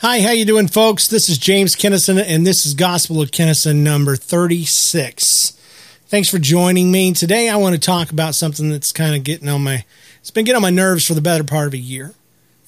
Hi, 0.00 0.20
how 0.20 0.30
you 0.30 0.44
doing, 0.44 0.68
folks? 0.68 1.08
This 1.08 1.28
is 1.28 1.38
James 1.38 1.74
Kennison, 1.74 2.22
and 2.24 2.46
this 2.46 2.64
is 2.64 2.74
Gospel 2.74 3.20
of 3.20 3.32
Kennison 3.32 3.78
number 3.78 4.14
36. 4.14 5.58
Thanks 6.06 6.28
for 6.28 6.38
joining 6.38 6.92
me. 6.92 7.12
Today 7.12 7.48
I 7.48 7.56
want 7.56 7.74
to 7.74 7.80
talk 7.80 8.12
about 8.12 8.36
something 8.36 8.70
that's 8.70 8.92
kind 8.92 9.16
of 9.16 9.24
getting 9.24 9.48
on 9.48 9.64
my, 9.64 9.84
it's 10.20 10.30
been 10.30 10.44
getting 10.44 10.54
on 10.54 10.62
my 10.62 10.70
nerves 10.70 11.04
for 11.04 11.14
the 11.14 11.20
better 11.20 11.42
part 11.42 11.66
of 11.66 11.74
a 11.74 11.78
year. 11.78 12.14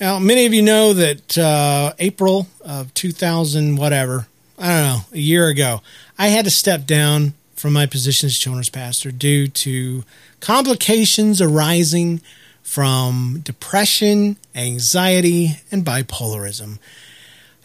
Now, 0.01 0.19
many 0.19 0.45
of 0.45 0.53
you 0.53 0.61
know 0.61 0.93
that 0.93 1.39
uh, 1.39 1.93
April 2.01 2.49
of 2.63 2.93
2000, 2.95 3.77
whatever, 3.77 4.27
I 4.59 4.67
don't 4.67 4.83
know, 4.83 5.01
a 5.13 5.19
year 5.19 5.47
ago, 5.47 5.83
I 6.19 6.31
had 6.31 6.47
to 6.47 6.51
step 6.51 6.85
down 6.85 7.35
from 7.55 7.73
my 7.75 7.87
position 7.87 8.27
as 8.27 8.39
children's 8.39 8.71
pastor 8.71 9.13
due 9.13 9.47
to 9.47 10.03
complications 10.41 11.41
arising 11.41 12.23
from 12.65 13.41
depression, 13.45 14.37
anxiety, 14.53 15.61
and 15.71 15.85
bipolarism. 15.85 16.81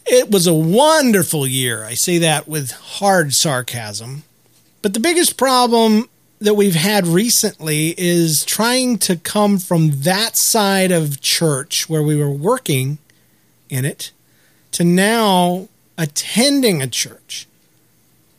It 0.08 0.30
was 0.30 0.46
a 0.46 0.54
wonderful 0.54 1.48
year. 1.48 1.84
I 1.84 1.96
say 1.96 2.20
that 2.20 2.48
with 2.48 2.72
hard 2.72 3.34
sarcasm. 3.34 4.24
But 4.82 4.94
the 4.94 5.00
biggest 5.00 5.36
problem 5.36 6.10
that 6.40 6.54
we've 6.54 6.76
had 6.76 7.08
recently 7.08 7.96
is 7.98 8.46
trying 8.46 9.00
to 9.00 9.16
come 9.16 9.58
from 9.58 10.02
that 10.02 10.36
side 10.36 10.92
of 10.92 11.22
church 11.22 11.90
where 11.90 12.04
we 12.04 12.16
were 12.16 12.30
working 12.30 13.00
in 13.70 13.84
it 13.84 14.12
to 14.74 14.84
now 14.84 15.68
attending 15.98 16.82
a 16.82 16.88
church. 16.88 17.48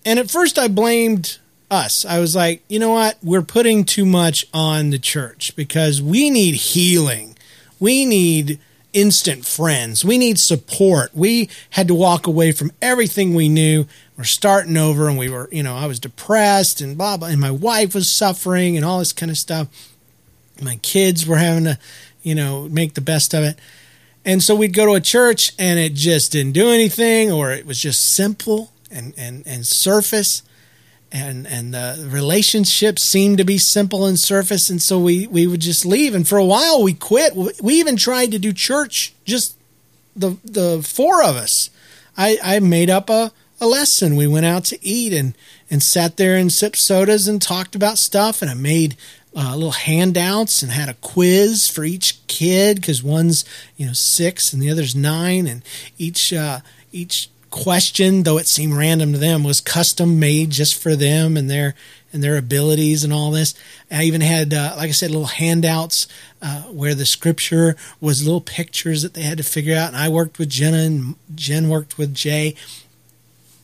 And 0.04 0.18
at 0.20 0.30
first 0.30 0.58
I 0.58 0.68
blamed 0.68 1.38
us. 1.68 2.04
I 2.04 2.20
was 2.20 2.36
like, 2.36 2.62
you 2.68 2.78
know 2.78 2.90
what? 2.90 3.18
We're 3.22 3.42
putting 3.42 3.84
too 3.84 4.06
much 4.06 4.46
on 4.54 4.90
the 4.90 4.98
church 4.98 5.56
because 5.56 6.00
we 6.00 6.30
need 6.30 6.54
healing. 6.54 7.36
We 7.80 8.04
need 8.04 8.60
instant 8.96 9.44
friends. 9.44 10.06
We 10.06 10.16
need 10.16 10.38
support. 10.38 11.14
We 11.14 11.50
had 11.70 11.86
to 11.88 11.94
walk 11.94 12.26
away 12.26 12.50
from 12.52 12.72
everything 12.80 13.34
we 13.34 13.46
knew. 13.46 13.84
We're 14.16 14.24
starting 14.24 14.78
over 14.78 15.06
and 15.06 15.18
we 15.18 15.28
were, 15.28 15.50
you 15.52 15.62
know, 15.62 15.76
I 15.76 15.84
was 15.86 16.00
depressed 16.00 16.80
and 16.80 16.96
blah, 16.96 17.18
blah. 17.18 17.28
And 17.28 17.38
my 17.38 17.50
wife 17.50 17.94
was 17.94 18.10
suffering 18.10 18.74
and 18.74 18.86
all 18.86 18.98
this 18.98 19.12
kind 19.12 19.30
of 19.30 19.36
stuff. 19.36 19.68
My 20.62 20.76
kids 20.76 21.26
were 21.26 21.36
having 21.36 21.64
to, 21.64 21.78
you 22.22 22.34
know, 22.34 22.70
make 22.70 22.94
the 22.94 23.02
best 23.02 23.34
of 23.34 23.44
it. 23.44 23.58
And 24.24 24.42
so 24.42 24.56
we'd 24.56 24.72
go 24.72 24.86
to 24.86 24.94
a 24.94 25.00
church 25.00 25.52
and 25.58 25.78
it 25.78 25.92
just 25.92 26.32
didn't 26.32 26.52
do 26.52 26.70
anything 26.70 27.30
or 27.30 27.52
it 27.52 27.66
was 27.66 27.78
just 27.78 28.14
simple 28.14 28.72
and, 28.90 29.12
and, 29.18 29.46
and 29.46 29.66
surface 29.66 30.42
and 31.12 31.46
and 31.46 31.72
the 31.72 32.08
relationships 32.10 33.02
seemed 33.02 33.38
to 33.38 33.44
be 33.44 33.58
simple 33.58 34.06
and 34.06 34.18
surface 34.18 34.70
and 34.70 34.82
so 34.82 34.98
we 34.98 35.26
we 35.26 35.46
would 35.46 35.60
just 35.60 35.86
leave. 35.86 36.14
And 36.14 36.26
for 36.26 36.38
a 36.38 36.44
while 36.44 36.82
we 36.82 36.94
quit. 36.94 37.34
We 37.34 37.74
even 37.74 37.96
tried 37.96 38.32
to 38.32 38.38
do 38.38 38.52
church 38.52 39.14
just 39.24 39.56
the 40.14 40.36
the 40.44 40.82
four 40.82 41.22
of 41.22 41.36
us. 41.36 41.70
I 42.16 42.38
i 42.42 42.58
made 42.60 42.90
up 42.90 43.08
a 43.10 43.32
a 43.60 43.66
lesson. 43.66 44.16
We 44.16 44.26
went 44.26 44.46
out 44.46 44.64
to 44.66 44.84
eat 44.84 45.12
and 45.12 45.34
and 45.70 45.82
sat 45.82 46.16
there 46.16 46.36
and 46.36 46.52
sipped 46.52 46.76
sodas 46.76 47.28
and 47.28 47.40
talked 47.40 47.74
about 47.74 47.98
stuff 47.98 48.42
and 48.42 48.50
i 48.50 48.54
made 48.54 48.96
uh, 49.36 49.54
little 49.54 49.72
handouts 49.72 50.62
and 50.62 50.72
had 50.72 50.88
a 50.88 50.94
quiz 50.94 51.68
for 51.68 51.84
each 51.84 52.26
kid 52.26 52.76
because 52.76 53.02
one's 53.02 53.44
you 53.76 53.86
know 53.86 53.92
six 53.92 54.52
and 54.52 54.62
the 54.62 54.70
other's 54.70 54.96
nine 54.96 55.46
and 55.46 55.62
each 55.98 56.32
uh, 56.32 56.60
each 56.90 57.28
question, 57.56 58.22
though 58.22 58.38
it 58.38 58.46
seemed 58.46 58.74
random 58.74 59.12
to 59.12 59.18
them, 59.18 59.42
was 59.42 59.60
custom 59.60 60.20
made 60.20 60.50
just 60.50 60.80
for 60.80 60.94
them 60.94 61.36
and 61.36 61.50
their 61.50 61.74
and 62.12 62.22
their 62.22 62.36
abilities 62.36 63.02
and 63.02 63.12
all 63.12 63.30
this. 63.30 63.54
I 63.90 64.04
even 64.04 64.20
had, 64.20 64.54
uh, 64.54 64.74
like 64.76 64.88
I 64.88 64.92
said, 64.92 65.10
little 65.10 65.26
handouts 65.26 66.06
uh, 66.40 66.62
where 66.62 66.94
the 66.94 67.04
scripture 67.04 67.76
was 68.00 68.24
little 68.24 68.40
pictures 68.40 69.02
that 69.02 69.14
they 69.14 69.22
had 69.22 69.38
to 69.38 69.44
figure 69.44 69.76
out. 69.76 69.88
And 69.88 69.96
I 69.96 70.08
worked 70.08 70.38
with 70.38 70.48
Jenna 70.48 70.78
and 70.78 71.16
Jen 71.34 71.68
worked 71.68 71.98
with 71.98 72.14
Jay, 72.14 72.54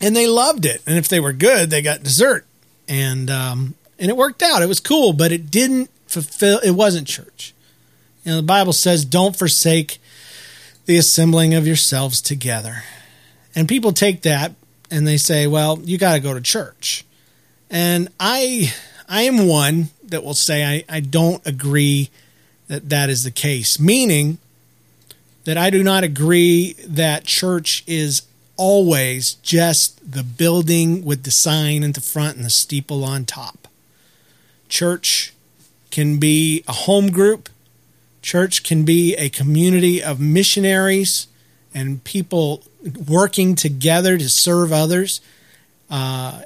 and 0.00 0.16
they 0.16 0.26
loved 0.26 0.66
it. 0.66 0.82
And 0.86 0.98
if 0.98 1.08
they 1.08 1.20
were 1.20 1.32
good, 1.32 1.70
they 1.70 1.82
got 1.82 2.02
dessert, 2.02 2.46
and 2.88 3.30
um, 3.30 3.74
and 3.98 4.10
it 4.10 4.16
worked 4.16 4.42
out. 4.42 4.62
It 4.62 4.68
was 4.68 4.80
cool, 4.80 5.12
but 5.12 5.32
it 5.32 5.50
didn't 5.50 5.90
fulfill. 6.06 6.58
It 6.60 6.72
wasn't 6.72 7.06
church. 7.06 7.54
You 8.24 8.32
know, 8.32 8.36
the 8.36 8.42
Bible 8.42 8.72
says, 8.72 9.04
"Don't 9.04 9.36
forsake." 9.36 9.98
The 10.84 10.96
assembling 10.96 11.54
of 11.54 11.64
yourselves 11.64 12.20
together. 12.20 12.82
And 13.54 13.68
people 13.68 13.92
take 13.92 14.22
that 14.22 14.52
and 14.90 15.06
they 15.06 15.16
say, 15.16 15.46
well, 15.46 15.80
you 15.84 15.98
got 15.98 16.14
to 16.14 16.20
go 16.20 16.34
to 16.34 16.40
church. 16.40 17.04
And 17.70 18.08
I, 18.20 18.72
I 19.08 19.22
am 19.22 19.46
one 19.46 19.88
that 20.04 20.22
will 20.22 20.34
say 20.34 20.64
I, 20.64 20.84
I 20.88 21.00
don't 21.00 21.44
agree 21.46 22.10
that 22.68 22.88
that 22.90 23.10
is 23.10 23.24
the 23.24 23.30
case, 23.30 23.78
meaning 23.78 24.38
that 25.44 25.58
I 25.58 25.70
do 25.70 25.82
not 25.82 26.04
agree 26.04 26.74
that 26.86 27.24
church 27.24 27.82
is 27.86 28.22
always 28.56 29.34
just 29.34 30.12
the 30.12 30.22
building 30.22 31.04
with 31.04 31.24
the 31.24 31.30
sign 31.30 31.82
in 31.82 31.92
the 31.92 32.00
front 32.00 32.36
and 32.36 32.44
the 32.44 32.50
steeple 32.50 33.04
on 33.04 33.24
top. 33.24 33.68
Church 34.68 35.32
can 35.90 36.18
be 36.18 36.62
a 36.68 36.72
home 36.72 37.10
group. 37.10 37.48
Church 38.20 38.62
can 38.62 38.84
be 38.84 39.14
a 39.16 39.28
community 39.28 40.02
of 40.02 40.20
missionaries 40.20 41.26
and 41.74 42.02
people 42.04 42.62
working 43.08 43.54
together 43.54 44.18
to 44.18 44.28
serve 44.28 44.72
others. 44.72 45.20
Uh, 45.90 46.42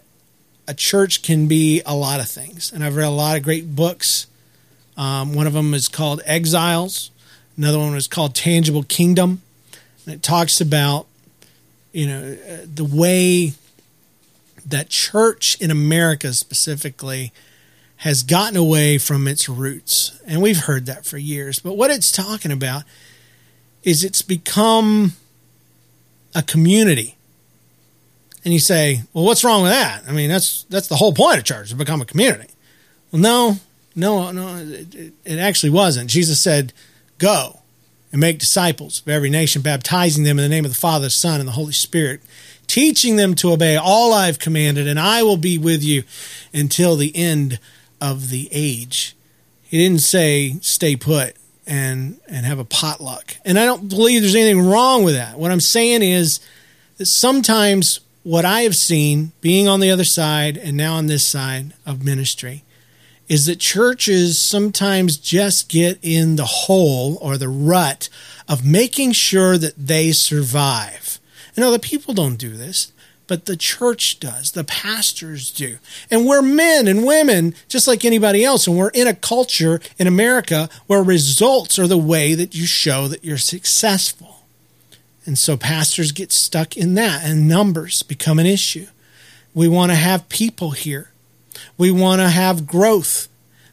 a 0.69 0.75
church 0.75 1.23
can 1.23 1.47
be 1.47 1.83
a 1.87 1.95
lot 1.95 2.21
of 2.21 2.29
things, 2.29 2.73
and 2.73 2.83
I've 2.85 2.97
read 2.97 3.07
a 3.07 3.11
lot 3.11 3.37
of 3.37 3.43
great 3.43 3.77
books. 3.77 4.27
Um, 4.97 5.35
one 5.35 5.47
of 5.47 5.53
them 5.53 5.75
is 5.75 5.89
called 5.89 6.23
Exiles. 6.25 7.11
Another 7.57 7.79
one 7.79 7.95
is 7.95 8.09
called 8.09 8.35
Tangible 8.35 8.83
Kingdom, 8.83 9.43
and 10.05 10.15
it 10.15 10.23
talks 10.23 10.61
about 10.61 11.07
you 11.93 12.07
know 12.07 12.35
the 12.35 12.85
way 12.85 13.53
that 14.67 14.89
church 14.89 15.57
in 15.61 15.71
America 15.71 16.33
specifically 16.33 17.33
has 17.99 18.23
gotten 18.23 18.57
away 18.57 18.99
from 18.99 19.27
its 19.27 19.49
roots, 19.49 20.21
and 20.27 20.43
we've 20.43 20.65
heard 20.65 20.87
that 20.87 21.07
for 21.07 21.17
years. 21.17 21.61
But 21.61 21.75
what 21.75 21.91
it's 21.91 22.13
talking 22.13 22.53
about 22.53 22.83
is 23.87 24.03
it's 24.05 24.21
become 24.21 25.13
a 26.35 26.43
community. 26.43 27.17
And 28.45 28.53
you 28.53 28.61
say, 28.61 29.03
well, 29.15 29.25
what's 29.25 29.45
wrong 29.45 29.63
with 29.63 29.71
that? 29.71 30.03
I 30.07 30.13
mean, 30.13 30.29
that's 30.29 30.65
that's 30.65 30.89
the 30.89 30.97
whole 30.97 31.15
point 31.15 31.39
of 31.39 31.45
church 31.45 31.71
to 31.71 31.77
become 31.77 32.03
a 32.03 32.05
community. 32.05 32.51
Well, 33.11 33.23
no, 33.23 33.57
no, 33.95 34.31
no, 34.33 34.57
it, 34.57 35.13
it 35.25 35.39
actually 35.39 35.71
wasn't. 35.71 36.11
Jesus 36.11 36.41
said, 36.41 36.73
"Go 37.19 37.61
and 38.13 38.21
make 38.21 38.39
disciples 38.39 39.01
of 39.01 39.09
every 39.09 39.31
nation, 39.31 39.63
baptizing 39.63 40.25
them 40.25 40.39
in 40.39 40.43
the 40.43 40.55
name 40.55 40.65
of 40.65 40.73
the 40.73 40.77
Father, 40.77 41.07
the 41.07 41.11
Son, 41.11 41.41
and 41.41 41.49
the 41.49 41.53
Holy 41.53 41.73
Spirit, 41.73 42.21
teaching 42.67 43.17
them 43.17 43.35
to 43.37 43.53
obey 43.53 43.77
all 43.77 44.13
I've 44.13 44.39
commanded, 44.39 44.89
and 44.89 44.99
I 44.99 45.23
will 45.23 45.37
be 45.37 45.59
with 45.59 45.83
you 45.83 46.03
until 46.53 46.97
the 46.97 47.17
end 47.17 47.61
of 48.01 48.31
the 48.31 48.49
age." 48.51 49.17
He 49.63 49.79
didn't 49.79 50.03
say, 50.03 50.57
"Stay 50.61 50.97
put." 50.97 51.37
And 51.67 52.21
and 52.29 52.47
have 52.47 52.59
a 52.59 52.65
potluck. 52.65 53.37
And 53.45 53.59
I 53.59 53.65
don't 53.65 53.89
believe 53.89 54.23
there's 54.23 54.35
anything 54.35 54.67
wrong 54.67 55.05
with 55.05 55.15
that. 55.15 55.39
What 55.39 55.51
I'm 55.51 55.61
saying 55.61 56.03
is 56.03 56.41
that 56.99 57.07
sometimes 57.07 58.01
what 58.23 58.45
I 58.45 58.63
have 58.63 58.77
seen 58.77 59.33
being 59.41 59.69
on 59.69 59.81
the 59.81 59.91
other 59.91 60.05
side 60.05 60.57
and 60.57 60.77
now 60.77 60.95
on 60.95 61.07
this 61.07 61.25
side 61.25 61.75
of 61.85 62.05
ministry 62.05 62.65
is 63.29 63.47
that 63.47 63.59
churches 63.59 64.39
sometimes 64.39 65.17
just 65.17 65.69
get 65.69 65.99
in 66.03 66.37
the 66.37 66.45
hole 66.45 67.19
or 67.21 67.37
the 67.37 67.49
rut 67.49 68.09
of 68.49 68.65
making 68.65 69.13
sure 69.13 69.59
that 69.59 69.75
they 69.77 70.13
survive. 70.13 71.19
And 71.57 71.65
other 71.65 71.79
people 71.79 72.15
don't 72.15 72.37
do 72.37 72.51
this 72.51 72.93
but 73.27 73.47
the 73.47 73.57
church 73.57 74.21
does, 74.21 74.53
the 74.53 74.65
pastors 74.65 75.51
do. 75.51 75.79
And 76.11 76.27
we're 76.27 76.43
men 76.43 76.87
and 76.87 77.05
women 77.05 77.55
just 77.69 77.89
like 77.89 78.05
anybody 78.05 78.45
else. 78.45 78.67
And 78.67 78.77
we're 78.77 78.91
in 78.91 79.09
a 79.09 79.15
culture 79.15 79.81
in 79.99 80.07
America 80.07 80.69
where 80.87 81.03
results 81.03 81.79
are 81.79 81.87
the 81.87 81.99
way 81.99 82.35
that 82.35 82.55
you 82.55 82.67
show 82.67 83.09
that 83.09 83.25
you're 83.25 83.39
successful. 83.39 84.45
And 85.25 85.37
so 85.37 85.57
pastors 85.57 86.13
get 86.13 86.31
stuck 86.31 86.77
in 86.77 86.95
that, 86.95 87.25
and 87.25 87.49
numbers 87.49 88.05
become 88.05 88.39
an 88.39 88.47
issue. 88.47 88.87
We 89.55 89.67
want 89.67 89.91
to 89.91 89.97
have 89.97 90.29
people 90.29 90.71
here, 90.71 91.11
we 91.77 91.91
want 91.91 92.21
to 92.21 92.29
have 92.29 92.67
growth. 92.67 93.29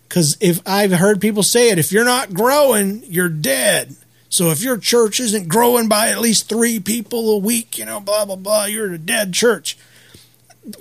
Because 0.10 0.38
if 0.40 0.62
I've 0.68 0.92
heard 0.92 1.20
people 1.20 1.42
say 1.42 1.72
it, 1.72 1.80
if 1.80 1.92
you're 1.92 2.06
not 2.06 2.36
growing, 2.36 3.04
you're 3.08 3.30
dead. 3.30 3.96
So 4.34 4.50
if 4.50 4.64
your 4.64 4.80
church 4.80 5.20
isn't 5.20 5.48
growing 5.48 5.88
by 5.88 6.10
at 6.10 6.20
least 6.20 6.50
three 6.50 6.80
people 6.80 7.30
a 7.30 7.38
week, 7.38 7.78
you 7.78 7.86
know, 7.86 8.00
blah, 8.00 8.26
blah, 8.26 8.36
blah, 8.36 8.66
you're 8.66 8.92
a 8.92 8.98
dead 8.98 9.32
church, 9.32 9.78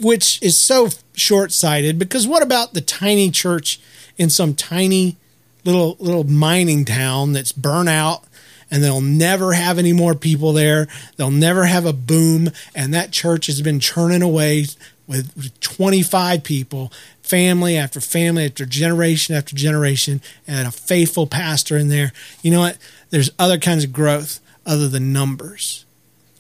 which 0.01 0.43
is 0.43 0.57
so 0.57 0.89
short 1.13 1.53
sighted 1.53 1.99
because 1.99 2.27
what 2.27 2.43
about 2.43 2.73
the 2.73 2.81
tiny 2.81 3.31
church 3.31 3.79
in 4.17 4.31
some 4.31 4.55
tiny 4.55 5.19
little, 5.67 5.99
little 6.01 6.25
mining 6.25 6.87
town 6.87 7.35
that's 7.35 7.53
burnt 7.53 7.91
out 7.91 8.25
and 8.71 8.83
they'll 8.83 9.03
never 9.03 9.53
have 9.53 9.79
any 9.79 9.93
more 9.93 10.15
people 10.15 10.55
there. 10.55 10.89
They'll 11.19 11.31
never 11.31 11.67
have 11.67 11.85
a 11.85 11.93
boom. 11.93 12.49
And 12.75 12.95
that 12.95 13.11
church 13.11 13.49
has 13.49 13.61
been 13.61 13.81
churning 13.81 14.23
away 14.23 14.65
with 15.07 15.61
25 15.61 16.43
people, 16.43 16.91
family 17.21 17.77
after 17.77 18.01
family 18.01 18.47
after 18.47 18.65
generation 18.65 19.35
after 19.35 19.55
generation, 19.55 20.23
and 20.47 20.67
a 20.67 20.71
faithful 20.71 21.27
pastor 21.27 21.77
in 21.77 21.89
there. 21.89 22.13
You 22.41 22.53
know 22.53 22.61
what? 22.61 22.79
There's 23.13 23.31
other 23.39 23.59
kinds 23.59 23.85
of 23.85 23.93
growth 23.93 24.41
other 24.65 24.89
than 24.89 25.13
numbers. 25.13 25.85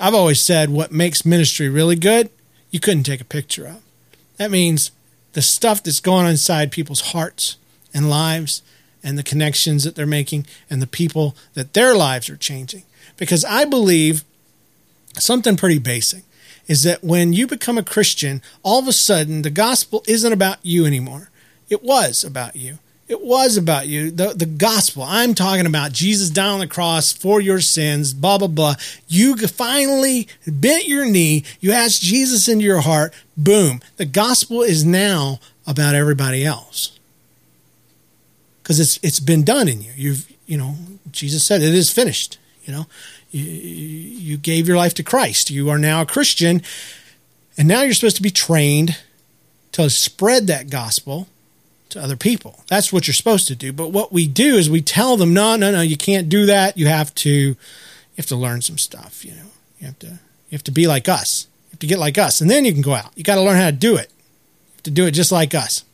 I've 0.01 0.15
always 0.15 0.41
said 0.41 0.71
what 0.71 0.91
makes 0.91 1.25
ministry 1.25 1.69
really 1.69 1.97
good, 1.97 2.31
you 2.71 2.81
couldn't 2.81 3.05
take 3.05 3.21
a 3.21 3.27
picture 3.27 3.67
of. 3.67 3.83
That 4.39 4.51
means 4.51 4.91
the 5.35 5.43
stuff 5.43 5.83
that's 5.83 6.01
going 6.01 6.25
on 6.25 6.31
inside 6.31 6.73
people's 6.73 7.13
hearts 7.13 7.59
and 7.93 8.09
lives 8.09 8.63
and 9.05 9.19
the 9.19 9.23
connections 9.23 9.85
that 9.85 9.95
they're 9.95 10.07
making 10.07 10.47
and 10.71 10.81
the 10.81 10.87
people 10.87 11.37
that 11.53 11.75
their 11.75 11.95
lives 11.95 12.31
are 12.31 12.37
changing. 12.37 12.85
Because 13.19 13.45
I 13.45 13.67
believe 13.67 14.25
something 15.19 15.57
pretty 15.57 15.79
basic 15.79 16.23
is 16.67 16.85
that 16.85 17.05
when 17.05 17.35
you 17.35 17.47
become 17.47 17.77
a 17.77 17.85
Christian, 17.85 18.41
all 18.63 18.79
of 18.79 18.89
a 18.89 18.93
sudden 18.95 19.43
the 19.43 19.51
gospel 19.51 20.03
isn't 20.09 20.33
about 20.33 20.59
you 20.63 20.87
anymore. 20.87 21.29
It 21.69 21.83
was 21.83 22.25
about 22.25 22.57
you. 22.57 22.79
It 23.13 23.21
was 23.21 23.59
about 23.59 23.89
you. 23.89 24.11
The, 24.11 24.29
the 24.29 24.47
gospel. 24.47 25.03
I'm 25.03 25.35
talking 25.35 25.67
about 25.67 25.93
Jesus 25.93 26.31
down 26.31 26.55
on 26.55 26.61
the 26.61 26.67
cross 26.67 27.13
for 27.13 27.43
your 27.43 27.61
sins, 27.61 28.15
blah, 28.15 28.39
blah, 28.39 28.49
blah. 28.49 28.77
You 29.07 29.37
finally 29.37 30.29
bent 30.47 30.89
your 30.89 31.05
knee. 31.05 31.45
You 31.61 31.73
asked 31.73 32.01
Jesus 32.01 32.49
into 32.49 32.65
your 32.65 32.81
heart. 32.81 33.13
Boom. 33.37 33.83
The 33.99 34.07
gospel 34.07 34.63
is 34.63 34.87
now 34.87 35.41
about 35.67 35.95
everybody 35.95 36.43
else. 36.43 36.99
Because 38.63 38.81
it's 38.81 38.99
it's 39.03 39.21
been 39.21 39.45
done 39.45 39.69
in 39.69 39.83
you. 39.83 39.93
You've 39.95 40.33
you 40.47 40.57
know, 40.57 40.77
Jesus 41.11 41.45
said 41.45 41.61
it 41.61 41.75
is 41.75 41.91
finished. 41.91 42.39
You 42.65 42.73
know, 42.73 42.87
you, 43.31 43.43
you 43.43 44.37
gave 44.39 44.67
your 44.67 44.79
life 44.79 44.95
to 44.95 45.03
Christ. 45.03 45.51
You 45.51 45.69
are 45.69 45.79
now 45.79 46.01
a 46.01 46.07
Christian. 46.07 46.63
And 47.59 47.69
now 47.69 47.83
you're 47.83 47.93
supposed 47.93 48.17
to 48.17 48.23
be 48.23 48.31
trained 48.31 48.97
to 49.73 49.91
spread 49.91 50.47
that 50.47 50.71
gospel 50.71 51.29
to 51.93 52.03
other 52.03 52.17
people. 52.17 52.65
That's 52.69 52.93
what 52.93 53.07
you're 53.07 53.15
supposed 53.15 53.49
to 53.49 53.55
do. 53.55 53.73
But 53.73 53.89
what 53.89 54.13
we 54.13 54.27
do 54.27 54.57
is 54.57 54.69
we 54.69 54.83
tell 54.83 55.17
them, 55.17 55.33
no, 55.33 55.57
no, 55.57 55.71
no, 55.71 55.81
you 55.81 55.97
can't 55.97 56.29
do 56.29 56.47
that. 56.47 56.77
You 56.77 56.87
have 56.89 57.15
to, 57.17 57.31
you 57.31 57.57
have 58.17 58.27
to 58.27 58.37
learn 58.37 58.63
some 58.63 58.79
stuff. 58.79 59.25
You 59.25 59.33
know, 59.33 59.47
you 59.79 59.87
have 59.87 59.99
to, 60.01 60.07
you 60.07 60.53
have 60.53 60.65
to 60.65 60.71
be 60.71 60.87
like 60.87 61.09
us. 61.09 61.47
You 61.67 61.73
have 61.73 61.81
to 61.81 61.87
get 61.87 61.99
like 61.99 62.19
us, 62.19 62.41
and 62.41 62.51
then 62.51 62.65
you 62.65 62.73
can 62.73 62.83
go 62.83 62.95
out. 62.95 63.13
You 63.15 63.23
got 63.23 63.37
to 63.37 63.43
learn 63.43 63.57
how 63.57 63.67
to 63.67 63.73
do 63.73 63.97
it. 63.97 64.11
To 64.83 64.91
do 64.91 65.07
it 65.07 65.13
just 65.13 65.33
like 65.33 65.55
us. 65.55 65.85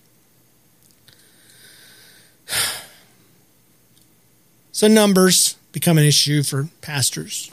So 4.70 4.86
numbers 4.86 5.56
become 5.72 5.98
an 5.98 6.04
issue 6.04 6.44
for 6.44 6.68
pastors. 6.82 7.50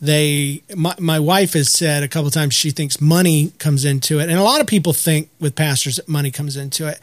They, 0.00 0.62
my, 0.74 0.94
my 0.98 1.18
wife 1.18 1.54
has 1.54 1.70
said 1.70 2.02
a 2.02 2.08
couple 2.08 2.30
times 2.30 2.54
she 2.54 2.70
thinks 2.70 3.00
money 3.00 3.52
comes 3.58 3.84
into 3.84 4.18
it, 4.18 4.28
and 4.28 4.38
a 4.38 4.42
lot 4.42 4.60
of 4.60 4.66
people 4.66 4.92
think 4.92 5.30
with 5.40 5.54
pastors 5.54 5.96
that 5.96 6.08
money 6.08 6.30
comes 6.30 6.56
into 6.56 6.86
it. 6.86 7.00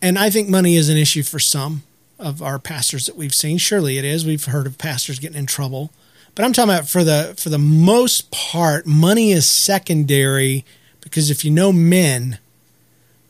And 0.00 0.18
I 0.18 0.30
think 0.30 0.48
money 0.48 0.76
is 0.76 0.88
an 0.88 0.96
issue 0.96 1.22
for 1.22 1.38
some 1.38 1.82
of 2.18 2.42
our 2.42 2.58
pastors 2.58 3.06
that 3.06 3.16
we've 3.16 3.34
seen. 3.34 3.58
Surely 3.58 3.98
it 3.98 4.04
is. 4.04 4.24
We've 4.24 4.44
heard 4.44 4.66
of 4.66 4.78
pastors 4.78 5.18
getting 5.18 5.38
in 5.38 5.46
trouble, 5.46 5.90
but 6.34 6.44
I'm 6.44 6.52
talking 6.52 6.70
about 6.70 6.88
for 6.88 7.04
the 7.04 7.34
for 7.36 7.50
the 7.50 7.58
most 7.58 8.30
part, 8.30 8.86
money 8.86 9.32
is 9.32 9.46
secondary 9.46 10.64
because 11.00 11.30
if 11.30 11.44
you 11.44 11.50
know 11.50 11.72
men, 11.72 12.38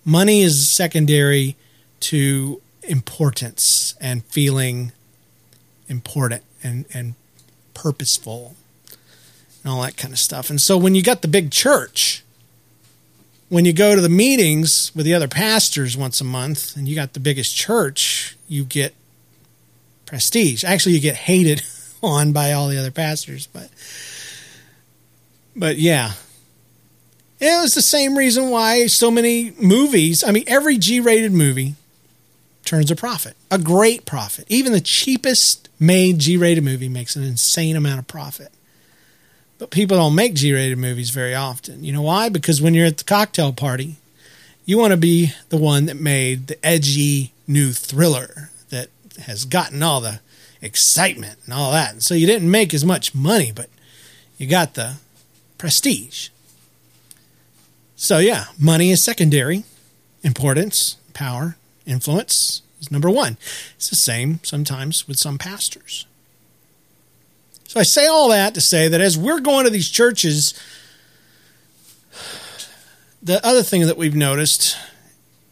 money 0.05 0.43
is 0.43 0.69
secondary 0.69 1.57
to 2.01 2.61
importance 2.83 3.95
and 4.01 4.25
feeling 4.25 4.93
important 5.89 6.43
and, 6.63 6.85
and 6.95 7.15
purposeful 7.75 8.55
and 9.63 9.73
all 9.73 9.83
that 9.83 9.97
kind 9.97 10.13
of 10.13 10.19
stuff. 10.19 10.51
And 10.51 10.61
so 10.61 10.77
when 10.77 10.95
you 10.95 11.03
got 11.03 11.23
the 11.23 11.29
big 11.29 11.51
church, 11.51 12.23
when 13.49 13.65
you 13.65 13.73
go 13.73 13.95
to 13.95 14.01
the 14.01 14.09
meetings 14.09 14.93
with 14.95 15.05
the 15.05 15.15
other 15.15 15.29
pastors 15.29 15.97
once 15.97 16.21
a 16.21 16.25
month 16.25 16.77
and 16.77 16.89
you 16.89 16.95
got 16.95 17.13
the 17.13 17.21
biggest 17.21 17.55
church, 17.57 18.37
you 18.49 18.65
get 18.65 18.95
prestige. 20.07 20.65
Actually, 20.65 20.95
you 20.95 21.01
get 21.01 21.17
hated 21.17 21.63
on 22.03 22.33
by 22.33 22.53
all 22.53 22.69
the 22.69 22.79
other 22.79 22.91
pastors, 22.91 23.47
but 23.47 23.69
but 25.55 25.77
yeah. 25.77 26.13
It 27.41 27.59
was 27.63 27.75
the 27.75 27.83
same 27.83 28.19
reason 28.19 28.51
why 28.51 28.87
so 28.87 29.11
many 29.11 29.53
movies, 29.59 30.23
I 30.23 30.31
mean 30.31 30.45
every 30.47 30.77
G-rated 30.77 31.33
movie 31.33 31.75
turns 32.65 32.91
a 32.91 32.97
profit, 32.97 33.35
a 33.51 33.59
great 33.59 34.05
profit. 34.05 34.45
Even 34.49 34.73
the 34.73 34.81
cheapest 34.81 35.69
made 35.81 36.19
G 36.19 36.37
rated 36.37 36.63
movie 36.63 36.89
makes 36.89 37.17
an 37.17 37.23
insane 37.23 37.77
amount 37.77 37.99
of 37.99 38.07
profit. 38.07 38.53
But 39.61 39.71
people 39.71 39.99
don't 39.99 40.15
make 40.15 40.35
G 40.35 40.55
rated 40.55 40.79
movies 40.79 41.11
very 41.11 41.35
often. 41.35 41.85
You 41.85 41.93
know 41.93 42.01
why? 42.01 42.31
Because 42.31 42.63
when 42.63 42.73
you're 42.73 42.87
at 42.87 42.97
the 42.97 43.05
cocktail 43.05 43.53
party, 43.53 43.97
you 44.65 44.79
want 44.79 44.93
to 44.93 44.97
be 44.97 45.35
the 45.51 45.59
one 45.59 45.85
that 45.85 46.01
made 46.01 46.47
the 46.47 46.67
edgy 46.67 47.33
new 47.47 47.73
thriller 47.73 48.51
that 48.71 48.89
has 49.27 49.45
gotten 49.45 49.83
all 49.83 50.01
the 50.01 50.21
excitement 50.63 51.39
and 51.45 51.53
all 51.53 51.73
that. 51.73 51.93
And 51.93 52.03
so 52.03 52.15
you 52.15 52.27
didn't 52.27 52.51
make 52.51 52.73
as 52.73 52.87
much 52.87 53.15
money, 53.15 53.53
but 53.53 53.69
you 54.39 54.47
got 54.47 54.75
the 54.75 54.95
prestige. 55.59 56.31
So, 57.97 58.17
yeah, 58.17 58.47
money 58.59 58.91
is 58.91 59.05
secondary, 59.05 59.65
importance, 60.23 60.97
power, 61.13 61.57
influence 61.85 62.63
is 62.81 62.91
number 62.91 63.11
one. 63.11 63.37
It's 63.77 63.91
the 63.91 63.97
same 63.97 64.41
sometimes 64.43 65.07
with 65.07 65.19
some 65.19 65.37
pastors. 65.37 66.07
So 67.71 67.79
I 67.79 67.85
say 67.85 68.09
all 68.09 68.31
that 68.31 68.55
to 68.55 68.61
say 68.61 68.89
that 68.89 69.01
as 69.01 69.17
we're 69.17 69.39
going 69.39 69.63
to 69.63 69.71
these 69.71 69.89
churches, 69.89 70.61
the 73.23 73.47
other 73.47 73.63
thing 73.63 73.87
that 73.87 73.97
we've 73.97 74.17
noticed 74.17 74.77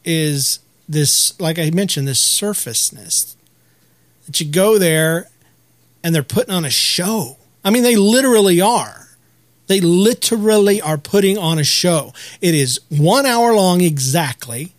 is 0.04 0.58
this, 0.88 1.38
like 1.38 1.60
I 1.60 1.70
mentioned, 1.70 2.08
this 2.08 2.18
surfaceness. 2.18 3.36
That 4.26 4.40
you 4.40 4.50
go 4.50 4.78
there 4.78 5.28
and 6.02 6.12
they're 6.12 6.24
putting 6.24 6.52
on 6.52 6.64
a 6.64 6.70
show. 6.70 7.36
I 7.64 7.70
mean, 7.70 7.84
they 7.84 7.94
literally 7.94 8.60
are. 8.60 9.10
They 9.68 9.80
literally 9.80 10.82
are 10.82 10.98
putting 10.98 11.38
on 11.38 11.60
a 11.60 11.64
show. 11.64 12.12
It 12.40 12.52
is 12.52 12.80
one 12.88 13.26
hour 13.26 13.54
long 13.54 13.80
exactly 13.80 14.74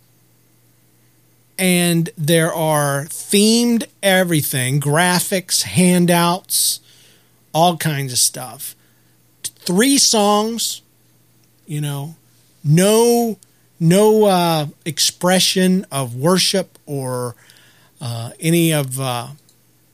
and 1.58 2.10
there 2.18 2.52
are 2.52 3.06
themed 3.06 3.86
everything 4.02 4.78
graphics, 4.78 5.62
handouts, 5.62 6.80
all 7.52 7.76
kinds 7.76 8.12
of 8.12 8.18
stuff. 8.18 8.74
Three 9.42 9.98
songs, 9.98 10.82
you 11.66 11.80
know, 11.80 12.16
no 12.64 13.38
no 13.78 14.24
uh, 14.24 14.66
expression 14.84 15.86
of 15.90 16.14
worship 16.14 16.78
or 16.86 17.34
uh, 18.00 18.30
any 18.38 18.72
of 18.72 19.00
uh, 19.00 19.28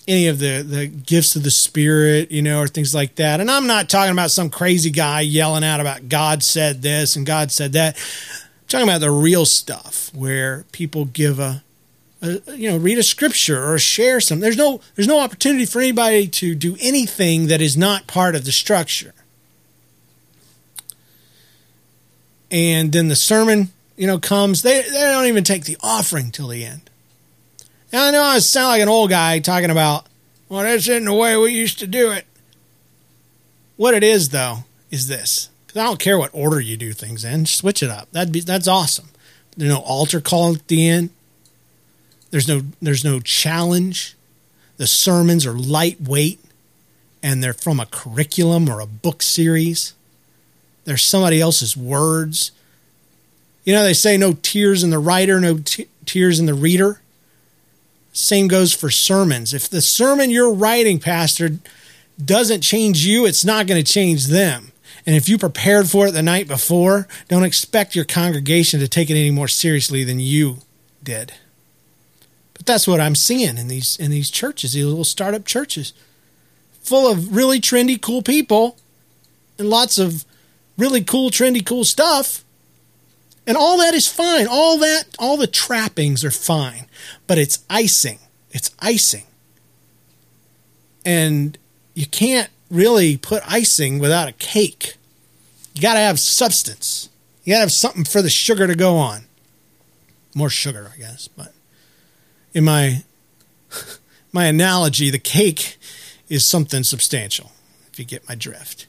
any 0.09 0.27
of 0.27 0.39
the 0.39 0.63
the 0.63 0.87
gifts 0.87 1.37
of 1.37 1.43
the 1.43 1.51
spirit, 1.51 2.31
you 2.31 2.43
know, 2.43 2.61
or 2.61 2.69
things 2.69 2.95
like 2.95 3.15
that. 3.17 3.41
And 3.41 3.51
I'm 3.51 3.67
not 3.67 3.89
talking 3.89 4.13
about 4.13 4.31
some 4.31 4.51
crazy 4.51 4.91
guy 4.91 5.21
yelling 5.21 5.65
out 5.65 5.81
about 5.81 6.09
God 6.09 6.43
said 6.43 6.83
this 6.83 7.17
and 7.17 7.25
God 7.25 7.53
said 7.53 7.73
that 7.73 7.97
I'm 7.97 8.69
talking 8.69 8.89
about 8.89 9.01
the 9.01 9.11
real 9.11 9.45
stuff 9.45 10.11
where 10.15 10.65
people 10.73 11.05
give 11.05 11.39
a, 11.39 11.63
a, 12.27 12.57
you 12.57 12.71
know 12.71 12.77
read 12.77 12.99
a 12.99 13.03
scripture 13.03 13.73
or 13.73 13.79
share 13.79 14.21
some 14.21 14.41
there's 14.41 14.57
no 14.57 14.81
there's 14.95 15.09
no 15.09 15.21
opportunity 15.21 15.67
for 15.67 15.81
anybody 15.81 16.27
to 16.27 16.55
do 16.55 16.77
anything 16.81 17.47
that 17.47 17.61
is 17.61 17.77
not 17.77 18.07
part 18.07 18.35
of 18.35 18.45
the 18.45 18.53
structure 18.53 19.15
and 22.51 22.93
then 22.93 23.09
the 23.09 23.17
sermon 23.17 23.71
you 23.97 24.07
know 24.07 24.19
comes 24.19 24.63
they 24.63 24.83
they 24.83 25.01
don't 25.01 25.27
even 25.27 25.45
take 25.45 25.65
the 25.65 25.77
offering 25.83 26.31
till 26.31 26.49
the 26.49 26.65
end 26.65 26.91
now 27.93 28.07
i 28.07 28.11
know 28.11 28.23
i 28.23 28.39
sound 28.39 28.69
like 28.69 28.83
an 28.83 28.89
old 28.89 29.11
guy 29.11 29.39
talking 29.39 29.71
about 29.71 30.07
well 30.49 30.63
that's 30.63 30.89
isn't 30.89 31.05
the 31.05 31.13
way 31.15 31.37
we 31.37 31.53
used 31.53 31.79
to 31.79 31.87
do 31.87 32.11
it 32.11 32.27
what 33.77 33.95
it 33.95 34.03
is 34.03 34.31
though 34.31 34.65
is 34.91 35.09
this 35.09 35.51
Because 35.67 35.81
I 35.81 35.85
don't 35.85 35.99
care 36.01 36.19
what 36.19 36.31
order 36.33 36.61
you 36.61 36.77
do 36.77 36.93
things 36.93 37.25
in. 37.25 37.47
Switch 37.47 37.83
it 37.83 37.91
up. 37.91 38.11
That'd 38.13 38.33
be 38.33 38.41
that's 38.41 38.69
awesome. 38.69 39.09
There's 39.57 39.71
no 39.71 39.81
altar 39.81 40.21
call 40.21 40.55
at 40.55 40.69
the 40.69 40.89
end. 40.89 41.11
There's 42.31 42.49
no 42.49 42.63
there's 42.81 43.05
no 43.05 43.21
challenge. 43.21 44.17
The 44.77 44.87
sermons 44.87 45.47
are 45.47 45.53
lightweight 45.55 46.41
and 47.23 47.43
they're 47.43 47.53
from 47.55 47.81
a 47.81 47.87
curriculum 47.87 48.69
or 48.69 48.81
a 48.81 48.87
book 48.87 49.23
series. 49.23 49.95
They're 50.85 50.97
somebody 50.97 51.41
else's 51.41 51.77
words. 51.77 52.53
You 53.65 53.75
know, 53.75 53.83
they 53.83 53.95
say 53.95 54.17
no 54.17 54.35
tears 54.35 54.85
in 54.85 54.91
the 54.91 54.99
writer, 54.99 55.41
no 55.41 55.59
t- 55.59 55.89
tears 56.05 56.39
in 56.39 56.47
the 56.47 56.55
reader. 56.55 57.01
Same 58.13 58.49
goes 58.49 58.73
for 58.73 58.91
sermons. 58.91 59.53
If 59.53 59.69
the 59.69 59.83
sermon 59.83 60.31
you're 60.31 60.53
writing, 60.53 61.01
Pastor, 61.01 61.59
doesn't 62.25 62.61
change 62.61 63.05
you, 63.05 63.27
it's 63.27 63.45
not 63.45 63.67
going 63.67 63.83
to 63.83 63.93
change 63.93 64.27
them. 64.27 64.73
And 65.05 65.15
if 65.15 65.29
you 65.29 65.39
prepared 65.39 65.89
for 65.89 66.07
it 66.07 66.13
the 66.13 66.23
night 66.23 66.49
before, 66.49 67.07
don't 67.29 67.45
expect 67.45 67.95
your 67.95 68.05
congregation 68.05 68.81
to 68.81 68.89
take 68.89 69.11
it 69.11 69.15
any 69.15 69.31
more 69.31 69.49
seriously 69.49 70.05
than 70.05 70.19
you 70.19 70.59
did. 71.03 71.33
That's 72.67 72.87
what 72.87 73.01
I'm 73.01 73.15
seeing 73.15 73.59
in 73.59 73.69
these 73.69 73.97
in 73.97 74.11
these 74.11 74.31
churches, 74.31 74.73
these 74.73 74.85
little 74.85 75.05
startup 75.05 75.45
churches, 75.45 75.93
full 76.83 77.11
of 77.11 77.35
really 77.35 77.61
trendy, 77.61 78.01
cool 78.01 78.23
people, 78.23 78.77
and 79.59 79.71
lots 79.71 79.99
of 79.99 80.25
really 80.77 81.03
cool, 81.03 81.31
trendy, 81.31 81.65
cool 81.65 81.85
stuff. 81.85 82.45
And 83.47 83.57
all 83.57 83.79
that 83.79 83.95
is 83.95 84.09
fine. 84.09 84.47
All 84.49 84.79
that, 84.79 85.05
all 85.19 85.37
the 85.37 85.47
trappings 85.47 86.25
are 86.25 86.33
fine, 86.33 86.87
but 87.27 87.39
it's 87.39 87.65
icing. 87.71 88.19
It's 88.51 88.75
icing. 88.81 89.25
And 91.05 91.57
you 91.95 92.07
can't 92.07 92.51
really 92.71 93.17
put 93.17 93.43
icing 93.47 94.01
without 94.01 94.29
a 94.29 94.33
cake. 94.33 94.97
You 95.75 95.83
got 95.83 95.95
to 95.95 96.01
have 96.01 96.19
substance. 96.19 97.09
You 97.45 97.53
got 97.53 97.59
to 97.59 97.61
have 97.61 97.73
something 97.73 98.05
for 98.05 98.21
the 98.21 98.31
sugar 98.31 98.67
to 98.67 98.75
go 98.75 98.97
on. 98.97 99.27
More 100.35 100.51
sugar, 100.51 100.91
I 100.93 100.99
guess, 100.99 101.29
but 101.29 101.53
in 102.57 102.65
my 102.65 103.05
my 104.33 104.47
analogy, 104.47 105.11
the 105.11 105.19
cake 105.19 105.77
is 106.29 106.43
something 106.43 106.83
substantial, 106.83 107.53
if 107.93 107.99
you 107.99 108.05
get 108.05 108.27
my 108.29 108.35
drift. 108.35 108.87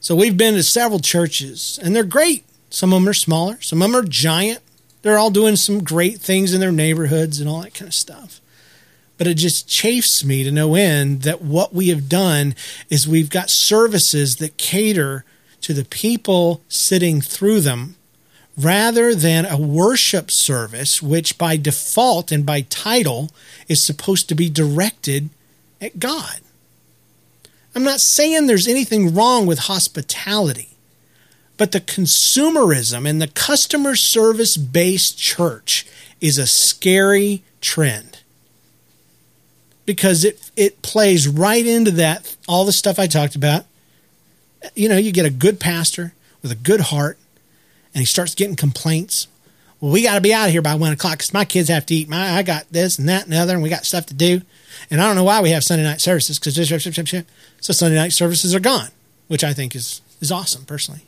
So 0.00 0.14
we've 0.14 0.36
been 0.36 0.54
to 0.54 0.62
several 0.62 1.00
churches, 1.00 1.80
and 1.82 1.96
they're 1.96 2.04
great. 2.04 2.44
Some 2.68 2.92
of 2.92 3.00
them 3.00 3.08
are 3.08 3.14
smaller, 3.14 3.58
some 3.62 3.80
of 3.80 3.90
them 3.90 3.98
are 3.98 4.06
giant. 4.06 4.60
They're 5.00 5.18
all 5.18 5.30
doing 5.30 5.56
some 5.56 5.82
great 5.82 6.18
things 6.18 6.52
in 6.52 6.60
their 6.60 6.72
neighborhoods 6.72 7.40
and 7.40 7.48
all 7.48 7.62
that 7.62 7.74
kind 7.74 7.88
of 7.88 7.94
stuff. 7.94 8.40
But 9.16 9.28
it 9.28 9.34
just 9.34 9.68
chafes 9.68 10.22
me 10.24 10.44
to 10.44 10.50
no 10.50 10.74
end 10.74 11.22
that 11.22 11.40
what 11.40 11.72
we 11.72 11.88
have 11.88 12.08
done 12.08 12.54
is 12.90 13.08
we've 13.08 13.30
got 13.30 13.48
services 13.48 14.36
that 14.36 14.58
cater 14.58 15.24
to 15.62 15.72
the 15.72 15.84
people 15.86 16.60
sitting 16.68 17.22
through 17.22 17.60
them 17.60 17.96
rather 18.56 19.14
than 19.14 19.44
a 19.44 19.58
worship 19.58 20.30
service, 20.30 21.02
which 21.02 21.36
by 21.36 21.56
default 21.56 22.32
and 22.32 22.46
by 22.46 22.62
title 22.62 23.30
is 23.68 23.82
supposed 23.82 24.28
to 24.28 24.34
be 24.34 24.48
directed 24.48 25.28
at 25.80 25.98
God. 25.98 26.40
I'm 27.74 27.84
not 27.84 28.00
saying 28.00 28.46
there's 28.46 28.68
anything 28.68 29.14
wrong 29.14 29.44
with 29.44 29.60
hospitality, 29.60 30.70
but 31.58 31.72
the 31.72 31.80
consumerism 31.80 33.06
and 33.08 33.20
the 33.20 33.28
customer 33.28 33.94
service 33.94 34.56
based 34.56 35.18
church 35.18 35.86
is 36.20 36.38
a 36.38 36.46
scary 36.46 37.42
trend 37.60 38.20
because 39.84 40.24
it, 40.24 40.50
it 40.56 40.80
plays 40.80 41.28
right 41.28 41.66
into 41.66 41.90
that, 41.92 42.36
all 42.48 42.64
the 42.64 42.72
stuff 42.72 42.98
I 42.98 43.06
talked 43.06 43.36
about. 43.36 43.66
You 44.74 44.88
know, 44.88 44.96
you 44.96 45.12
get 45.12 45.26
a 45.26 45.30
good 45.30 45.60
pastor 45.60 46.14
with 46.42 46.50
a 46.50 46.56
good 46.56 46.80
heart 46.80 47.18
and 47.96 48.02
he 48.02 48.04
starts 48.04 48.34
getting 48.34 48.56
complaints. 48.56 49.26
Well, 49.80 49.90
we 49.90 50.02
got 50.02 50.16
to 50.16 50.20
be 50.20 50.34
out 50.34 50.48
of 50.48 50.52
here 50.52 50.60
by 50.60 50.74
one 50.74 50.92
o'clock 50.92 51.14
because 51.14 51.32
my 51.32 51.46
kids 51.46 51.70
have 51.70 51.86
to 51.86 51.94
eat. 51.94 52.10
My, 52.10 52.32
I 52.32 52.42
got 52.42 52.70
this 52.70 52.98
and 52.98 53.08
that 53.08 53.24
and 53.24 53.32
the 53.32 53.38
other, 53.38 53.54
and 53.54 53.62
we 53.62 53.70
got 53.70 53.86
stuff 53.86 54.04
to 54.06 54.14
do. 54.14 54.42
And 54.90 55.00
I 55.00 55.06
don't 55.06 55.16
know 55.16 55.24
why 55.24 55.40
we 55.40 55.48
have 55.48 55.64
Sunday 55.64 55.82
night 55.82 56.02
services 56.02 56.38
because 56.38 56.56
so 56.56 57.72
Sunday 57.72 57.96
night 57.96 58.12
services 58.12 58.54
are 58.54 58.60
gone, 58.60 58.88
which 59.28 59.42
I 59.42 59.54
think 59.54 59.74
is 59.74 60.02
is 60.20 60.30
awesome 60.30 60.66
personally. 60.66 61.06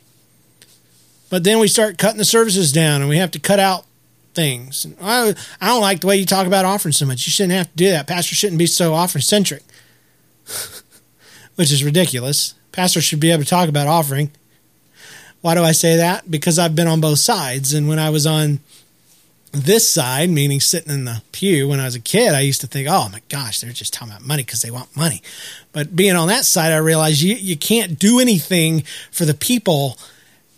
But 1.29 1.43
then 1.43 1.59
we 1.59 1.67
start 1.67 1.99
cutting 1.99 2.17
the 2.17 2.25
services 2.25 2.71
down, 2.71 3.01
and 3.01 3.09
we 3.09 3.17
have 3.17 3.29
to 3.31 3.39
cut 3.39 3.59
out 3.59 3.85
things. 4.33 4.87
I, 4.99 5.35
I 5.61 5.67
don't 5.67 5.81
like 5.81 5.99
the 5.99 6.07
way 6.07 6.17
you 6.17 6.25
talk 6.25 6.47
about 6.47 6.65
offering 6.65 6.93
so 6.93 7.05
much. 7.05 7.27
You 7.27 7.31
shouldn't 7.31 7.53
have 7.53 7.69
to 7.69 7.77
do 7.77 7.91
that. 7.91 8.07
Pastor 8.07 8.33
shouldn't 8.33 8.57
be 8.57 8.65
so 8.65 8.95
offering 8.95 9.21
centric, 9.21 9.61
which 11.53 11.71
is 11.71 11.83
ridiculous. 11.83 12.55
Pastor 12.71 12.99
should 12.99 13.19
be 13.19 13.29
able 13.29 13.43
to 13.43 13.49
talk 13.49 13.69
about 13.69 13.85
offering 13.85 14.31
why 15.41 15.55
do 15.55 15.63
I 15.63 15.71
say 15.71 15.97
that? 15.97 16.29
Because 16.29 16.59
I've 16.59 16.75
been 16.75 16.87
on 16.87 17.01
both 17.01 17.19
sides. 17.19 17.73
And 17.73 17.87
when 17.87 17.99
I 17.99 18.09
was 18.09 18.25
on 18.25 18.59
this 19.51 19.87
side, 19.87 20.29
meaning 20.29 20.59
sitting 20.59 20.93
in 20.93 21.05
the 21.05 21.21
pew 21.31 21.67
when 21.67 21.79
I 21.79 21.85
was 21.85 21.95
a 21.95 21.99
kid, 21.99 22.33
I 22.33 22.41
used 22.41 22.61
to 22.61 22.67
think, 22.67 22.87
oh 22.89 23.09
my 23.11 23.21
gosh, 23.29 23.61
they're 23.61 23.71
just 23.71 23.93
talking 23.93 24.13
about 24.13 24.25
money 24.25 24.43
because 24.43 24.61
they 24.61 24.71
want 24.71 24.95
money. 24.95 25.21
But 25.71 25.95
being 25.95 26.15
on 26.15 26.27
that 26.27 26.45
side, 26.45 26.71
I 26.71 26.77
realized 26.77 27.21
you, 27.21 27.35
you 27.35 27.57
can't 27.57 27.97
do 27.97 28.19
anything 28.19 28.83
for 29.11 29.25
the 29.25 29.33
people 29.33 29.97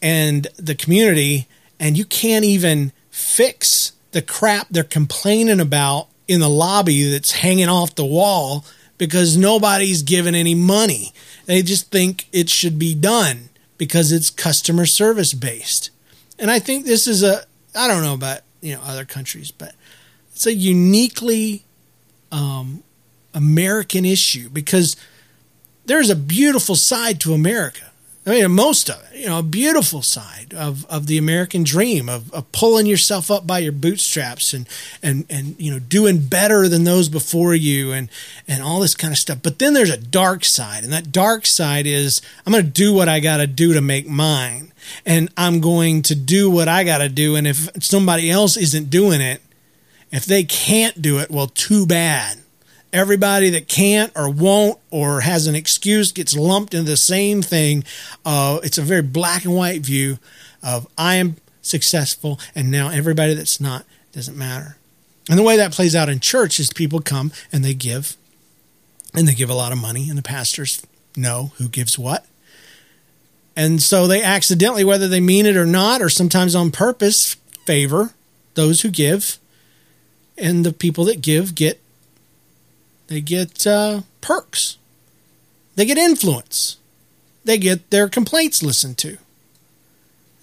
and 0.02 0.48
the 0.58 0.76
community, 0.76 1.48
and 1.80 1.98
you 1.98 2.06
can't 2.06 2.44
even 2.44 2.92
fix 3.12 3.94
the 4.12 4.22
crap 4.22 4.68
they're 4.70 4.84
complaining 4.84 5.60
about 5.60 6.08
in 6.28 6.40
the 6.40 6.50
lobby 6.50 7.10
that's 7.12 7.32
hanging 7.32 7.70
off 7.70 7.96
the 7.96 8.06
wall 8.06 8.66
because 8.98 9.38
nobody's 9.38 10.02
given 10.02 10.34
any 10.34 10.56
money. 10.56 11.14
They 11.46 11.62
just 11.62 11.92
think 11.92 12.28
it 12.32 12.50
should 12.50 12.80
be 12.80 12.96
done 12.96 13.50
because 13.82 14.12
it's 14.12 14.30
customer 14.30 14.86
service 14.86 15.34
based. 15.34 15.90
And 16.38 16.52
I 16.52 16.60
think 16.60 16.86
this 16.86 17.08
is 17.08 17.24
a 17.24 17.46
I 17.74 17.88
don't 17.88 18.04
know 18.04 18.14
about 18.14 18.42
you 18.62 18.76
know 18.76 18.82
other 18.84 19.06
countries, 19.06 19.50
but 19.50 19.74
it's 20.32 20.46
a 20.46 20.54
uniquely 20.54 21.64
um, 22.32 22.84
American 23.34 24.06
issue 24.06 24.50
because 24.50 24.96
there's 25.88 26.12
a 26.12 26.16
beautiful 26.16 26.76
side 26.76 27.20
to 27.22 27.34
America. 27.34 27.91
I 28.24 28.30
mean, 28.30 28.52
most 28.52 28.88
of 28.88 29.02
it, 29.12 29.22
you 29.22 29.26
know, 29.28 29.40
a 29.40 29.44
beautiful 29.44 30.04
side 30.04 30.54
of, 30.56 30.86
of 30.86 31.08
the 31.08 31.18
American 31.18 31.64
dream 31.64 32.08
of, 32.08 32.32
of 32.32 32.52
pulling 32.52 32.86
yourself 32.86 33.32
up 33.32 33.48
by 33.48 33.58
your 33.60 33.72
bootstraps 33.72 34.54
and, 34.54 34.68
and, 35.02 35.26
and, 35.28 35.60
you 35.60 35.72
know, 35.72 35.80
doing 35.80 36.20
better 36.20 36.68
than 36.68 36.84
those 36.84 37.10
before 37.10 37.56
you 37.56 37.92
and, 37.92 38.10
and 38.48 38.62
all 38.62 38.80
this 38.80 38.94
kind 38.94 39.12
of 39.12 39.18
stuff. 39.18 39.40
But 39.42 39.58
then 39.58 39.74
there's 39.74 39.90
a 39.90 39.98
dark 39.98 40.46
side. 40.46 40.84
And 40.84 40.94
that 40.94 41.12
dark 41.12 41.48
side 41.48 41.88
is 41.88 42.22
I'm 42.46 42.54
going 42.54 42.64
to 42.64 42.70
do 42.70 42.94
what 42.94 43.10
I 43.10 43.22
got 43.22 43.38
to 43.38 43.48
do 43.48 43.74
to 43.74 43.82
make 43.82 44.08
mine. 44.08 44.72
And 45.04 45.30
I'm 45.36 45.60
going 45.60 46.04
to 46.04 46.16
do 46.16 46.48
what 46.52 46.68
I 46.68 46.84
got 46.84 47.00
to 47.00 47.10
do. 47.10 47.36
And 47.36 47.48
if 47.48 47.70
somebody 47.84 48.30
else 48.30 48.56
isn't 48.56 48.92
doing 48.92 49.22
it, 49.22 49.42
if 50.12 50.26
they 50.26 50.44
can't 50.44 51.02
do 51.02 51.18
it, 51.18 51.32
well, 51.32 51.48
too 51.48 51.88
bad 51.88 52.41
everybody 52.94 53.50
that 53.52 53.68
can't 53.68 54.12
or 54.16 54.30
won't 54.30 54.80
or 54.90 55.22
has 55.22 55.48
an 55.48 55.56
excuse 55.56 56.12
gets 56.12 56.36
lumped 56.36 56.74
into 56.74 56.90
the 56.90 56.98
same 56.98 57.42
thing. 57.42 57.84
Uh, 58.26 58.60
it's 58.64 58.78
a 58.78 58.82
very 58.82 59.02
black 59.02 59.46
and 59.46 59.56
white 59.56 59.82
view 59.82 60.20
of 60.64 60.88
I 60.98 61.16
am 61.16 61.38
successful 61.62 62.40
and 62.56 62.70
now 62.70 62.90
everybody 62.90 63.34
that's 63.34 63.62
not 63.62 63.86
doesn't 64.12 64.38
matter. 64.38 64.78
And 65.30 65.38
the 65.38 65.44
way 65.44 65.58
that 65.58 65.72
plays 65.72 65.96
out 65.96 66.10
in 66.10 66.20
church 66.20 66.60
is 66.60 66.74
people 66.74 67.00
come 67.00 67.32
and 67.52 67.64
they 67.64 67.74
give 67.74 68.18
and 69.14 69.28
they 69.28 69.36
give 69.36 69.50
a 69.50 69.56
lot 69.56 69.72
of 69.72 69.78
money 69.78 70.10
and 70.10 70.18
the 70.18 70.24
pastors 70.24 70.82
know 71.16 71.52
who 71.58 71.68
gives 71.68 71.98
what. 71.98 72.26
And 73.56 73.82
so 73.82 74.08
they 74.08 74.24
accidentally, 74.24 74.84
whether 74.84 75.08
they 75.08 75.20
mean 75.20 75.46
it 75.46 75.58
or 75.58 75.66
not, 75.66 76.02
or 76.02 76.10
sometimes 76.10 76.56
on 76.56 76.72
purpose, 76.72 77.36
favor 77.66 78.14
those 78.54 78.82
who 78.82 78.90
give. 78.90 79.38
And 80.38 80.66
the 80.66 80.74
people 80.74 81.06
that 81.06 81.22
give 81.22 81.54
get 81.54 81.81
they 83.12 83.20
get 83.20 83.68
uh, 83.68 84.04
perks. 84.22 84.78
They 85.76 85.86
get 85.86 85.98
influence. 85.98 86.78
They 87.44 87.58
get 87.58 87.90
their 87.90 88.08
complaints 88.08 88.64
listened 88.64 88.98
to. 89.00 89.18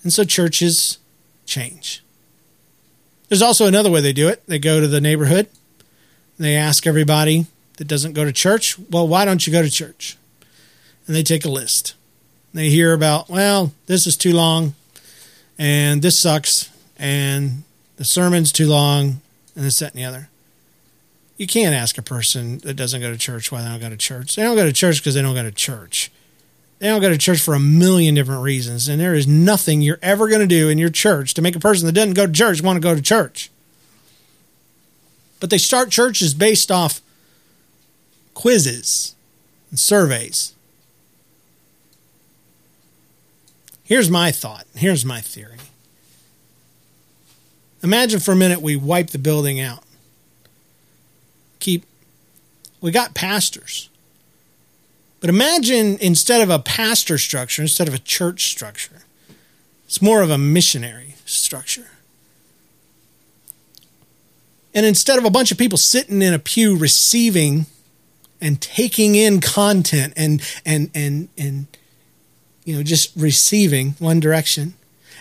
And 0.03 0.13
so 0.13 0.23
churches 0.23 0.99
change. 1.47 2.05
There's 3.31 3.41
also 3.41 3.67
another 3.67 3.91
way 3.91 4.03
they 4.03 4.13
do 4.13 4.29
it. 4.29 4.47
They 4.47 4.59
go 4.59 4.83
to 4.83 4.87
the 4.87 5.01
neighborhood. 5.01 5.49
They 6.39 6.57
ask 6.57 6.87
everybody 6.87 7.47
that 7.79 7.89
doesn't 7.89 8.13
go 8.13 8.27
to 8.27 8.33
church, 8.33 8.79
well, 8.91 9.09
why 9.09 9.25
don't 9.25 9.47
you 9.47 9.53
go 9.53 9.63
to 9.63 9.71
church? 9.71 10.19
And 11.07 11.17
they 11.17 11.23
take 11.23 11.47
a 11.47 11.51
list. 11.51 11.95
They 12.53 12.69
hear 12.69 12.93
about, 12.93 13.31
well, 13.31 13.73
this 13.87 14.07
is 14.07 14.15
too 14.15 14.35
long, 14.35 14.75
and 15.59 16.03
this 16.03 16.19
sucks, 16.19 16.69
and 16.99 17.63
the 17.97 18.05
sermon's 18.05 18.53
too 18.53 18.67
long, 18.67 19.23
and 19.57 19.65
this, 19.65 19.79
that, 19.79 19.95
and 19.95 20.03
the 20.03 20.07
other 20.07 20.29
you 21.39 21.47
can't 21.47 21.75
ask 21.75 21.97
a 21.97 22.03
person 22.03 22.59
that 22.59 22.75
doesn't 22.75 23.01
go 23.01 23.13
to 23.13 23.17
church 23.17 23.51
why 23.51 23.63
they 23.63 23.69
don't 23.69 23.81
go 23.81 23.89
to 23.89 23.97
church. 23.97 24.35
They 24.35 24.43
don't 24.43 24.57
go 24.57 24.67
to 24.67 24.73
church 24.73 24.99
because 24.99 25.15
they 25.15 25.23
don't 25.23 25.37
go 25.37 25.45
to 25.45 25.53
church. 25.53 26.11
They 26.81 26.89
don't 26.89 27.01
go 27.01 27.09
to 27.09 27.17
church 27.17 27.41
for 27.41 27.55
a 27.55 27.61
million 27.61 28.17
different 28.17 28.43
reasons. 28.43 28.89
And 28.89 29.01
there 29.01 29.15
is 29.15 29.27
nothing 29.27 29.81
you're 29.81 30.01
ever 30.03 30.29
going 30.29 30.41
to 30.41 30.47
do 30.47 30.69
in 30.69 30.79
your 30.79 30.91
church 30.91 31.35
to 31.35 31.43
make 31.43 31.55
a 31.55 31.61
person 31.61 31.87
that 31.87 31.93
doesn't 31.93 32.15
go 32.15 32.27
to 32.27 32.33
church 32.33 32.61
want 32.61 32.77
to 32.77 32.81
go 32.81 32.95
to 32.95 33.01
church. 33.01 33.51
But 35.39 35.51
they 35.51 35.59
start 35.59 35.91
churches 35.91 36.35
based 36.35 36.73
off 36.73 37.01
quizzes 38.35 39.15
and 39.71 39.79
surveys. 39.79 40.55
Here's 43.85 44.11
my 44.11 44.33
thought. 44.33 44.67
Here's 44.75 45.05
my 45.05 45.21
theory. 45.21 45.59
Imagine 47.83 48.19
for 48.19 48.33
a 48.33 48.37
minute 48.37 48.61
we 48.61 48.75
wipe 48.75 49.11
the 49.11 49.19
building 49.19 49.61
out 49.61 49.85
keep, 51.61 51.85
we 52.81 52.91
got 52.91 53.15
pastors. 53.15 53.89
But 55.21 55.31
imagine 55.31 55.99
instead 56.01 56.41
of 56.41 56.51
a 56.51 56.59
pastor 56.59 57.19
structure, 57.19 57.63
instead 57.63 57.89
of 57.89 57.95
a 57.95 57.99
church 57.99 58.51
structure, 58.51 59.03
it's 59.87 60.01
more 60.01 60.23
of 60.23 60.31
a 60.31 60.39
missionary 60.39 61.17
structure. 61.25 61.91
And 64.75 64.87
instead 64.87 65.19
of 65.19 65.25
a 65.25 65.31
bunch 65.31 65.51
of 65.51 65.59
people 65.59 65.79
sitting 65.79 66.23
in 66.23 66.35
a 66.35 66.39
pew 66.39 66.77
receiving 66.77 67.67
and 68.41 68.61
taking 68.61 69.15
in 69.15 69.41
content 69.41 70.13
and 70.17 70.41
and 70.65 70.91
and 70.95 71.29
and 71.37 71.67
you 72.65 72.77
know 72.77 72.83
just 72.83 73.11
receiving 73.17 73.93
one 73.99 74.21
direction 74.21 74.75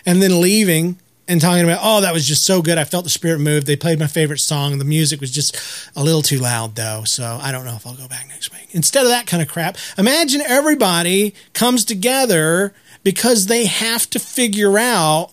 and 0.06 0.22
then 0.22 0.40
leaving 0.40 0.98
and 1.28 1.40
talking 1.40 1.62
about, 1.62 1.80
oh, 1.82 2.00
that 2.00 2.14
was 2.14 2.26
just 2.26 2.44
so 2.44 2.62
good. 2.62 2.78
I 2.78 2.84
felt 2.84 3.04
the 3.04 3.10
spirit 3.10 3.38
move. 3.38 3.66
They 3.66 3.76
played 3.76 3.98
my 3.98 4.06
favorite 4.06 4.38
song. 4.38 4.78
The 4.78 4.84
music 4.84 5.20
was 5.20 5.30
just 5.30 5.56
a 5.94 6.02
little 6.02 6.22
too 6.22 6.38
loud, 6.38 6.74
though. 6.74 7.04
So 7.04 7.38
I 7.40 7.52
don't 7.52 7.66
know 7.66 7.74
if 7.76 7.86
I'll 7.86 7.94
go 7.94 8.08
back 8.08 8.26
next 8.28 8.50
week. 8.50 8.68
Instead 8.72 9.04
of 9.04 9.10
that 9.10 9.26
kind 9.26 9.42
of 9.42 9.48
crap, 9.48 9.76
imagine 9.98 10.40
everybody 10.40 11.34
comes 11.52 11.84
together 11.84 12.72
because 13.04 13.46
they 13.46 13.66
have 13.66 14.08
to 14.10 14.18
figure 14.18 14.78
out 14.78 15.32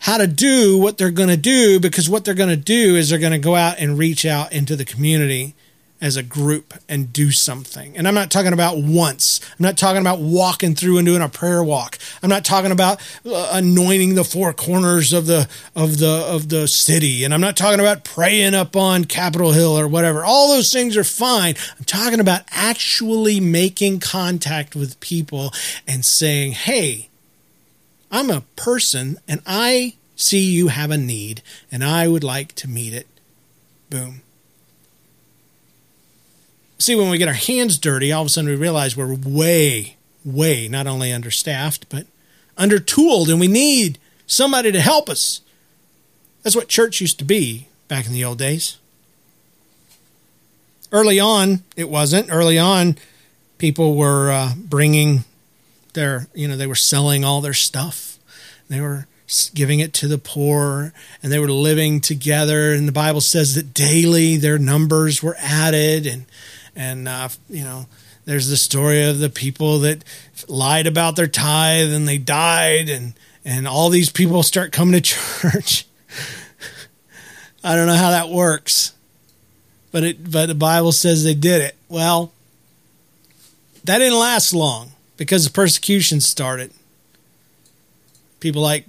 how 0.00 0.18
to 0.18 0.26
do 0.26 0.78
what 0.78 0.98
they're 0.98 1.10
going 1.10 1.28
to 1.28 1.36
do 1.36 1.80
because 1.80 2.10
what 2.10 2.24
they're 2.24 2.34
going 2.34 2.50
to 2.50 2.56
do 2.56 2.96
is 2.96 3.08
they're 3.08 3.18
going 3.18 3.32
to 3.32 3.38
go 3.38 3.54
out 3.54 3.78
and 3.78 3.98
reach 3.98 4.26
out 4.26 4.52
into 4.52 4.76
the 4.76 4.84
community 4.84 5.54
as 6.02 6.16
a 6.16 6.22
group 6.22 6.74
and 6.88 7.12
do 7.12 7.30
something. 7.30 7.96
And 7.96 8.08
I'm 8.08 8.14
not 8.14 8.28
talking 8.28 8.52
about 8.52 8.76
once. 8.76 9.40
I'm 9.52 9.62
not 9.62 9.78
talking 9.78 10.00
about 10.00 10.18
walking 10.18 10.74
through 10.74 10.98
and 10.98 11.06
doing 11.06 11.22
a 11.22 11.28
prayer 11.28 11.62
walk. 11.62 11.96
I'm 12.22 12.28
not 12.28 12.44
talking 12.44 12.72
about 12.72 13.00
uh, 13.24 13.50
anointing 13.52 14.16
the 14.16 14.24
four 14.24 14.52
corners 14.52 15.12
of 15.12 15.26
the 15.26 15.48
of 15.76 15.98
the 15.98 16.10
of 16.10 16.48
the 16.48 16.66
city. 16.66 17.22
And 17.22 17.32
I'm 17.32 17.40
not 17.40 17.56
talking 17.56 17.78
about 17.78 18.02
praying 18.02 18.52
up 18.52 18.74
on 18.74 19.04
Capitol 19.04 19.52
Hill 19.52 19.78
or 19.78 19.86
whatever. 19.86 20.24
All 20.24 20.48
those 20.48 20.72
things 20.72 20.96
are 20.96 21.04
fine. 21.04 21.54
I'm 21.78 21.84
talking 21.84 22.18
about 22.18 22.42
actually 22.50 23.38
making 23.38 24.00
contact 24.00 24.74
with 24.74 24.98
people 24.98 25.52
and 25.86 26.04
saying, 26.04 26.52
"Hey, 26.52 27.10
I'm 28.10 28.28
a 28.28 28.42
person 28.56 29.18
and 29.28 29.40
I 29.46 29.94
see 30.16 30.40
you 30.40 30.66
have 30.68 30.90
a 30.90 30.98
need 30.98 31.42
and 31.70 31.84
I 31.84 32.08
would 32.08 32.24
like 32.24 32.56
to 32.56 32.68
meet 32.68 32.92
it." 32.92 33.06
Boom 33.88 34.22
see, 36.82 36.96
when 36.96 37.10
we 37.10 37.18
get 37.18 37.28
our 37.28 37.34
hands 37.34 37.78
dirty, 37.78 38.12
all 38.12 38.22
of 38.22 38.26
a 38.26 38.30
sudden 38.30 38.50
we 38.50 38.56
realize 38.56 38.96
we're 38.96 39.14
way, 39.14 39.96
way 40.24 40.68
not 40.68 40.86
only 40.86 41.12
understaffed, 41.12 41.88
but 41.88 42.06
undertooled, 42.58 43.30
and 43.30 43.40
we 43.40 43.48
need 43.48 43.98
somebody 44.26 44.72
to 44.72 44.80
help 44.80 45.08
us. 45.08 45.40
That's 46.42 46.56
what 46.56 46.68
church 46.68 47.00
used 47.00 47.18
to 47.20 47.24
be 47.24 47.68
back 47.88 48.06
in 48.06 48.12
the 48.12 48.24
old 48.24 48.38
days. 48.38 48.78
Early 50.90 51.20
on, 51.20 51.62
it 51.76 51.88
wasn't. 51.88 52.30
Early 52.30 52.58
on, 52.58 52.96
people 53.58 53.96
were 53.96 54.30
uh, 54.30 54.52
bringing 54.56 55.24
their, 55.94 56.26
you 56.34 56.48
know, 56.48 56.56
they 56.56 56.66
were 56.66 56.74
selling 56.74 57.24
all 57.24 57.40
their 57.40 57.54
stuff. 57.54 58.18
They 58.68 58.80
were 58.80 59.06
giving 59.54 59.80
it 59.80 59.92
to 59.94 60.08
the 60.08 60.18
poor 60.18 60.92
and 61.22 61.32
they 61.32 61.38
were 61.38 61.50
living 61.50 62.00
together 62.00 62.72
and 62.72 62.86
the 62.86 62.92
bible 62.92 63.20
says 63.20 63.54
that 63.54 63.72
daily 63.72 64.36
their 64.36 64.58
numbers 64.58 65.22
were 65.22 65.36
added 65.38 66.06
and 66.06 66.26
and 66.74 67.08
uh, 67.08 67.28
you 67.48 67.64
know 67.64 67.86
there's 68.24 68.48
the 68.48 68.56
story 68.56 69.02
of 69.04 69.18
the 69.18 69.28
people 69.28 69.80
that 69.80 70.04
lied 70.48 70.86
about 70.86 71.16
their 71.16 71.26
tithe 71.26 71.92
and 71.92 72.06
they 72.06 72.18
died 72.18 72.88
and 72.88 73.14
and 73.44 73.66
all 73.66 73.90
these 73.90 74.10
people 74.10 74.42
start 74.42 74.72
coming 74.72 74.94
to 74.94 75.00
church. 75.00 75.86
I 77.64 77.76
don't 77.76 77.86
know 77.86 77.96
how 77.96 78.10
that 78.10 78.28
works 78.28 78.92
but 79.92 80.02
it 80.02 80.30
but 80.30 80.46
the 80.46 80.54
bible 80.54 80.90
says 80.90 81.22
they 81.22 81.34
did 81.34 81.60
it. 81.60 81.76
Well 81.88 82.32
that 83.84 83.98
didn't 83.98 84.18
last 84.18 84.52
long 84.52 84.92
because 85.16 85.44
the 85.44 85.50
persecution 85.50 86.20
started. 86.20 86.72
People 88.40 88.62
like 88.62 88.86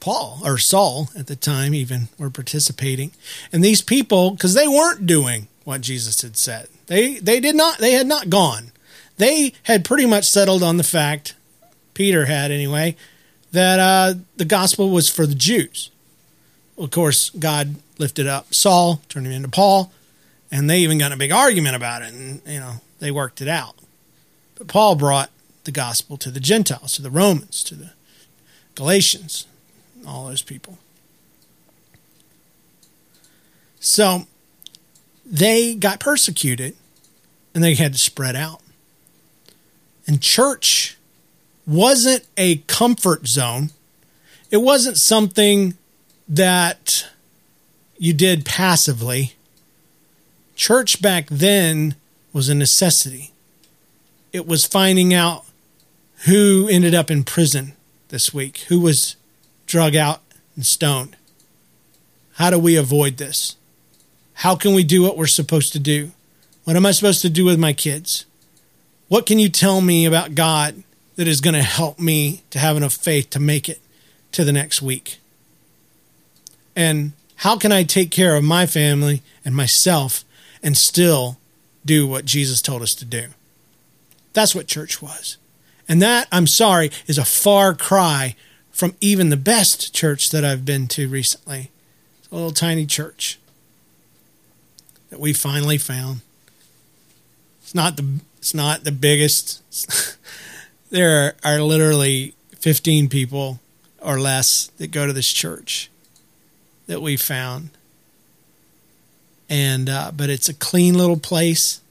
paul 0.00 0.40
or 0.44 0.58
saul 0.58 1.08
at 1.16 1.28
the 1.28 1.36
time 1.36 1.72
even 1.74 2.08
were 2.18 2.30
participating. 2.30 3.12
And 3.52 3.62
these 3.64 3.80
people 3.80 4.32
because 4.32 4.54
they 4.54 4.68
weren't 4.68 5.06
doing 5.06 5.48
what 5.64 5.80
jesus 5.80 6.22
had 6.22 6.36
said 6.36 6.66
they 6.86 7.14
they 7.14 7.40
did 7.40 7.54
not 7.54 7.78
they 7.78 7.92
had 7.92 8.06
not 8.06 8.30
gone. 8.30 8.72
They 9.18 9.52
had 9.64 9.84
pretty 9.84 10.06
much 10.06 10.28
settled 10.28 10.62
on 10.62 10.78
the 10.78 10.84
fact, 10.84 11.34
Peter 11.94 12.24
had 12.26 12.50
anyway, 12.50 12.96
that 13.52 13.78
uh, 13.78 14.14
the 14.36 14.44
gospel 14.44 14.90
was 14.90 15.08
for 15.08 15.26
the 15.26 15.34
Jews. 15.34 15.90
Of 16.78 16.90
course, 16.90 17.30
God 17.30 17.76
lifted 17.98 18.26
up 18.26 18.52
Saul, 18.54 19.02
turned 19.08 19.26
him 19.26 19.32
into 19.32 19.48
Paul, 19.48 19.92
and 20.50 20.68
they 20.68 20.80
even 20.80 20.98
got 20.98 21.12
a 21.12 21.16
big 21.16 21.30
argument 21.30 21.76
about 21.76 22.02
it, 22.02 22.12
and 22.12 22.40
you 22.46 22.58
know 22.58 22.80
they 22.98 23.10
worked 23.10 23.40
it 23.40 23.48
out. 23.48 23.76
But 24.56 24.68
Paul 24.68 24.96
brought 24.96 25.30
the 25.64 25.72
gospel 25.72 26.16
to 26.18 26.30
the 26.30 26.40
Gentiles, 26.40 26.94
to 26.94 27.02
the 27.02 27.10
Romans, 27.10 27.62
to 27.64 27.74
the 27.74 27.92
Galatians, 28.74 29.46
all 30.06 30.26
those 30.26 30.42
people. 30.42 30.78
So 33.78 34.26
they 35.32 35.74
got 35.74 35.98
persecuted 35.98 36.76
and 37.54 37.64
they 37.64 37.74
had 37.74 37.94
to 37.94 37.98
spread 37.98 38.36
out. 38.36 38.60
And 40.06 40.20
church 40.20 40.98
wasn't 41.66 42.26
a 42.36 42.56
comfort 42.66 43.26
zone. 43.26 43.70
It 44.50 44.58
wasn't 44.58 44.98
something 44.98 45.78
that 46.28 47.08
you 47.96 48.12
did 48.12 48.44
passively. 48.44 49.34
Church 50.54 51.00
back 51.00 51.28
then 51.30 51.94
was 52.34 52.50
a 52.50 52.54
necessity. 52.54 53.32
It 54.32 54.46
was 54.46 54.66
finding 54.66 55.14
out 55.14 55.46
who 56.26 56.68
ended 56.70 56.94
up 56.94 57.10
in 57.10 57.24
prison 57.24 57.72
this 58.08 58.34
week, 58.34 58.58
who 58.68 58.80
was 58.80 59.16
drug 59.66 59.96
out 59.96 60.20
and 60.56 60.66
stoned. 60.66 61.16
How 62.34 62.50
do 62.50 62.58
we 62.58 62.76
avoid 62.76 63.16
this? 63.16 63.56
How 64.34 64.56
can 64.56 64.74
we 64.74 64.84
do 64.84 65.02
what 65.02 65.16
we're 65.16 65.26
supposed 65.26 65.72
to 65.72 65.78
do? 65.78 66.12
What 66.64 66.76
am 66.76 66.86
I 66.86 66.92
supposed 66.92 67.22
to 67.22 67.30
do 67.30 67.44
with 67.44 67.58
my 67.58 67.72
kids? 67.72 68.24
What 69.08 69.26
can 69.26 69.38
you 69.38 69.48
tell 69.48 69.80
me 69.80 70.06
about 70.06 70.34
God 70.34 70.82
that 71.16 71.28
is 71.28 71.40
going 71.40 71.54
to 71.54 71.62
help 71.62 71.98
me 71.98 72.42
to 72.50 72.58
have 72.58 72.76
enough 72.76 72.94
faith 72.94 73.30
to 73.30 73.40
make 73.40 73.68
it 73.68 73.80
to 74.32 74.44
the 74.44 74.52
next 74.52 74.80
week? 74.80 75.18
And 76.74 77.12
how 77.36 77.56
can 77.56 77.72
I 77.72 77.82
take 77.82 78.10
care 78.10 78.36
of 78.36 78.44
my 78.44 78.66
family 78.66 79.22
and 79.44 79.54
myself 79.54 80.24
and 80.62 80.76
still 80.76 81.36
do 81.84 82.06
what 82.06 82.24
Jesus 82.24 82.62
told 82.62 82.82
us 82.82 82.94
to 82.94 83.04
do? 83.04 83.28
That's 84.32 84.54
what 84.54 84.66
church 84.66 85.02
was. 85.02 85.36
And 85.88 86.00
that, 86.00 86.28
I'm 86.32 86.46
sorry, 86.46 86.90
is 87.06 87.18
a 87.18 87.24
far 87.24 87.74
cry 87.74 88.36
from 88.70 88.94
even 89.00 89.28
the 89.28 89.36
best 89.36 89.94
church 89.94 90.30
that 90.30 90.44
I've 90.44 90.64
been 90.64 90.86
to 90.88 91.08
recently. 91.08 91.70
It's 92.20 92.32
a 92.32 92.34
little 92.34 92.52
tiny 92.52 92.86
church 92.86 93.38
that 95.12 95.20
we 95.20 95.34
finally 95.34 95.76
found. 95.76 96.22
It's 97.62 97.74
not 97.74 97.98
the 97.98 98.20
it's 98.38 98.54
not 98.54 98.84
the 98.84 98.90
biggest. 98.90 100.16
there 100.90 101.34
are, 101.44 101.56
are 101.56 101.60
literally 101.60 102.34
15 102.60 103.10
people 103.10 103.60
or 104.00 104.18
less 104.18 104.68
that 104.78 104.90
go 104.90 105.06
to 105.06 105.12
this 105.12 105.30
church 105.30 105.90
that 106.86 107.02
we 107.02 107.18
found. 107.18 107.68
And 109.50 109.90
uh, 109.90 110.12
but 110.16 110.30
it's 110.30 110.48
a 110.48 110.54
clean 110.54 110.94
little 110.94 111.18
place. 111.18 111.82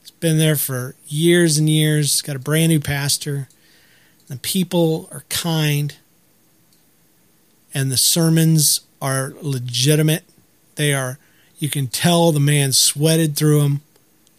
It's 0.00 0.10
been 0.10 0.38
there 0.38 0.56
for 0.56 0.94
years 1.06 1.58
and 1.58 1.68
years. 1.68 2.06
It's 2.06 2.22
got 2.22 2.36
a 2.36 2.38
brand 2.38 2.70
new 2.70 2.80
pastor. 2.80 3.48
The 4.28 4.38
people 4.38 5.10
are 5.12 5.24
kind. 5.28 5.94
And 7.74 7.92
the 7.92 7.98
sermons 7.98 8.80
are 9.02 9.34
legitimate. 9.42 10.24
They 10.76 10.94
are 10.94 11.18
you 11.62 11.70
can 11.70 11.86
tell 11.86 12.32
the 12.32 12.40
man 12.40 12.72
sweated 12.72 13.36
through 13.36 13.60
them 13.60 13.82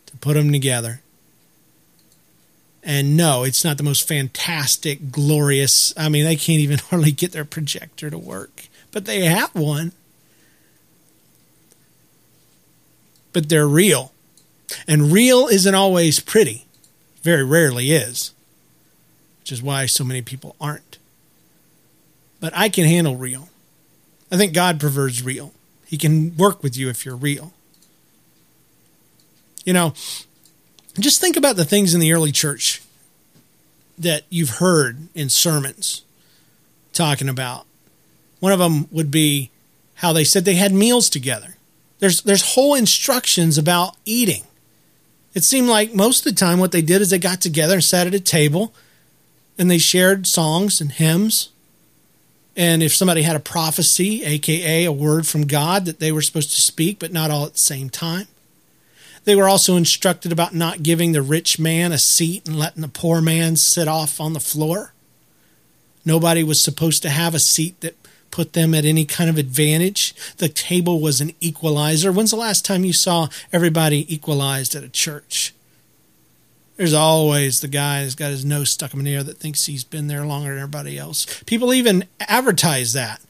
to 0.07 0.17
put 0.17 0.33
them 0.33 0.51
together. 0.51 0.99
And 2.83 3.15
no, 3.15 3.43
it's 3.43 3.63
not 3.63 3.77
the 3.77 3.83
most 3.83 4.05
fantastic, 4.05 5.09
glorious. 5.09 5.93
I 5.95 6.09
mean, 6.09 6.25
they 6.25 6.35
can't 6.35 6.59
even 6.59 6.79
hardly 6.89 7.13
get 7.13 7.31
their 7.31 7.45
projector 7.45 8.09
to 8.09 8.17
work, 8.17 8.67
but 8.91 9.05
they 9.05 9.23
have 9.23 9.55
one. 9.55 9.93
But 13.31 13.47
they're 13.47 13.69
real. 13.69 14.11
And 14.85 15.13
real 15.13 15.47
isn't 15.47 15.73
always 15.73 16.19
pretty, 16.19 16.65
very 17.21 17.45
rarely 17.45 17.93
is, 17.93 18.33
which 19.39 19.53
is 19.53 19.63
why 19.63 19.85
so 19.85 20.03
many 20.03 20.21
people 20.21 20.57
aren't. 20.59 20.97
But 22.41 22.51
I 22.53 22.67
can 22.67 22.83
handle 22.83 23.15
real. 23.15 23.47
I 24.29 24.35
think 24.35 24.53
God 24.53 24.77
prefers 24.77 25.23
real. 25.23 25.53
He 25.93 25.97
can 25.99 26.35
work 26.37 26.63
with 26.63 26.75
you 26.75 26.89
if 26.89 27.05
you're 27.05 27.15
real. 27.15 27.53
You 29.63 29.73
know, 29.73 29.93
just 30.99 31.21
think 31.21 31.37
about 31.37 31.55
the 31.55 31.65
things 31.65 31.93
in 31.93 31.99
the 31.99 32.11
early 32.11 32.31
church 32.31 32.81
that 33.99 34.23
you've 34.27 34.57
heard 34.57 35.07
in 35.13 35.29
sermons 35.29 36.01
talking 36.93 37.29
about. 37.29 37.67
One 38.39 38.51
of 38.51 38.57
them 38.57 38.87
would 38.91 39.11
be 39.11 39.51
how 39.97 40.13
they 40.13 40.23
said 40.23 40.45
they 40.45 40.55
had 40.55 40.73
meals 40.73 41.11
together. 41.11 41.57
There's 41.99 42.23
there's 42.23 42.55
whole 42.55 42.73
instructions 42.73 43.59
about 43.59 43.95
eating. 44.03 44.45
It 45.35 45.43
seemed 45.43 45.67
like 45.67 45.93
most 45.93 46.25
of 46.25 46.33
the 46.33 46.39
time 46.39 46.57
what 46.57 46.71
they 46.71 46.81
did 46.81 47.03
is 47.03 47.11
they 47.11 47.19
got 47.19 47.39
together 47.39 47.75
and 47.75 47.83
sat 47.83 48.07
at 48.07 48.15
a 48.15 48.19
table 48.19 48.73
and 49.59 49.69
they 49.69 49.77
shared 49.77 50.25
songs 50.25 50.81
and 50.81 50.91
hymns. 50.91 51.49
And 52.55 52.83
if 52.83 52.93
somebody 52.93 53.23
had 53.23 53.35
a 53.35 53.39
prophecy, 53.39 54.23
aka 54.23 54.85
a 54.85 54.91
word 54.91 55.25
from 55.25 55.47
God 55.47 55.85
that 55.85 55.99
they 55.99 56.11
were 56.11 56.21
supposed 56.21 56.51
to 56.51 56.61
speak, 56.61 56.99
but 56.99 57.11
not 57.11 57.31
all 57.31 57.45
at 57.45 57.53
the 57.53 57.59
same 57.59 57.89
time, 57.89 58.27
they 59.25 59.35
were 59.35 59.47
also 59.49 59.75
instructed 59.75 60.31
about 60.31 60.53
not 60.53 60.83
giving 60.83 61.13
the 61.13 61.21
rich 61.21 61.57
man 61.57 61.91
a 61.91 61.97
seat 61.97 62.47
and 62.47 62.59
letting 62.59 62.81
the 62.81 62.87
poor 62.87 63.21
man 63.21 63.55
sit 63.55 63.87
off 63.87 64.19
on 64.19 64.33
the 64.33 64.39
floor. 64.39 64.93
Nobody 66.05 66.43
was 66.43 66.61
supposed 66.61 67.01
to 67.03 67.09
have 67.09 67.33
a 67.33 67.39
seat 67.39 67.79
that 67.81 67.95
put 68.29 68.53
them 68.53 68.73
at 68.73 68.83
any 68.83 69.05
kind 69.05 69.29
of 69.29 69.37
advantage. 69.37 70.13
The 70.37 70.49
table 70.49 70.99
was 70.99 71.21
an 71.21 71.31
equalizer. 71.39 72.11
When's 72.11 72.31
the 72.31 72.37
last 72.37 72.65
time 72.65 72.83
you 72.83 72.93
saw 72.93 73.29
everybody 73.51 74.13
equalized 74.13 74.75
at 74.75 74.83
a 74.83 74.89
church? 74.89 75.53
There's 76.75 76.93
always 76.93 77.61
the 77.61 77.67
guy 77.67 78.03
who's 78.03 78.15
got 78.15 78.31
his 78.31 78.43
nose 78.43 78.71
stuck 78.71 78.93
in 78.93 79.03
the 79.03 79.13
air 79.13 79.23
that 79.23 79.37
thinks 79.37 79.65
he's 79.65 79.83
been 79.83 80.07
there 80.07 80.25
longer 80.25 80.49
than 80.49 80.57
everybody 80.57 80.97
else. 80.97 81.41
People 81.45 81.73
even 81.73 82.05
advertise 82.19 82.93
that. 82.93 83.21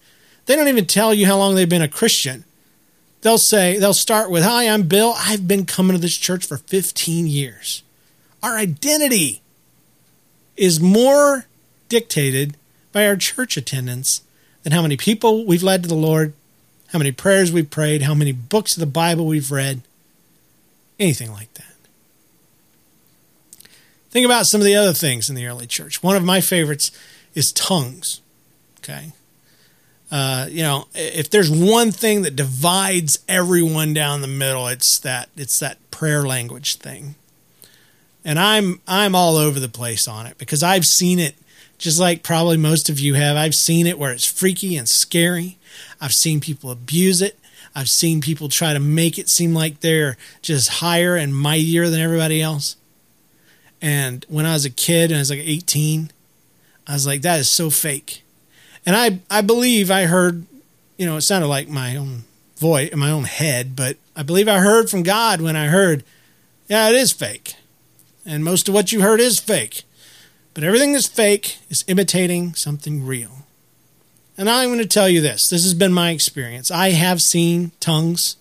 They 0.45 0.55
don't 0.55 0.67
even 0.69 0.85
tell 0.85 1.13
you 1.13 1.25
how 1.25 1.37
long 1.37 1.55
they've 1.55 1.67
been 1.67 1.81
a 1.81 1.87
Christian. 1.87 2.45
they'll 3.21 3.37
say, 3.37 3.77
they'll 3.77 3.93
start 3.93 4.29
with, 4.29 4.43
Hi, 4.43 4.67
I'm 4.67 4.83
Bill. 4.83 5.13
I've 5.17 5.47
been 5.47 5.65
coming 5.65 5.95
to 5.95 6.01
this 6.01 6.17
church 6.17 6.45
for 6.45 6.57
15 6.57 7.27
years. 7.27 7.83
Our 8.41 8.57
identity 8.57 9.41
is 10.57 10.79
more 10.79 11.45
dictated 11.89 12.57
by 12.91 13.07
our 13.07 13.15
church 13.15 13.57
attendance 13.57 14.21
than 14.63 14.71
how 14.71 14.81
many 14.81 14.97
people 14.97 15.45
we've 15.45 15.63
led 15.63 15.83
to 15.83 15.89
the 15.89 15.95
Lord, 15.95 16.33
how 16.87 16.99
many 16.99 17.11
prayers 17.11 17.51
we've 17.51 17.69
prayed, 17.69 18.03
how 18.03 18.13
many 18.13 18.31
books 18.31 18.75
of 18.75 18.79
the 18.81 18.85
Bible 18.85 19.25
we've 19.25 19.51
read, 19.51 19.81
anything 20.99 21.31
like 21.31 21.53
that. 21.55 21.72
Think 24.13 24.27
about 24.27 24.45
some 24.45 24.61
of 24.61 24.65
the 24.65 24.75
other 24.75 24.93
things 24.93 25.27
in 25.27 25.35
the 25.35 25.47
early 25.47 25.65
church. 25.65 26.03
One 26.03 26.15
of 26.15 26.23
my 26.23 26.39
favorites 26.39 26.91
is 27.33 27.51
tongues. 27.51 28.21
Okay. 28.77 29.11
Uh, 30.11 30.45
you 30.51 30.61
know, 30.61 30.85
if 30.93 31.31
there's 31.31 31.49
one 31.49 31.91
thing 31.91 32.21
that 32.21 32.35
divides 32.35 33.17
everyone 33.27 33.91
down 33.91 34.21
the 34.21 34.27
middle, 34.27 34.67
it's 34.67 34.99
that 34.99 35.29
it's 35.35 35.57
that 35.61 35.79
prayer 35.89 36.21
language 36.21 36.75
thing. 36.75 37.15
And 38.23 38.37
I'm 38.37 38.81
I'm 38.87 39.15
all 39.15 39.35
over 39.35 39.59
the 39.59 39.67
place 39.67 40.07
on 40.07 40.27
it 40.27 40.37
because 40.37 40.61
I've 40.61 40.85
seen 40.85 41.17
it 41.17 41.33
just 41.79 41.99
like 41.99 42.21
probably 42.21 42.57
most 42.57 42.89
of 42.89 42.99
you 42.99 43.15
have. 43.15 43.35
I've 43.35 43.55
seen 43.55 43.87
it 43.87 43.97
where 43.97 44.11
it's 44.11 44.31
freaky 44.31 44.77
and 44.77 44.87
scary. 44.87 45.57
I've 45.99 46.13
seen 46.13 46.39
people 46.39 46.69
abuse 46.69 47.19
it. 47.19 47.39
I've 47.73 47.89
seen 47.89 48.21
people 48.21 48.47
try 48.47 48.73
to 48.73 48.79
make 48.79 49.17
it 49.17 49.27
seem 49.27 49.55
like 49.55 49.79
they're 49.79 50.17
just 50.43 50.69
higher 50.69 51.15
and 51.15 51.35
mightier 51.35 51.89
than 51.89 51.99
everybody 51.99 52.43
else. 52.43 52.75
And 53.83 54.25
when 54.29 54.45
I 54.45 54.53
was 54.53 54.63
a 54.63 54.69
kid 54.69 55.11
and 55.11 55.17
I 55.17 55.19
was 55.19 55.29
like 55.29 55.39
18, 55.39 56.09
I 56.87 56.93
was 56.93 57.05
like, 57.05 57.21
that 57.23 57.41
is 57.41 57.49
so 57.49 57.69
fake. 57.69 58.23
And 58.85 58.95
I, 58.95 59.19
I 59.29 59.41
believe 59.41 59.91
I 59.91 60.05
heard, 60.05 60.45
you 60.97 61.05
know, 61.05 61.17
it 61.17 61.21
sounded 61.21 61.47
like 61.47 61.67
my 61.67 61.97
own 61.97 62.23
voice 62.55 62.89
in 62.89 62.99
my 62.99 63.11
own 63.11 63.25
head, 63.25 63.75
but 63.75 63.97
I 64.15 64.23
believe 64.23 64.47
I 64.47 64.59
heard 64.59 64.89
from 64.89 65.03
God 65.03 65.41
when 65.41 65.57
I 65.57 65.67
heard, 65.67 66.05
yeah, 66.69 66.87
it 66.87 66.95
is 66.95 67.11
fake. 67.11 67.55
And 68.25 68.45
most 68.45 68.69
of 68.69 68.73
what 68.73 68.93
you 68.93 69.01
heard 69.01 69.19
is 69.19 69.37
fake. 69.37 69.83
But 70.53 70.63
everything 70.63 70.93
that's 70.93 71.07
fake 71.07 71.57
is 71.69 71.83
imitating 71.89 72.53
something 72.53 73.05
real. 73.05 73.45
And 74.37 74.49
I'm 74.49 74.69
going 74.69 74.79
to 74.79 74.85
tell 74.85 75.09
you 75.09 75.19
this 75.19 75.49
this 75.49 75.63
has 75.63 75.73
been 75.73 75.91
my 75.91 76.11
experience. 76.11 76.71
I 76.71 76.91
have 76.91 77.21
seen 77.21 77.73
tongues 77.81 78.37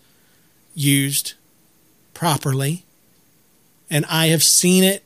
used 0.72 1.34
properly, 2.14 2.84
and 3.90 4.06
I 4.06 4.28
have 4.28 4.44
seen 4.44 4.84
it 4.84 5.02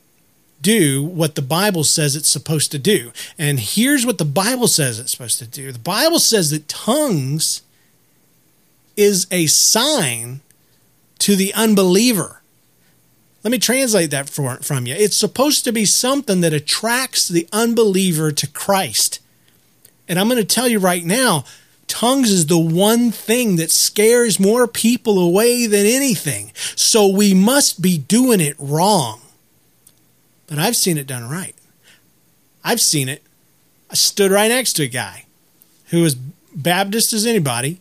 do 0.66 1.04
what 1.04 1.36
the 1.36 1.42
Bible 1.42 1.84
says 1.84 2.16
it's 2.16 2.28
supposed 2.28 2.72
to 2.72 2.78
do. 2.78 3.12
And 3.38 3.60
here's 3.60 4.04
what 4.04 4.18
the 4.18 4.24
Bible 4.24 4.66
says 4.66 4.98
it's 4.98 5.12
supposed 5.12 5.38
to 5.38 5.46
do 5.46 5.70
the 5.70 5.78
Bible 5.78 6.18
says 6.18 6.50
that 6.50 6.68
tongues 6.68 7.62
is 8.96 9.28
a 9.30 9.46
sign 9.46 10.40
to 11.20 11.36
the 11.36 11.54
unbeliever. 11.54 12.42
Let 13.44 13.52
me 13.52 13.58
translate 13.58 14.10
that 14.10 14.28
for, 14.28 14.56
from 14.56 14.88
you. 14.88 14.96
It's 14.96 15.16
supposed 15.16 15.62
to 15.64 15.72
be 15.72 15.84
something 15.84 16.40
that 16.40 16.52
attracts 16.52 17.28
the 17.28 17.48
unbeliever 17.52 18.32
to 18.32 18.46
Christ. 18.48 19.20
And 20.08 20.18
I'm 20.18 20.28
going 20.28 20.40
to 20.40 20.44
tell 20.44 20.66
you 20.66 20.80
right 20.80 21.04
now, 21.04 21.44
tongues 21.86 22.32
is 22.32 22.46
the 22.46 22.58
one 22.58 23.12
thing 23.12 23.54
that 23.56 23.70
scares 23.70 24.40
more 24.40 24.66
people 24.66 25.20
away 25.20 25.68
than 25.68 25.86
anything. 25.86 26.50
So 26.74 27.06
we 27.06 27.34
must 27.34 27.80
be 27.80 27.98
doing 27.98 28.40
it 28.40 28.56
wrong 28.58 29.20
but 30.46 30.58
I've 30.58 30.76
seen 30.76 30.98
it 30.98 31.06
done 31.06 31.28
right. 31.28 31.54
I've 32.64 32.80
seen 32.80 33.08
it. 33.08 33.22
I 33.90 33.94
stood 33.94 34.30
right 34.30 34.48
next 34.48 34.74
to 34.74 34.84
a 34.84 34.88
guy 34.88 35.24
who 35.90 36.02
was 36.02 36.14
Baptist 36.14 37.12
as 37.12 37.26
anybody, 37.26 37.80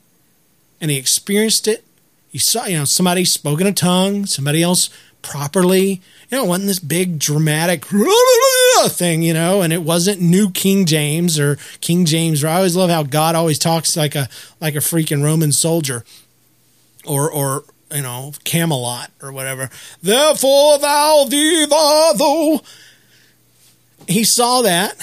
and 0.80 0.92
he 0.92 0.98
experienced 0.98 1.68
it. 1.68 1.84
He 2.32 2.38
saw, 2.38 2.66
you 2.66 2.78
know, 2.78 2.86
somebody 2.86 3.26
spoke 3.26 3.62
in 3.62 3.68
a 3.68 3.72
tongue, 3.72 4.26
somebody 4.26 4.62
else 4.62 4.90
properly. 5.22 6.02
You 6.30 6.38
know, 6.38 6.44
it 6.44 6.48
wasn't 6.48 6.68
this 6.68 6.80
big 6.80 7.18
dramatic 7.18 7.86
thing, 8.88 9.24
you 9.24 9.34
know, 9.34 9.62
and 9.62 9.74
it 9.74 9.84
wasn't 9.84 10.22
New 10.22 10.52
King 10.52 10.86
James 10.86 11.40
or 11.40 11.58
King 11.82 12.06
James. 12.06 12.44
Or 12.44 12.48
I 12.48 12.58
always 12.58 12.76
love 12.76 12.90
how 12.90 13.04
God 13.04 13.36
always 13.36 13.58
talks 13.58 13.98
like 13.98 14.16
a 14.16 14.28
like 14.60 14.76
a 14.76 14.80
freaking 14.80 15.24
Roman 15.24 15.52
soldier, 15.52 16.04
or 17.06 17.32
or 17.32 17.64
you 17.94 18.02
know, 18.02 18.34
Camelot 18.44 19.12
or 19.22 19.32
whatever. 19.32 19.70
Therefore 20.02 20.80
thou 20.80 21.26
thee 21.30 21.66
thou. 21.66 22.62
He 24.08 24.24
saw 24.24 24.62
that, 24.62 24.96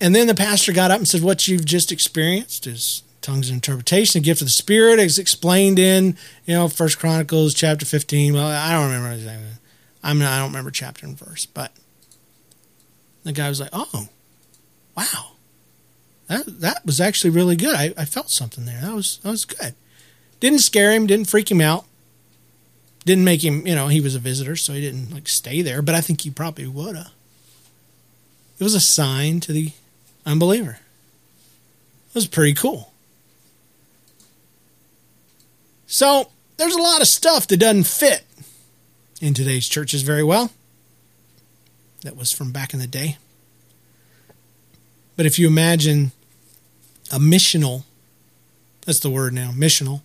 and 0.00 0.14
then 0.14 0.26
the 0.26 0.34
pastor 0.34 0.72
got 0.72 0.90
up 0.90 0.98
and 0.98 1.08
said, 1.08 1.22
What 1.22 1.48
you've 1.48 1.64
just 1.64 1.92
experienced 1.92 2.66
is 2.66 3.02
tongues 3.20 3.48
and 3.48 3.56
interpretation, 3.56 4.20
the 4.20 4.24
gift 4.24 4.40
of 4.40 4.46
the 4.46 4.52
Spirit, 4.52 4.98
is 4.98 5.18
explained 5.18 5.78
in, 5.78 6.16
you 6.44 6.54
know, 6.54 6.68
First 6.68 6.98
Chronicles 6.98 7.54
chapter 7.54 7.84
15. 7.84 8.34
Well, 8.34 8.46
I 8.46 8.72
don't 8.72 8.86
remember 8.86 9.12
exactly. 9.12 9.48
I'm 10.02 10.18
not, 10.18 10.32
I 10.32 10.38
don't 10.38 10.48
remember 10.48 10.70
chapter 10.70 11.04
and 11.04 11.18
verse, 11.18 11.46
but 11.46 11.72
the 13.24 13.32
guy 13.32 13.48
was 13.48 13.60
like, 13.60 13.70
Oh, 13.72 14.08
wow. 14.96 15.32
That 16.28 16.60
that 16.60 16.86
was 16.86 17.00
actually 17.00 17.30
really 17.30 17.56
good. 17.56 17.74
I, 17.74 17.94
I 17.96 18.04
felt 18.04 18.30
something 18.30 18.64
there. 18.64 18.80
That 18.80 18.94
was 18.94 19.18
that 19.18 19.30
was 19.30 19.44
good. 19.44 19.74
Didn't 20.40 20.58
scare 20.58 20.92
him, 20.92 21.06
didn't 21.06 21.28
freak 21.28 21.50
him 21.50 21.60
out. 21.60 21.84
Didn't 23.06 23.24
make 23.24 23.42
him, 23.42 23.66
you 23.66 23.74
know, 23.74 23.86
he 23.86 24.00
was 24.00 24.14
a 24.14 24.18
visitor, 24.18 24.56
so 24.56 24.72
he 24.72 24.80
didn't 24.80 25.14
like 25.14 25.28
stay 25.28 25.62
there, 25.62 25.80
but 25.80 25.94
I 25.94 26.02
think 26.02 26.22
he 26.22 26.30
probably 26.30 26.66
would 26.66 26.96
have. 26.96 27.12
It 28.58 28.64
was 28.64 28.74
a 28.74 28.80
sign 28.80 29.40
to 29.40 29.52
the 29.52 29.70
unbeliever. 30.26 30.80
It 32.08 32.14
was 32.14 32.26
pretty 32.26 32.52
cool. 32.52 32.92
So 35.86 36.30
there's 36.56 36.74
a 36.74 36.82
lot 36.82 37.00
of 37.00 37.06
stuff 37.06 37.46
that 37.46 37.58
doesn't 37.58 37.84
fit 37.84 38.24
in 39.20 39.34
today's 39.34 39.68
churches 39.68 40.02
very 40.02 40.24
well. 40.24 40.50
That 42.02 42.16
was 42.16 42.32
from 42.32 42.50
back 42.50 42.74
in 42.74 42.80
the 42.80 42.86
day. 42.88 43.18
But 45.16 45.26
if 45.26 45.38
you 45.38 45.46
imagine 45.46 46.10
a 47.12 47.18
missional, 47.18 47.84
that's 48.84 48.98
the 48.98 49.10
word 49.10 49.32
now, 49.32 49.52
missional. 49.52 50.02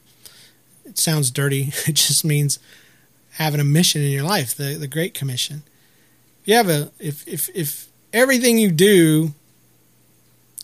It 0.86 1.00
sounds 1.00 1.32
dirty. 1.32 1.72
It 1.88 1.96
just 1.96 2.24
means 2.24 2.60
having 3.32 3.60
a 3.60 3.66
mission 3.66 4.02
in 4.02 4.12
your 4.12 4.24
life, 4.24 4.56
the, 4.56 4.76
the 4.76 4.88
Great 4.88 5.14
Commission. 5.14 5.64
If 6.42 6.48
you 6.48 6.56
have 6.56 6.70
a 6.70 6.92
if 7.00 7.28
if 7.28 7.50
if 7.56 7.88
everything 8.14 8.58
you 8.58 8.72
do 8.72 9.34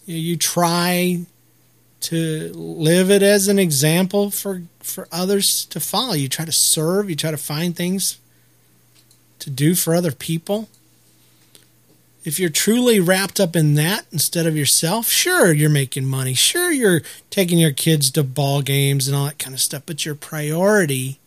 you, 0.05 0.15
you 0.15 0.37
try 0.37 1.25
to 1.99 2.51
live 2.53 3.09
it 3.09 3.23
as 3.23 3.47
an 3.47 3.59
example 3.59 4.31
for 4.31 4.63
for 4.79 5.07
others 5.11 5.65
to 5.65 5.79
follow. 5.79 6.13
You 6.13 6.29
try 6.29 6.45
to 6.45 6.51
serve, 6.51 7.09
you 7.09 7.15
try 7.15 7.31
to 7.31 7.37
find 7.37 7.75
things 7.75 8.19
to 9.39 9.49
do 9.49 9.75
for 9.75 9.93
other 9.93 10.11
people. 10.11 10.69
If 12.23 12.39
you're 12.39 12.49
truly 12.49 12.99
wrapped 12.99 13.39
up 13.39 13.55
in 13.55 13.75
that 13.75 14.05
instead 14.11 14.45
of 14.45 14.57
yourself, 14.57 15.07
sure 15.07 15.53
you're 15.53 15.69
making 15.69 16.05
money. 16.05 16.33
Sure 16.33 16.71
you're 16.71 17.01
taking 17.29 17.57
your 17.57 17.71
kids 17.71 18.11
to 18.11 18.23
ball 18.23 18.61
games 18.61 19.07
and 19.07 19.15
all 19.15 19.25
that 19.25 19.39
kind 19.39 19.53
of 19.53 19.61
stuff, 19.61 19.83
but 19.85 20.05
your 20.05 20.15
priority 20.15 21.19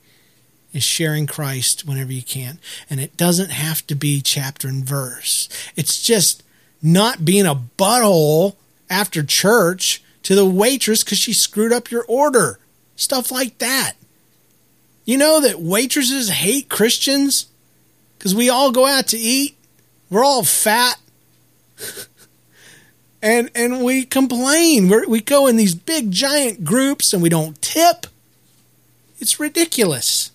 is 0.72 0.83
sharing 0.83 1.26
Christ 1.26 1.87
whenever 1.87 2.12
you 2.12 2.22
can. 2.22 2.59
And 2.88 3.00
it 3.00 3.16
doesn't 3.16 3.50
have 3.50 3.87
to 3.88 3.94
be 3.94 4.20
chapter 4.20 4.68
and 4.68 4.85
verse. 4.85 5.48
It's 5.76 6.02
just 6.02 6.42
not 6.83 7.24
being 7.24 7.46
a 7.46 7.54
butthole 7.54 8.56
after 8.88 9.22
church 9.22 10.02
to 10.22 10.35
the 10.35 10.46
waitress 10.46 11.02
because 11.02 11.18
she 11.18 11.33
screwed 11.33 11.72
up 11.72 11.90
your 11.90 12.04
order. 12.09 12.59
Stuff 12.96 13.30
like 13.30 13.59
that. 13.59 13.94
You 15.04 15.18
know 15.18 15.40
that 15.40 15.61
waitresses 15.61 16.28
hate 16.28 16.68
Christians 16.68 17.46
because 18.18 18.35
we 18.35 18.48
all 18.48 18.70
go 18.70 18.87
out 18.87 19.09
to 19.09 19.18
eat. 19.18 19.56
We're 20.11 20.24
all 20.24 20.44
fat. 20.44 20.98
and 23.22 23.50
and 23.54 23.83
we 23.83 24.04
complain. 24.04 24.88
We're, 24.88 25.09
we 25.09 25.20
go 25.20 25.46
in 25.46 25.56
these 25.56 25.74
big 25.74 26.11
giant 26.11 26.64
groups 26.64 27.12
and 27.12 27.22
we 27.22 27.28
don't 27.28 27.61
tip. 27.62 28.06
It's 29.18 29.40
ridiculous. 29.40 30.29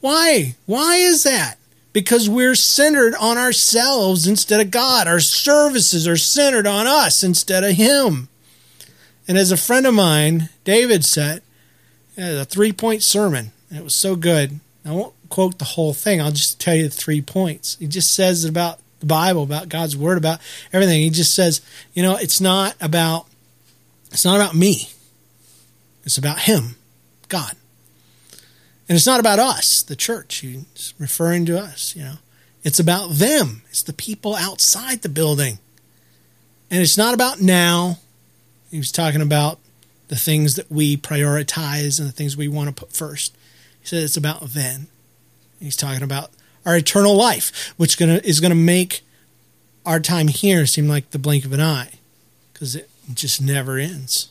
Why? 0.00 0.54
Why 0.66 0.96
is 0.96 1.24
that? 1.24 1.58
Because 1.92 2.28
we're 2.28 2.54
centered 2.54 3.14
on 3.14 3.38
ourselves 3.38 4.26
instead 4.26 4.60
of 4.60 4.70
God. 4.70 5.08
Our 5.08 5.20
services 5.20 6.06
are 6.06 6.16
centered 6.16 6.66
on 6.66 6.86
us 6.86 7.24
instead 7.24 7.64
of 7.64 7.72
Him. 7.72 8.28
And 9.26 9.36
as 9.36 9.50
a 9.50 9.56
friend 9.56 9.86
of 9.86 9.94
mine, 9.94 10.48
David 10.64 11.04
said, 11.04 11.42
a 12.16 12.44
three 12.44 12.72
point 12.72 13.02
sermon. 13.02 13.52
It 13.70 13.84
was 13.84 13.94
so 13.94 14.16
good. 14.16 14.60
I 14.84 14.92
won't 14.92 15.14
quote 15.28 15.58
the 15.58 15.64
whole 15.64 15.92
thing. 15.92 16.20
I'll 16.20 16.30
just 16.30 16.60
tell 16.60 16.74
you 16.74 16.84
the 16.84 16.90
three 16.90 17.20
points. 17.20 17.76
He 17.78 17.86
just 17.86 18.14
says 18.14 18.44
about 18.44 18.78
the 19.00 19.06
Bible, 19.06 19.42
about 19.42 19.68
God's 19.68 19.96
word, 19.96 20.18
about 20.18 20.40
everything. 20.72 21.02
He 21.02 21.10
just 21.10 21.34
says, 21.34 21.60
you 21.94 22.02
know, 22.02 22.16
it's 22.16 22.40
not 22.40 22.74
about 22.80 23.26
it's 24.10 24.24
not 24.24 24.36
about 24.36 24.54
me. 24.54 24.88
It's 26.04 26.18
about 26.18 26.40
him, 26.40 26.76
God. 27.28 27.54
And 28.88 28.96
it's 28.96 29.06
not 29.06 29.20
about 29.20 29.38
us, 29.38 29.82
the 29.82 29.96
church. 29.96 30.36
He's 30.36 30.94
referring 30.98 31.44
to 31.46 31.58
us, 31.58 31.94
you 31.94 32.02
know. 32.02 32.14
It's 32.64 32.80
about 32.80 33.12
them. 33.12 33.62
It's 33.68 33.82
the 33.82 33.92
people 33.92 34.34
outside 34.34 35.02
the 35.02 35.08
building. 35.08 35.58
And 36.70 36.80
it's 36.80 36.96
not 36.96 37.14
about 37.14 37.40
now. 37.40 37.98
He 38.70 38.78
was 38.78 38.90
talking 38.90 39.20
about 39.20 39.58
the 40.08 40.16
things 40.16 40.56
that 40.56 40.70
we 40.70 40.96
prioritize 40.96 41.98
and 41.98 42.08
the 42.08 42.12
things 42.12 42.36
we 42.36 42.48
want 42.48 42.68
to 42.68 42.74
put 42.74 42.92
first. 42.92 43.36
He 43.80 43.86
said 43.86 44.02
it's 44.02 44.16
about 44.16 44.40
then. 44.40 44.88
He's 45.60 45.76
talking 45.76 46.02
about 46.02 46.30
our 46.64 46.76
eternal 46.76 47.14
life, 47.14 47.72
which 47.76 48.00
is 48.00 48.40
going 48.40 48.50
to 48.50 48.56
make 48.56 49.02
our 49.84 50.00
time 50.00 50.28
here 50.28 50.66
seem 50.66 50.88
like 50.88 51.10
the 51.10 51.18
blink 51.18 51.44
of 51.44 51.52
an 51.52 51.60
eye 51.60 51.92
because 52.52 52.74
it 52.74 52.90
just 53.14 53.40
never 53.40 53.78
ends. 53.78 54.30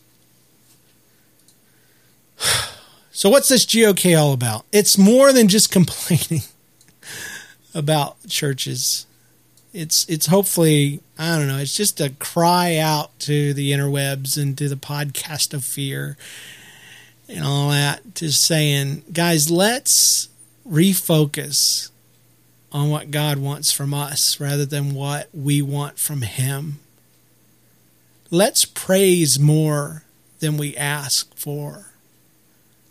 So, 3.18 3.32
what's 3.32 3.50
this 3.50 3.66
GOK 3.66 4.16
all 4.16 4.32
about? 4.32 4.64
It's 4.72 4.96
more 4.96 5.34
than 5.34 5.48
just 5.48 5.72
complaining 5.72 6.44
about 7.74 8.16
churches. 8.28 9.08
It's 9.74 10.08
it's 10.08 10.28
hopefully 10.28 11.02
I 11.18 11.36
don't 11.36 11.48
know. 11.48 11.58
It's 11.58 11.76
just 11.76 12.00
a 12.00 12.12
cry 12.20 12.78
out 12.78 13.18
to 13.22 13.56
the 13.56 13.72
interwebs 13.72 14.40
and 14.40 14.56
to 14.60 14.70
the 14.70 14.76
podcastosphere 14.76 16.16
and 17.28 17.44
all 17.44 17.72
that, 17.72 18.14
just 18.14 18.44
saying, 18.44 19.02
guys, 19.12 19.50
let's 19.50 20.30
refocus 20.70 21.90
on 22.72 22.92
what 22.92 23.10
God 23.10 23.40
wants 23.40 23.72
from 23.72 23.96
us 23.96 24.40
rather 24.40 24.64
than 24.64 24.94
what 24.94 25.28
we 25.34 25.60
want 25.60 25.98
from 25.98 26.22
Him. 26.22 26.82
Let's 28.30 28.64
praise 28.64 29.40
more 29.40 30.04
than 30.38 30.56
we 30.56 30.78
ask 30.78 31.36
for. 31.36 31.88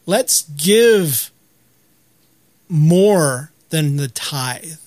Let's 0.06 0.42
give 0.42 1.30
more 2.68 3.50
than 3.70 3.96
the 3.96 4.08
tithe. 4.08 4.78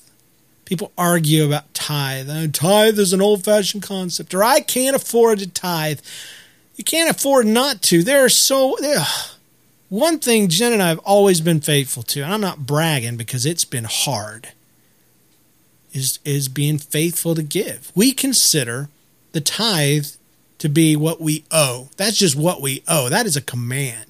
People 0.66 0.92
argue 0.98 1.46
about 1.46 1.74
tithe. 1.74 2.30
Uh, 2.30 2.48
tithe 2.52 2.98
is 3.00 3.14
an 3.14 3.22
old 3.22 3.44
fashioned 3.44 3.84
concept, 3.84 4.34
or 4.34 4.44
I 4.44 4.62
can't 4.62 4.96
afford 4.96 5.40
to 5.40 5.50
tithe. 5.50 6.00
You 6.76 6.84
can't 6.84 7.10
afford 7.10 7.46
not 7.46 7.82
to. 7.84 8.04
There 8.04 8.24
are 8.24 8.30
so. 8.30 8.78
Ugh. 8.84 9.30
One 9.90 10.20
thing 10.20 10.48
Jen 10.50 10.72
and 10.72 10.84
I 10.84 10.90
have 10.90 11.00
always 11.00 11.42
been 11.42 11.62
faithful 11.62 12.04
to, 12.04 12.22
and 12.22 12.32
I'm 12.32 12.42
not 12.42 12.66
bragging 12.66 13.18
because 13.18 13.46
it's 13.46 13.66
been 13.66 13.86
hard 13.86 14.50
is 15.94 16.20
is 16.24 16.48
being 16.48 16.78
faithful 16.78 17.36
to 17.36 17.44
give. 17.44 17.92
We 17.96 18.12
consider 18.12 18.90
the 19.32 19.42
tithe 19.42 20.08
to 20.60 20.70
be 20.70 20.96
what 20.96 21.22
we 21.22 21.46
owe. 21.52 21.90
That's 21.98 22.18
just 22.18 22.36
what 22.36 22.62
we 22.62 22.84
owe. 22.88 23.10
That 23.10 23.26
is 23.26 23.36
a 23.36 23.42
command. 23.42 24.09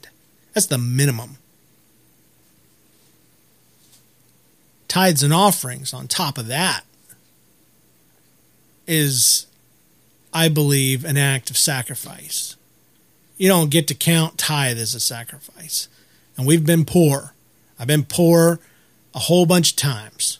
That's 0.59 0.67
the 0.67 0.77
minimum. 0.77 1.37
Tithes 4.89 5.23
and 5.23 5.33
offerings 5.33 5.93
on 5.93 6.09
top 6.09 6.37
of 6.37 6.47
that 6.47 6.81
is 8.85 9.47
I 10.33 10.49
believe 10.49 11.05
an 11.05 11.15
act 11.15 11.49
of 11.49 11.57
sacrifice. 11.57 12.57
You 13.37 13.47
don't 13.47 13.71
get 13.71 13.87
to 13.87 13.93
count 13.93 14.37
tithe 14.37 14.77
as 14.77 14.93
a 14.93 14.99
sacrifice. 14.99 15.87
And 16.35 16.45
we've 16.45 16.65
been 16.65 16.83
poor. 16.83 17.33
I've 17.79 17.87
been 17.87 18.03
poor 18.03 18.59
a 19.15 19.19
whole 19.19 19.45
bunch 19.45 19.69
of 19.69 19.75
times 19.77 20.39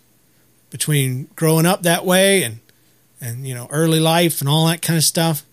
between 0.69 1.29
growing 1.37 1.65
up 1.65 1.83
that 1.83 2.03
way 2.03 2.43
and 2.43 2.59
and 3.21 3.47
you 3.47 3.55
know 3.55 3.69
early 3.71 4.01
life 4.01 4.41
and 4.41 4.49
all 4.49 4.67
that 4.67 4.81
kind 4.81 4.97
of 4.97 5.05
stuff. 5.05 5.45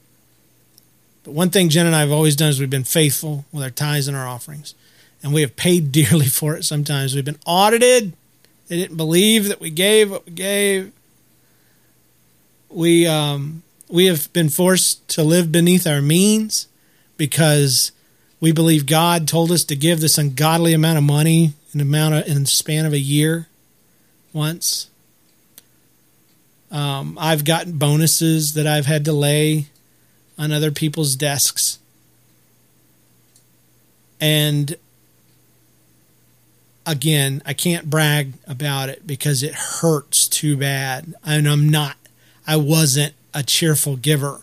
But 1.26 1.34
one 1.34 1.50
thing 1.50 1.70
Jen 1.70 1.86
and 1.86 1.96
I 1.96 2.00
have 2.00 2.12
always 2.12 2.36
done 2.36 2.50
is 2.50 2.60
we've 2.60 2.70
been 2.70 2.84
faithful 2.84 3.46
with 3.50 3.64
our 3.64 3.70
tithes 3.70 4.06
and 4.06 4.16
our 4.16 4.28
offerings, 4.28 4.76
and 5.24 5.34
we 5.34 5.40
have 5.40 5.56
paid 5.56 5.90
dearly 5.92 6.26
for 6.26 6.56
it. 6.56 6.64
Sometimes 6.64 7.14
we've 7.14 7.24
been 7.24 7.40
audited; 7.44 8.12
they 8.68 8.76
didn't 8.76 8.96
believe 8.96 9.48
that 9.48 9.60
we 9.60 9.70
gave 9.70 10.08
what 10.12 10.24
we 10.24 10.32
gave. 10.32 10.92
We 12.70 13.08
um, 13.08 13.64
we 13.88 14.06
have 14.06 14.32
been 14.32 14.48
forced 14.48 15.06
to 15.08 15.24
live 15.24 15.50
beneath 15.50 15.84
our 15.84 16.00
means 16.00 16.68
because 17.16 17.90
we 18.40 18.52
believe 18.52 18.86
God 18.86 19.26
told 19.26 19.50
us 19.50 19.64
to 19.64 19.74
give 19.74 20.00
this 20.00 20.18
ungodly 20.18 20.74
amount 20.74 20.98
of 20.98 21.04
money 21.04 21.54
in 21.74 21.80
amount 21.80 22.14
of, 22.14 22.28
in 22.28 22.42
the 22.42 22.46
span 22.46 22.86
of 22.86 22.92
a 22.92 23.00
year 23.00 23.48
once. 24.32 24.90
Um, 26.70 27.18
I've 27.20 27.44
gotten 27.44 27.78
bonuses 27.78 28.54
that 28.54 28.68
I've 28.68 28.86
had 28.86 29.04
to 29.06 29.12
lay 29.12 29.66
on 30.38 30.52
other 30.52 30.70
people's 30.70 31.16
desks. 31.16 31.78
And 34.20 34.76
again, 36.86 37.42
I 37.44 37.52
can't 37.52 37.90
brag 37.90 38.34
about 38.46 38.88
it 38.88 39.06
because 39.06 39.42
it 39.42 39.54
hurts 39.54 40.28
too 40.28 40.56
bad. 40.56 41.14
And 41.24 41.48
I'm 41.48 41.68
not, 41.68 41.96
I 42.46 42.56
wasn't 42.56 43.14
a 43.34 43.42
cheerful 43.42 43.96
giver. 43.96 44.42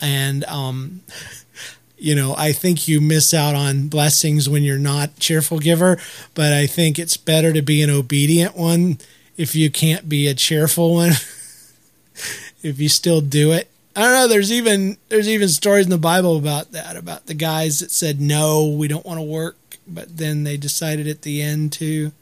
And, 0.00 0.44
um, 0.44 1.02
you 1.98 2.14
know, 2.14 2.34
I 2.36 2.52
think 2.52 2.86
you 2.86 3.00
miss 3.00 3.34
out 3.34 3.54
on 3.54 3.88
blessings 3.88 4.48
when 4.48 4.62
you're 4.62 4.78
not 4.78 5.18
cheerful 5.18 5.58
giver, 5.58 5.98
but 6.34 6.52
I 6.52 6.66
think 6.66 6.98
it's 6.98 7.16
better 7.16 7.52
to 7.52 7.62
be 7.62 7.82
an 7.82 7.90
obedient 7.90 8.56
one 8.56 8.98
if 9.36 9.54
you 9.54 9.70
can't 9.70 10.08
be 10.08 10.26
a 10.26 10.34
cheerful 10.34 10.94
one, 10.94 11.10
if 12.62 12.78
you 12.78 12.88
still 12.88 13.20
do 13.20 13.52
it. 13.52 13.70
I 13.96 14.02
don't 14.02 14.12
know. 14.12 14.28
There's 14.28 14.52
even 14.52 14.98
there's 15.08 15.28
even 15.28 15.48
stories 15.48 15.86
in 15.86 15.90
the 15.90 15.96
Bible 15.96 16.36
about 16.36 16.72
that 16.72 16.96
about 16.96 17.26
the 17.26 17.34
guys 17.34 17.80
that 17.80 17.90
said 17.90 18.20
no, 18.20 18.66
we 18.66 18.88
don't 18.88 19.06
want 19.06 19.18
to 19.18 19.24
work, 19.24 19.56
but 19.88 20.18
then 20.18 20.44
they 20.44 20.58
decided 20.58 21.08
at 21.08 21.22
the 21.22 21.40
end 21.40 21.72
to, 21.74 22.12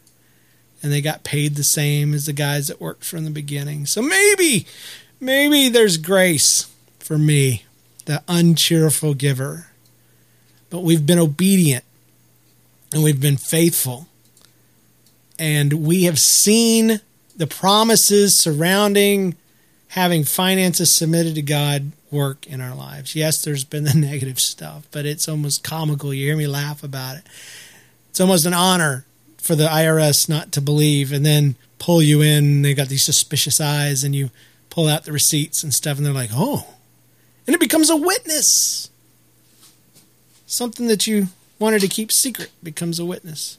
and 0.82 0.92
they 0.92 1.00
got 1.00 1.24
paid 1.24 1.56
the 1.56 1.64
same 1.64 2.14
as 2.14 2.26
the 2.26 2.32
guys 2.32 2.68
that 2.68 2.80
worked 2.80 3.04
from 3.04 3.24
the 3.24 3.30
beginning. 3.30 3.86
So 3.86 4.00
maybe, 4.00 4.66
maybe 5.18 5.68
there's 5.68 5.96
grace 5.96 6.70
for 7.00 7.18
me, 7.18 7.64
the 8.04 8.22
uncheerful 8.28 9.14
giver. 9.14 9.66
But 10.70 10.80
we've 10.84 11.04
been 11.04 11.18
obedient 11.18 11.84
and 12.92 13.02
we've 13.02 13.20
been 13.20 13.36
faithful 13.36 14.08
and 15.38 15.72
we 15.72 16.04
have 16.04 16.18
seen 16.18 17.00
the 17.36 17.46
promises 17.46 18.36
surrounding 18.36 19.36
having 19.94 20.24
finances 20.24 20.92
submitted 20.92 21.36
to 21.36 21.42
God 21.42 21.92
work 22.10 22.48
in 22.48 22.60
our 22.60 22.74
lives. 22.74 23.14
Yes, 23.14 23.44
there's 23.44 23.62
been 23.62 23.84
the 23.84 23.94
negative 23.96 24.40
stuff, 24.40 24.88
but 24.90 25.06
it's 25.06 25.28
almost 25.28 25.62
comical. 25.62 26.12
You 26.12 26.26
hear 26.26 26.36
me 26.36 26.48
laugh 26.48 26.82
about 26.82 27.18
it. 27.18 27.22
It's 28.10 28.20
almost 28.20 28.44
an 28.44 28.54
honor 28.54 29.06
for 29.38 29.54
the 29.54 29.66
IRS 29.66 30.28
not 30.28 30.50
to 30.50 30.60
believe 30.60 31.12
and 31.12 31.24
then 31.24 31.54
pull 31.78 32.02
you 32.02 32.22
in. 32.22 32.62
They 32.62 32.74
got 32.74 32.88
these 32.88 33.04
suspicious 33.04 33.60
eyes, 33.60 34.02
and 34.02 34.16
you 34.16 34.30
pull 34.68 34.88
out 34.88 35.04
the 35.04 35.12
receipts 35.12 35.62
and 35.62 35.72
stuff, 35.72 35.96
and 35.96 36.04
they're 36.04 36.12
like, 36.12 36.30
oh. 36.32 36.66
And 37.46 37.54
it 37.54 37.60
becomes 37.60 37.88
a 37.88 37.96
witness. 37.96 38.90
Something 40.44 40.88
that 40.88 41.06
you 41.06 41.28
wanted 41.60 41.82
to 41.82 41.88
keep 41.88 42.10
secret 42.10 42.50
becomes 42.64 42.98
a 42.98 43.04
witness. 43.04 43.58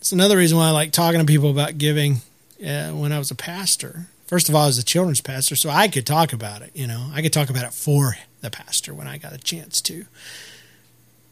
It's 0.00 0.12
another 0.12 0.36
reason 0.36 0.56
why 0.58 0.68
I 0.68 0.70
like 0.70 0.92
talking 0.92 1.20
to 1.20 1.26
people 1.26 1.50
about 1.50 1.76
giving 1.76 2.22
uh, 2.64 2.90
when 2.90 3.12
I 3.12 3.18
was 3.18 3.30
a 3.30 3.34
pastor. 3.34 4.06
First 4.26 4.48
of 4.48 4.54
all, 4.54 4.64
I 4.64 4.66
was 4.66 4.78
a 4.78 4.84
children's 4.84 5.20
pastor, 5.20 5.56
so 5.56 5.70
I 5.70 5.88
could 5.88 6.06
talk 6.06 6.32
about 6.32 6.62
it. 6.62 6.70
You 6.74 6.86
know, 6.86 7.10
I 7.12 7.22
could 7.22 7.32
talk 7.32 7.50
about 7.50 7.64
it 7.64 7.72
for 7.72 8.16
the 8.40 8.50
pastor 8.50 8.94
when 8.94 9.08
I 9.08 9.18
got 9.18 9.32
a 9.32 9.38
chance 9.38 9.80
to, 9.82 10.06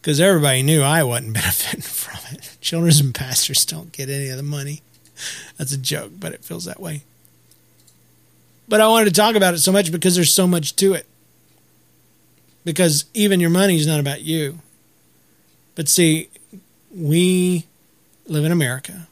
because 0.00 0.20
everybody 0.20 0.62
knew 0.62 0.82
I 0.82 1.04
wasn't 1.04 1.34
benefiting 1.34 1.82
from 1.82 2.34
it. 2.34 2.56
Children's 2.60 3.00
and 3.00 3.14
pastors 3.14 3.64
don't 3.64 3.92
get 3.92 4.08
any 4.08 4.28
of 4.30 4.36
the 4.36 4.42
money. 4.42 4.82
That's 5.56 5.72
a 5.72 5.78
joke, 5.78 6.12
but 6.18 6.32
it 6.32 6.44
feels 6.44 6.64
that 6.64 6.80
way. 6.80 7.02
But 8.68 8.80
I 8.80 8.88
wanted 8.88 9.06
to 9.06 9.20
talk 9.20 9.36
about 9.36 9.54
it 9.54 9.58
so 9.58 9.70
much 9.70 9.92
because 9.92 10.16
there's 10.16 10.34
so 10.34 10.48
much 10.48 10.74
to 10.76 10.92
it. 10.92 11.06
Because 12.64 13.04
even 13.14 13.38
your 13.38 13.50
money 13.50 13.76
is 13.76 13.86
not 13.86 14.00
about 14.00 14.22
you. 14.22 14.58
But 15.76 15.88
see, 15.88 16.30
we 16.90 17.66
live 18.26 18.44
in 18.44 18.52
America. 18.52 19.06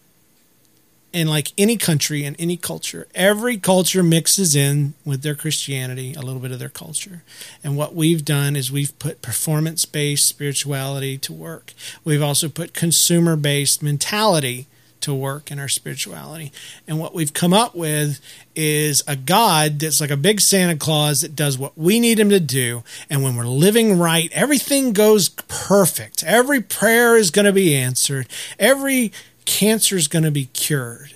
And 1.13 1.31
like 1.31 1.53
any 1.57 1.77
country 1.77 2.25
and 2.25 2.35
any 2.41 2.57
culture, 2.57 3.07
every 3.15 3.57
culture 3.57 4.03
mixes 4.03 4.57
in 4.57 4.95
with 5.05 5.23
their 5.23 5.37
Christianity 5.37 6.13
a 6.15 6.21
little 6.21 6.41
bit 6.41 6.51
of 6.51 6.59
their 6.59 6.69
culture. 6.69 7.23
And 7.63 7.77
what 7.77 7.95
we've 7.95 8.25
done 8.25 8.57
is 8.57 8.73
we've 8.73 8.99
put 8.99 9.23
performance 9.23 9.85
based 9.85 10.27
spirituality 10.27 11.17
to 11.19 11.33
work. 11.33 11.73
We've 12.05 12.23
also 12.23 12.49
put 12.49 12.75
consumer 12.75 13.37
based 13.37 13.81
mentality 13.81 14.67
to 15.05 15.15
work 15.15 15.51
in 15.51 15.59
our 15.59 15.69
spirituality. 15.69 16.51
And 16.89 16.99
what 16.99 17.15
we've 17.15 17.33
come 17.33 17.53
up 17.53 17.75
with 17.75 18.21
is 18.57 19.03
a 19.07 19.17
God 19.17 19.79
that's 19.81 20.01
like 20.01 20.11
a 20.11 20.17
big 20.17 20.41
Santa 20.41 20.77
Claus 20.77 21.21
that 21.21 21.37
does 21.37 21.59
what 21.59 21.77
we 21.77 22.01
need 22.01 22.19
him 22.19 22.31
to 22.31 22.41
do. 22.41 22.83
And 23.11 23.23
when 23.23 23.37
we're 23.37 23.47
living 23.47 23.99
right, 23.99 24.31
everything 24.33 24.93
goes 24.93 25.29
perfect. 25.29 26.25
Every 26.25 26.61
prayer 26.61 27.17
is 27.17 27.31
going 27.31 27.45
to 27.45 27.53
be 27.53 27.75
answered, 27.75 28.27
every 28.59 29.13
cancer 29.45 29.97
is 29.97 30.09
going 30.09 30.25
to 30.25 30.31
be 30.31 30.47
cured. 30.47 31.13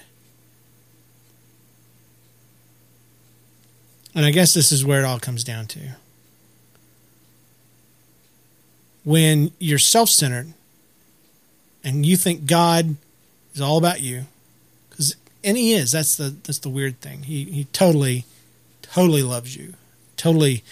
And 4.14 4.26
I 4.26 4.30
guess 4.30 4.52
this 4.52 4.70
is 4.70 4.84
where 4.84 5.00
it 5.00 5.04
all 5.04 5.18
comes 5.18 5.44
down 5.44 5.66
to. 5.68 5.96
When 9.04 9.52
you're 9.58 9.78
self 9.78 10.10
centered 10.10 10.52
and 11.82 12.04
you 12.04 12.16
think 12.16 12.44
God 12.44 12.96
is 13.58 13.62
all 13.62 13.76
about 13.76 14.00
you. 14.00 14.24
Cause, 14.90 15.16
and 15.42 15.56
he 15.56 15.72
is. 15.72 15.90
That's 15.92 16.16
the 16.16 16.30
that's 16.44 16.60
the 16.60 16.68
weird 16.68 17.00
thing. 17.00 17.24
He 17.24 17.44
he 17.44 17.64
totally, 17.64 18.24
totally 18.82 19.22
loves 19.22 19.56
you. 19.56 19.74
Totally 20.16 20.62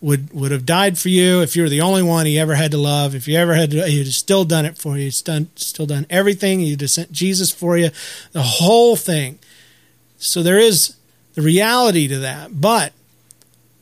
would 0.00 0.32
would 0.32 0.52
have 0.52 0.64
died 0.64 0.96
for 0.96 1.08
you 1.08 1.42
if 1.42 1.56
you 1.56 1.62
were 1.62 1.68
the 1.68 1.80
only 1.80 2.02
one 2.02 2.26
he 2.26 2.38
ever 2.38 2.54
had 2.54 2.70
to 2.70 2.78
love. 2.78 3.14
If 3.14 3.26
you 3.26 3.36
ever 3.36 3.54
had 3.54 3.72
to 3.72 3.86
he'd 3.86 4.12
still 4.12 4.44
done 4.44 4.64
it 4.64 4.78
for 4.78 4.96
you. 4.96 5.04
He's 5.04 5.22
done 5.22 5.48
still 5.56 5.86
done 5.86 6.06
everything. 6.08 6.60
He'd 6.60 6.80
have 6.80 6.90
sent 6.90 7.10
jesus 7.10 7.50
for 7.50 7.76
you. 7.76 7.90
The 8.32 8.42
whole 8.42 8.94
thing. 8.94 9.40
So 10.18 10.42
there 10.42 10.58
is 10.58 10.94
the 11.34 11.42
reality 11.42 12.06
to 12.08 12.18
that. 12.20 12.60
But 12.60 12.92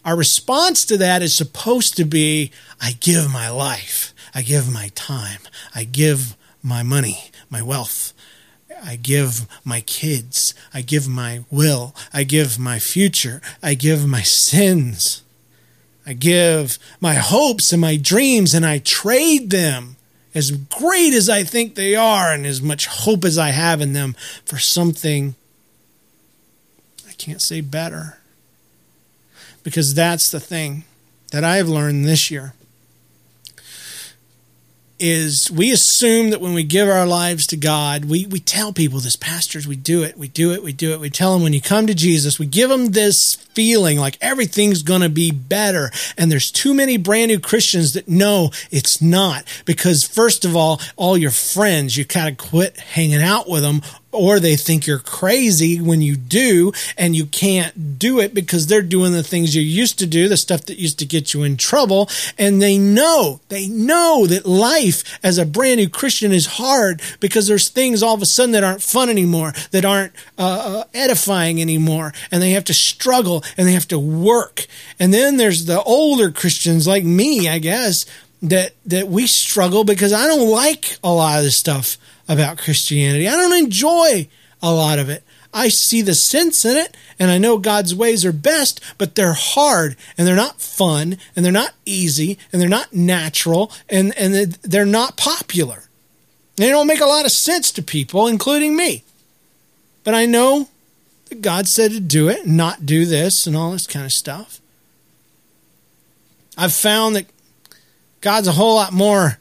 our 0.05 0.16
response 0.16 0.87
to 0.87 0.96
that 0.98 1.22
is 1.22 1.35
supposed 1.35 1.96
to 1.98 2.05
be 2.05 2.50
i 2.81 2.92
give 2.92 3.31
my 3.31 3.50
life. 3.50 4.14
I 4.35 4.42
give 4.42 4.72
my 4.72 4.90
time. 4.94 5.40
I 5.74 5.85
give 5.85 6.37
my 6.62 6.83
money 6.83 7.31
my 7.50 7.61
wealth 7.61 8.13
I 8.85 8.97
give 8.97 9.47
my 9.64 9.81
kids. 9.81 10.55
I 10.73 10.83
give 10.83 11.09
my 11.09 11.44
will. 11.51 11.94
I 12.12 12.25
give 12.25 12.59
my 12.59 12.79
future. 12.79 13.40
I 13.62 13.75
give 13.75 14.07
my 14.07 14.23
sins. 14.23 15.23
I 16.07 16.12
give 16.12 16.79
my 17.01 17.14
hopes 17.14 17.73
and 17.73 17.81
my 17.81 17.97
dreams 17.97 18.53
and 18.53 18.66
I 18.66 18.79
trade 18.79 19.51
them, 19.51 19.97
as 20.35 20.51
great 20.51 21.14
as 21.14 21.31
I 21.31 21.44
think 21.44 21.75
they 21.75 21.94
are 21.94 22.33
and 22.33 22.44
as 22.44 22.61
much 22.61 22.87
hope 22.87 23.25
as 23.25 23.38
I 23.38 23.51
have 23.51 23.81
in 23.81 23.94
them, 23.94 24.14
for 24.44 24.59
something 24.59 25.35
I 27.09 27.12
can't 27.12 27.40
say 27.40 27.62
better. 27.62 28.18
Because 29.62 29.94
that's 29.94 30.31
the 30.31 30.40
thing 30.40 30.85
that 31.31 31.42
I've 31.42 31.68
learned 31.68 32.05
this 32.05 32.31
year 32.31 32.53
is 34.98 35.50
we 35.50 35.72
assume 35.72 36.30
that 36.30 36.40
when 36.40 36.54
we 36.54 36.62
give 36.62 36.88
our 36.88 37.07
lives 37.07 37.46
to 37.48 37.57
God, 37.57 38.04
we, 38.04 38.26
we 38.26 38.38
tell 38.40 38.72
people 38.72 39.00
this, 39.00 39.16
pastors, 39.16 39.66
we 39.66 39.76
do 39.76 40.02
it, 40.02 40.16
we 40.16 40.28
do 40.28 40.52
it, 40.52 40.62
we 40.62 40.72
do 40.72 40.92
it. 40.92 41.00
We 41.00 41.11
tell 41.11 41.35
them 41.35 41.42
when 41.42 41.52
you 41.52 41.61
come 41.61 41.87
to 41.87 41.94
Jesus, 41.94 42.38
we 42.38 42.46
give 42.46 42.70
them 42.70 42.92
this 42.92 43.43
feeling 43.55 43.99
like 43.99 44.19
everything's 44.21 44.83
going 44.83 45.03
to 45.03 45.09
be 45.09 45.31
better. 45.31 45.90
And 46.17 46.31
there's 46.31 46.51
too 46.51 46.75
many 46.75 46.97
brand 46.97 47.29
new 47.29 47.40
Christians 47.40 47.93
that 47.95 48.09
know 48.09 48.51
it's 48.71 49.01
not. 49.01 49.45
Because, 49.64 50.05
first 50.05 50.45
of 50.45 50.57
all, 50.57 50.81
all 50.97 51.17
your 51.17 51.31
friends, 51.31 51.97
you 51.97 52.05
kind 52.05 52.29
of 52.29 52.37
quit 52.37 52.79
hanging 52.79 53.23
out 53.23 53.49
with 53.49 53.62
them 53.62 53.83
or 54.14 54.38
they 54.38 54.57
think 54.57 54.87
you're 54.87 54.99
crazy 54.99 55.81
when 55.81 56.01
you 56.01 56.17
do 56.17 56.73
and 56.97 57.17
you 57.17 57.27
can't 57.27 57.99
do 57.99 58.21
it 58.21 58.33
because 58.33 58.67
they're 58.67 58.83
doing 58.83 59.12
the 59.12 59.23
things 59.23 59.55
you 59.55 59.62
used 59.62 59.99
to 59.99 60.07
do, 60.07 60.29
the 60.29 60.37
stuff 60.37 60.62
that 60.67 60.79
used 60.79 60.99
to 61.01 61.07
get 61.07 61.35
you 61.35 61.43
in 61.43 61.57
trouble. 61.57 62.09
And 62.38 62.62
they 62.62 62.79
know, 62.79 63.40
they 63.49 63.67
know 63.67 64.27
that 64.27 64.47
life 64.47 65.19
as 65.23 65.37
a 65.37 65.45
brand 65.45 65.79
new 65.79 65.88
Christian 65.88 66.33
is 66.33 66.47
hard 66.47 67.03
because 67.21 67.49
there's 67.49 67.69
things 67.69 68.03
all 68.03 68.14
of 68.14 68.23
a 68.23 68.27
sudden 68.27 68.53
that 68.53 68.64
aren't 68.64 68.83
fun 68.83 69.09
anymore, 69.09 69.53
that 69.73 69.85
aren't 69.85 70.12
uh, 70.38 70.83
uh 70.83 70.85
edifying 70.95 71.61
anymore. 71.61 72.12
And 72.31 72.40
they 72.40 72.51
have 72.51 72.64
to 72.64 72.75
struggle 72.75 73.43
and 73.57 73.66
they 73.66 73.72
have 73.72 73.88
to 73.88 73.98
work. 73.98 74.66
And 74.98 75.12
then 75.12 75.37
there's 75.37 75.64
the 75.66 75.83
older 75.83 76.30
Christians 76.30 76.87
like 76.87 77.04
me, 77.04 77.48
I 77.48 77.59
guess, 77.59 78.07
that, 78.42 78.72
that 78.87 79.09
we 79.09 79.26
struggle 79.26 79.85
because 79.85 80.12
I 80.12 80.26
don't 80.26 80.50
like 80.50 80.98
a 81.02 81.12
lot 81.12 81.38
of 81.38 81.44
the 81.44 81.50
stuff 81.50 81.96
about 82.28 82.59
Christianity. 82.59 83.28
I 83.28 83.37
don't 83.37 83.64
enjoy 83.64 84.28
a 84.62 84.72
lot 84.72 84.98
of 84.98 85.09
it. 85.09 85.22
I 85.52 85.68
see 85.68 86.02
the 86.02 86.14
sense 86.14 86.64
in 86.64 86.76
it 86.76 86.96
and 87.18 87.30
I 87.30 87.38
know 87.38 87.59
God's 87.59 87.94
ways 87.94 88.24
are 88.24 88.33
best, 88.33 88.80
but 88.98 89.14
they're 89.14 89.35
hard 89.35 89.96
and 90.18 90.26
they're 90.26 90.35
not 90.35 90.61
fun 90.61 91.16
and 91.37 91.44
they're 91.44 91.52
not 91.52 91.74
easy 91.87 92.38
and 92.52 92.61
they're 92.61 92.68
not 92.68 92.92
natural 92.92 93.70
and, 93.88 94.16
and 94.18 94.35
they're 94.35 94.85
not 94.85 95.16
popular. 95.16 95.85
They 96.57 96.68
don't 96.68 96.88
make 96.88 97.00
a 97.00 97.07
lot 97.07 97.24
of 97.24 97.33
sense 97.33 97.70
to 97.72 97.83
people, 97.83 98.26
including 98.26 98.76
me. 98.76 99.04
But 100.02 100.14
I 100.14 100.26
know 100.26 100.68
God 101.40 101.66
said 101.66 101.90
to 101.92 102.00
do 102.00 102.28
it, 102.28 102.46
not 102.46 102.87
do 102.87 103.06
this 103.06 103.46
and 103.46 103.56
all 103.56 103.72
this 103.72 103.87
kind 103.87 104.04
of 104.04 104.12
stuff. 104.12 104.60
I've 106.56 106.72
found 106.72 107.16
that 107.16 107.26
God's 108.20 108.48
a 108.48 108.52
whole 108.52 108.76
lot 108.76 108.92
more 108.92 109.38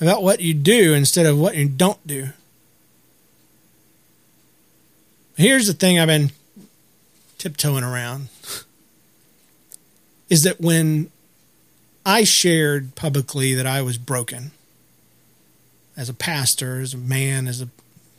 about 0.00 0.22
what 0.22 0.40
you 0.40 0.54
do 0.54 0.94
instead 0.94 1.26
of 1.26 1.38
what 1.38 1.56
you 1.56 1.68
don't 1.68 2.04
do. 2.06 2.30
Here's 5.36 5.66
the 5.66 5.74
thing 5.74 5.98
I've 5.98 6.08
been 6.08 6.30
tiptoeing 7.38 7.84
around 7.84 8.28
is 10.28 10.42
that 10.42 10.60
when 10.60 11.10
I 12.04 12.24
shared 12.24 12.94
publicly 12.94 13.54
that 13.54 13.66
I 13.66 13.82
was 13.82 13.98
broken 13.98 14.52
as 15.96 16.08
a 16.08 16.14
pastor, 16.14 16.80
as 16.80 16.94
a 16.94 16.98
man, 16.98 17.46
as 17.46 17.60
a 17.60 17.68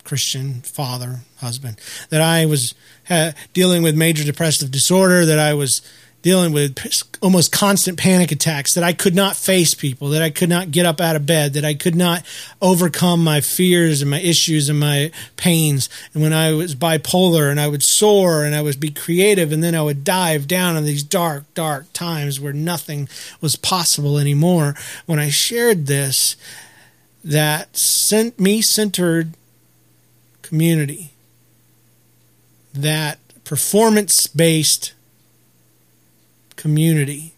Christian 0.07 0.61
father, 0.61 1.19
husband, 1.39 1.77
that 2.09 2.21
I 2.21 2.45
was 2.45 2.73
uh, 3.09 3.33
dealing 3.51 3.83
with 3.83 3.93
major 3.93 4.23
depressive 4.23 4.71
disorder, 4.71 5.25
that 5.25 5.37
I 5.37 5.53
was 5.53 5.81
dealing 6.21 6.53
with 6.53 6.77
almost 7.21 7.51
constant 7.51 7.99
panic 7.99 8.31
attacks, 8.31 8.73
that 8.73 8.85
I 8.85 8.93
could 8.93 9.13
not 9.13 9.35
face 9.35 9.73
people, 9.73 10.07
that 10.09 10.21
I 10.21 10.29
could 10.29 10.47
not 10.47 10.71
get 10.71 10.85
up 10.85 11.01
out 11.01 11.17
of 11.17 11.25
bed, 11.25 11.53
that 11.53 11.65
I 11.65 11.73
could 11.73 11.95
not 11.95 12.25
overcome 12.61 13.21
my 13.21 13.41
fears 13.41 14.01
and 14.01 14.09
my 14.09 14.21
issues 14.21 14.69
and 14.69 14.79
my 14.79 15.11
pains. 15.35 15.89
And 16.13 16.23
when 16.23 16.31
I 16.31 16.53
was 16.53 16.73
bipolar 16.73 17.51
and 17.51 17.59
I 17.59 17.67
would 17.67 17.83
soar 17.83 18.45
and 18.45 18.55
I 18.55 18.61
would 18.61 18.79
be 18.79 18.91
creative 18.91 19.51
and 19.51 19.61
then 19.61 19.75
I 19.75 19.81
would 19.81 20.05
dive 20.05 20.47
down 20.47 20.77
in 20.77 20.85
these 20.85 21.03
dark, 21.03 21.53
dark 21.53 21.91
times 21.91 22.39
where 22.39 22.53
nothing 22.53 23.09
was 23.41 23.57
possible 23.57 24.17
anymore. 24.17 24.73
When 25.05 25.19
I 25.19 25.29
shared 25.29 25.85
this, 25.85 26.37
that 27.23 27.75
sent 27.75 28.39
me 28.39 28.61
centered 28.61 29.33
community, 30.47 31.11
that 32.73 33.19
performance 33.43 34.27
based 34.27 34.93
community. 36.55 37.33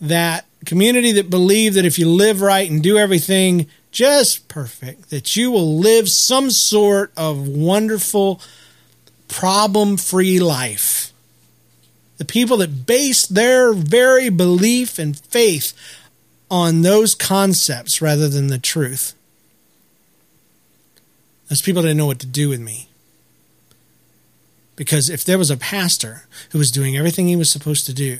That 0.00 0.44
community 0.64 1.12
that 1.12 1.30
believe 1.30 1.74
that 1.74 1.84
if 1.84 1.98
you 1.98 2.08
live 2.08 2.40
right 2.40 2.68
and 2.68 2.82
do 2.82 2.98
everything 2.98 3.66
just 3.90 4.48
perfect, 4.48 5.10
that 5.10 5.36
you 5.36 5.50
will 5.50 5.78
live 5.78 6.08
some 6.08 6.50
sort 6.50 7.12
of 7.16 7.48
wonderful, 7.48 8.40
problem 9.28 9.96
free 9.96 10.40
life. 10.40 11.12
The 12.18 12.24
people 12.24 12.56
that 12.58 12.86
base 12.86 13.26
their 13.26 13.72
very 13.72 14.28
belief 14.28 14.98
and 14.98 15.16
faith 15.16 15.72
on 16.50 16.82
those 16.82 17.14
concepts 17.14 18.02
rather 18.02 18.28
than 18.28 18.48
the 18.48 18.58
truth. 18.58 19.14
Those 21.48 21.62
people 21.62 21.82
didn't 21.82 21.96
know 21.96 22.06
what 22.06 22.18
to 22.20 22.26
do 22.26 22.48
with 22.48 22.60
me. 22.60 22.88
Because 24.76 25.10
if 25.10 25.24
there 25.24 25.38
was 25.38 25.50
a 25.50 25.56
pastor 25.56 26.26
who 26.50 26.58
was 26.58 26.70
doing 26.70 26.96
everything 26.96 27.26
he 27.26 27.36
was 27.36 27.50
supposed 27.50 27.84
to 27.86 27.94
do, 27.94 28.18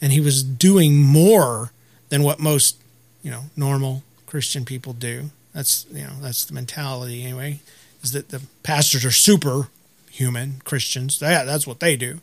and 0.00 0.12
he 0.12 0.20
was 0.20 0.42
doing 0.42 1.02
more 1.02 1.72
than 2.08 2.22
what 2.22 2.40
most, 2.40 2.78
you 3.22 3.30
know, 3.30 3.44
normal 3.56 4.02
Christian 4.26 4.64
people 4.64 4.94
do, 4.94 5.30
that's 5.52 5.86
you 5.92 6.04
know 6.04 6.14
that's 6.20 6.44
the 6.44 6.54
mentality 6.54 7.22
anyway. 7.22 7.60
Is 8.02 8.12
that 8.12 8.30
the 8.30 8.42
pastors 8.62 9.04
are 9.04 9.10
super 9.10 9.68
human 10.10 10.62
Christians? 10.64 11.20
Yeah, 11.20 11.44
that's 11.44 11.66
what 11.66 11.80
they 11.80 11.96
do. 11.96 12.20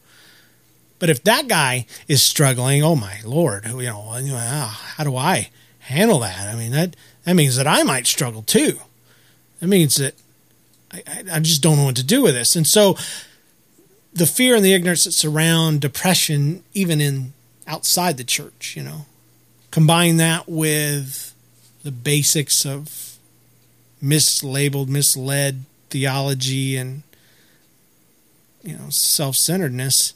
But 0.97 1.09
if 1.09 1.23
that 1.23 1.47
guy 1.47 1.85
is 2.07 2.21
struggling, 2.21 2.83
oh 2.83 2.95
my 2.95 3.19
lord, 3.23 3.65
you 3.65 3.83
know, 3.83 4.11
ah, 4.11 4.93
how 4.97 5.03
do 5.03 5.15
I 5.15 5.49
handle 5.79 6.19
that? 6.19 6.53
I 6.53 6.55
mean 6.55 6.71
that 6.71 6.95
that 7.23 7.35
means 7.35 7.55
that 7.55 7.67
I 7.67 7.83
might 7.83 8.07
struggle 8.07 8.41
too. 8.41 8.79
That 9.59 9.67
means 9.67 9.95
that 9.95 10.15
I, 10.91 11.23
I 11.33 11.39
just 11.39 11.61
don't 11.61 11.77
know 11.77 11.85
what 11.85 11.95
to 11.97 12.03
do 12.03 12.21
with 12.23 12.33
this, 12.33 12.55
and 12.55 12.67
so 12.67 12.97
the 14.13 14.25
fear 14.25 14.55
and 14.55 14.65
the 14.65 14.73
ignorance 14.73 15.03
that 15.03 15.11
surround 15.11 15.81
depression, 15.81 16.63
even 16.73 16.99
in 16.99 17.33
outside 17.67 18.17
the 18.17 18.23
church, 18.23 18.75
you 18.75 18.83
know, 18.83 19.05
combine 19.71 20.17
that 20.17 20.49
with 20.49 21.33
the 21.83 21.91
basics 21.91 22.65
of 22.65 23.17
mislabeled, 24.03 24.87
misled 24.87 25.63
theology 25.89 26.77
and 26.77 27.03
you 28.63 28.77
know 28.77 28.89
self-centeredness 28.89 30.13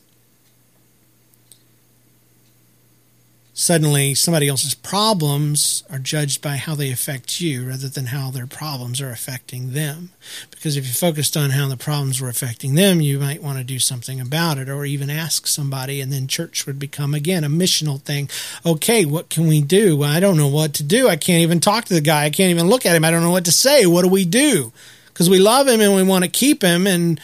suddenly 3.53 4.15
somebody 4.15 4.47
else's 4.47 4.73
problems 4.73 5.83
are 5.89 5.99
judged 5.99 6.41
by 6.41 6.55
how 6.55 6.73
they 6.73 6.91
affect 6.91 7.39
you 7.39 7.67
rather 7.67 7.87
than 7.87 8.07
how 8.07 8.31
their 8.31 8.47
problems 8.47 8.99
are 8.99 9.11
affecting 9.11 9.73
them. 9.73 10.09
Because 10.49 10.75
if 10.75 10.87
you 10.87 10.93
focused 10.93 11.37
on 11.37 11.51
how 11.51 11.67
the 11.67 11.77
problems 11.77 12.19
were 12.19 12.29
affecting 12.29 12.73
them, 12.73 12.99
you 12.99 13.19
might 13.19 13.43
want 13.43 13.59
to 13.59 13.63
do 13.63 13.77
something 13.77 14.19
about 14.19 14.57
it 14.57 14.69
or 14.69 14.85
even 14.85 15.09
ask 15.09 15.45
somebody, 15.45 16.01
and 16.01 16.11
then 16.11 16.27
church 16.27 16.65
would 16.65 16.79
become 16.79 17.13
again 17.13 17.43
a 17.43 17.49
missional 17.49 18.01
thing. 18.01 18.27
Okay, 18.65 19.05
what 19.05 19.29
can 19.29 19.47
we 19.47 19.61
do? 19.61 19.97
Well, 19.97 20.09
I 20.09 20.19
don't 20.19 20.37
know 20.37 20.47
what 20.47 20.73
to 20.75 20.83
do. 20.83 21.07
I 21.07 21.15
can't 21.15 21.43
even 21.43 21.59
talk 21.59 21.85
to 21.85 21.93
the 21.93 22.01
guy. 22.01 22.25
I 22.25 22.29
can't 22.31 22.51
even 22.51 22.67
look 22.67 22.85
at 22.85 22.95
him. 22.95 23.05
I 23.05 23.11
don't 23.11 23.23
know 23.23 23.31
what 23.31 23.45
to 23.45 23.51
say. 23.51 23.85
What 23.85 24.01
do 24.01 24.09
we 24.09 24.25
do? 24.25 24.71
Because 25.07 25.29
we 25.29 25.37
love 25.37 25.67
him 25.67 25.79
and 25.79 25.95
we 25.95 26.01
want 26.01 26.23
to 26.23 26.29
keep 26.29 26.63
him 26.63 26.87
and 26.87 27.19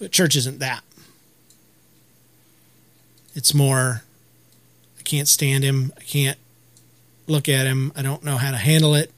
but 0.00 0.10
church 0.10 0.34
isn't 0.34 0.60
that. 0.60 0.82
It's 3.40 3.54
more, 3.54 4.02
I 4.98 5.02
can't 5.02 5.26
stand 5.26 5.64
him. 5.64 5.94
I 5.96 6.02
can't 6.02 6.36
look 7.26 7.48
at 7.48 7.66
him. 7.66 7.90
I 7.96 8.02
don't 8.02 8.22
know 8.22 8.36
how 8.36 8.50
to 8.50 8.58
handle 8.58 8.94
it. 8.94 9.10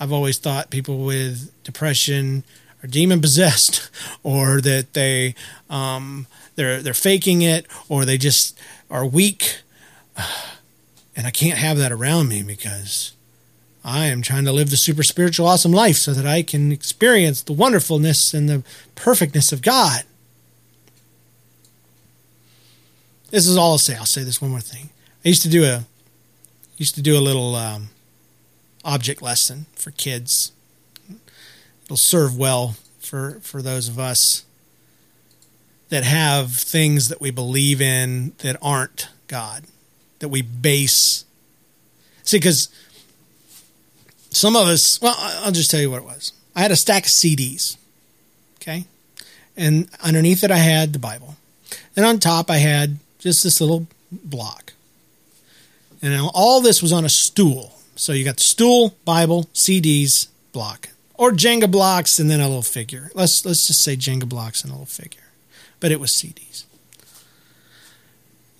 I've 0.00 0.14
always 0.14 0.38
thought 0.38 0.70
people 0.70 1.04
with 1.04 1.52
depression 1.62 2.42
are 2.82 2.86
demon 2.86 3.20
possessed, 3.20 3.90
or 4.22 4.62
that 4.62 4.94
they 4.94 5.34
um, 5.68 6.26
they're 6.54 6.80
they're 6.80 6.94
faking 6.94 7.42
it, 7.42 7.66
or 7.90 8.06
they 8.06 8.16
just 8.16 8.58
are 8.88 9.04
weak, 9.04 9.60
and 11.14 11.26
I 11.26 11.30
can't 11.30 11.58
have 11.58 11.76
that 11.76 11.92
around 11.92 12.30
me 12.30 12.42
because 12.42 13.12
I 13.84 14.06
am 14.06 14.22
trying 14.22 14.46
to 14.46 14.52
live 14.52 14.70
the 14.70 14.78
super 14.78 15.02
spiritual 15.02 15.46
awesome 15.46 15.72
life 15.72 15.96
so 15.96 16.14
that 16.14 16.24
I 16.24 16.42
can 16.42 16.72
experience 16.72 17.42
the 17.42 17.52
wonderfulness 17.52 18.32
and 18.32 18.48
the 18.48 18.62
perfectness 18.94 19.52
of 19.52 19.60
God. 19.60 20.04
This 23.34 23.48
is 23.48 23.56
all 23.56 23.72
I'll 23.72 23.78
say. 23.78 23.96
I'll 23.96 24.06
say 24.06 24.22
this 24.22 24.40
one 24.40 24.52
more 24.52 24.60
thing. 24.60 24.90
I 25.24 25.28
used 25.28 25.42
to 25.42 25.48
do 25.48 25.64
a 25.64 25.86
used 26.76 26.94
to 26.94 27.02
do 27.02 27.18
a 27.18 27.20
little 27.20 27.56
um, 27.56 27.88
object 28.84 29.20
lesson 29.20 29.66
for 29.74 29.90
kids. 29.90 30.52
It'll 31.82 31.96
serve 31.96 32.38
well 32.38 32.76
for 33.00 33.40
for 33.40 33.60
those 33.60 33.88
of 33.88 33.98
us 33.98 34.44
that 35.88 36.04
have 36.04 36.52
things 36.52 37.08
that 37.08 37.20
we 37.20 37.32
believe 37.32 37.80
in 37.80 38.34
that 38.38 38.56
aren't 38.62 39.08
God, 39.26 39.64
that 40.20 40.28
we 40.28 40.40
base. 40.40 41.24
See, 42.22 42.36
because 42.36 42.68
some 44.30 44.54
of 44.54 44.68
us, 44.68 45.02
well, 45.02 45.16
I'll 45.18 45.50
just 45.50 45.72
tell 45.72 45.80
you 45.80 45.90
what 45.90 46.02
it 46.02 46.04
was. 46.04 46.34
I 46.54 46.60
had 46.60 46.70
a 46.70 46.76
stack 46.76 47.06
of 47.06 47.10
CDs, 47.10 47.78
okay? 48.58 48.84
And 49.56 49.88
underneath 50.04 50.44
it, 50.44 50.52
I 50.52 50.58
had 50.58 50.92
the 50.92 51.00
Bible. 51.00 51.34
And 51.96 52.06
on 52.06 52.20
top, 52.20 52.48
I 52.48 52.58
had 52.58 53.00
just 53.24 53.42
this 53.42 53.60
little 53.60 53.86
block. 54.12 54.74
And 56.02 56.28
all 56.34 56.60
this 56.60 56.82
was 56.82 56.92
on 56.92 57.06
a 57.06 57.08
stool. 57.08 57.72
So 57.96 58.12
you 58.12 58.22
got 58.22 58.38
stool, 58.38 58.94
Bible, 59.06 59.44
CDs, 59.54 60.28
block. 60.52 60.90
Or 61.14 61.32
Jenga 61.32 61.70
blocks 61.70 62.18
and 62.18 62.30
then 62.30 62.40
a 62.40 62.46
little 62.46 62.60
figure. 62.62 63.10
Let's 63.14 63.46
let's 63.46 63.66
just 63.66 63.82
say 63.82 63.96
Jenga 63.96 64.28
blocks 64.28 64.62
and 64.62 64.70
a 64.70 64.74
little 64.74 64.86
figure. 64.86 65.22
But 65.80 65.90
it 65.90 66.00
was 66.00 66.10
CDs. 66.10 66.64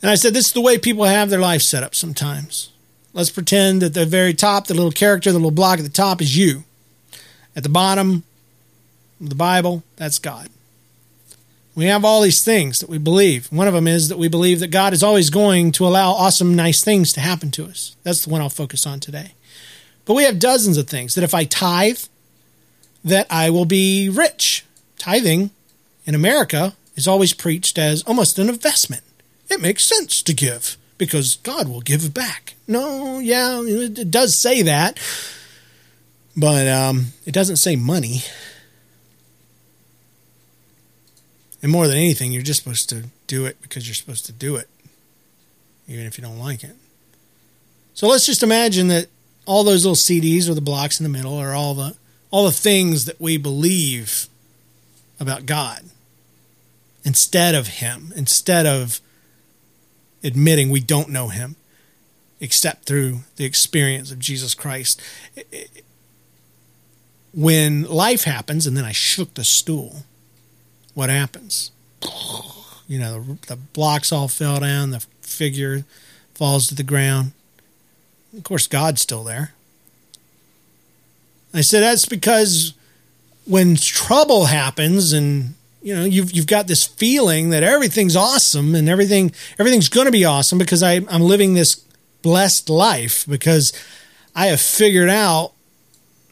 And 0.01 0.11
I 0.11 0.15
said, 0.15 0.35
this 0.35 0.47
is 0.47 0.53
the 0.53 0.61
way 0.61 0.79
people 0.79 1.05
have 1.05 1.31
their 1.31 1.41
life 1.41 1.63
set 1.63 1.83
up 1.83 1.95
sometimes. 1.95 2.71
Let's 3.13 3.31
pretend 3.31 3.83
that 3.83 3.95
the 3.95 4.07
very 4.07 4.35
top, 4.35 4.67
the 4.67 4.75
little 4.75 4.93
character, 4.93 5.31
the 5.31 5.39
little 5.39 5.51
block 5.51 5.79
at 5.79 5.85
the 5.85 5.91
top 5.91 6.21
is 6.21 6.37
you. 6.37 6.65
At 7.57 7.63
the 7.63 7.69
bottom, 7.69 8.23
the 9.21 9.35
Bible, 9.35 9.83
that's 9.97 10.19
God. 10.19 10.49
We 11.75 11.87
have 11.87 12.05
all 12.05 12.21
these 12.21 12.45
things 12.45 12.81
that 12.81 12.89
we 12.89 12.99
believe. 12.99 13.51
One 13.51 13.67
of 13.67 13.75
them 13.75 13.89
is 13.89 14.09
that 14.09 14.19
we 14.19 14.29
believe 14.29 14.61
that 14.61 14.69
God 14.69 14.93
is 14.93 15.03
always 15.03 15.29
going 15.29 15.73
to 15.73 15.87
allow 15.87 16.13
awesome, 16.13 16.55
nice 16.55 16.85
things 16.85 17.13
to 17.15 17.21
happen 17.21 17.51
to 17.53 17.65
us. 17.65 17.97
That's 18.05 18.25
the 18.25 18.31
one 18.31 18.41
I'll 18.41 18.49
focus 18.49 18.87
on 18.87 19.01
today. 19.01 19.33
But 20.05 20.15
we 20.15 20.23
have 20.25 20.39
dozens 20.39 20.77
of 20.77 20.87
things 20.89 21.15
that 21.15 21.25
if 21.25 21.35
I 21.35 21.45
tithe, 21.45 21.99
that 23.05 23.27
I 23.29 23.51
will 23.51 23.65
be 23.65 24.09
rich. 24.09 24.65
Tithing 24.99 25.51
in 26.07 26.15
America 26.15 26.75
is 26.95 27.09
always 27.09 27.33
preached 27.33 27.77
as 27.77 28.03
almost 28.05 28.39
an 28.39 28.49
investment. 28.49 29.03
It 29.51 29.61
makes 29.61 29.85
sense 29.85 30.23
to 30.23 30.33
give 30.33 30.77
because 30.97 31.37
God 31.37 31.69
will 31.69 31.81
give 31.81 32.15
back. 32.15 32.55
No, 32.67 33.19
yeah, 33.19 33.61
it 33.63 34.11
does 34.11 34.37
say 34.37 34.63
that, 34.63 34.99
but 36.37 36.67
um, 36.67 37.07
it 37.27 37.33
doesn't 37.33 37.57
say 37.57 37.77
money. 37.77 38.23
And 41.65 41.73
more 41.73 41.89
than 41.89 41.97
anything, 41.97 42.31
you're 42.31 42.43
just 42.43 42.63
supposed 42.63 42.91
to 42.91 43.07
do 43.27 43.47
it 43.47 43.57
because 43.63 43.89
you're 43.89 43.95
supposed 43.95 44.27
to 44.27 44.33
do 44.33 44.57
it, 44.57 44.69
even 45.89 46.05
if 46.05 46.19
you 46.19 46.23
don't 46.23 46.39
like 46.39 46.63
it. 46.63 46.77
So 47.95 48.07
let's 48.07 48.27
just 48.27 48.43
imagine 48.43 48.89
that 48.89 49.07
all 49.47 49.65
those 49.65 49.83
little 49.83 49.97
CDs 49.97 50.47
or 50.47 50.53
the 50.53 50.61
blocks 50.61 51.01
in 51.01 51.05
the 51.05 51.09
middle 51.09 51.39
are 51.39 51.55
all 51.55 51.73
the 51.73 51.97
all 52.31 52.45
the 52.45 52.53
things 52.53 53.07
that 53.07 53.19
we 53.19 53.39
believe 53.39 54.27
about 55.19 55.47
God 55.47 55.85
instead 57.03 57.55
of 57.55 57.67
Him, 57.69 58.13
instead 58.15 58.67
of 58.67 59.01
admitting 60.23 60.69
we 60.69 60.81
don't 60.81 61.09
know 61.09 61.29
him 61.29 61.57
except 62.41 62.85
through 62.85 63.21
the 63.37 63.47
experience 63.47 64.11
of 64.11 64.19
Jesus 64.19 64.53
Christ. 64.53 65.01
When 67.33 67.85
life 67.85 68.25
happens, 68.25 68.67
and 68.67 68.77
then 68.77 68.85
I 68.85 68.93
shook 68.93 69.33
the 69.33 69.45
stool, 69.45 70.03
what 70.95 71.11
happens? 71.11 71.71
You 72.89 72.99
know, 72.99 73.21
the, 73.23 73.47
the 73.49 73.57
blocks 73.57 74.13
all 74.13 74.29
fell 74.29 74.61
down, 74.61 74.91
the 74.91 75.05
figure 75.21 75.85
falls 76.35 76.67
to 76.69 76.75
the 76.75 76.83
ground. 76.83 77.33
Of 78.37 78.45
course, 78.45 78.67
God's 78.67 79.03
still 79.03 79.25
there. 79.25 79.53
I 81.53 81.61
said 81.61 81.81
that's 81.81 82.07
because 82.07 82.75
when 83.47 83.77
trouble 83.77 84.47
happens 84.47 85.13
and 85.13 85.55
you 85.83 85.95
know 85.95 86.05
you've 86.05 86.33
you've 86.33 86.47
got 86.47 86.67
this 86.67 86.85
feeling 86.85 87.51
that 87.51 87.63
everything's 87.63 88.17
awesome 88.17 88.75
and 88.75 88.89
everything 88.89 89.31
everything's 89.59 89.89
going 89.89 90.07
to 90.07 90.13
be 90.13 90.25
awesome 90.25 90.59
because 90.59 90.83
I, 90.83 90.95
I'm 91.09 91.21
living 91.21 91.55
this 91.55 91.77
blessed 92.23 92.71
life 92.71 93.25
because 93.29 93.73
I 94.35 94.47
have 94.47 94.61
figured 94.61 95.11
out 95.11 95.53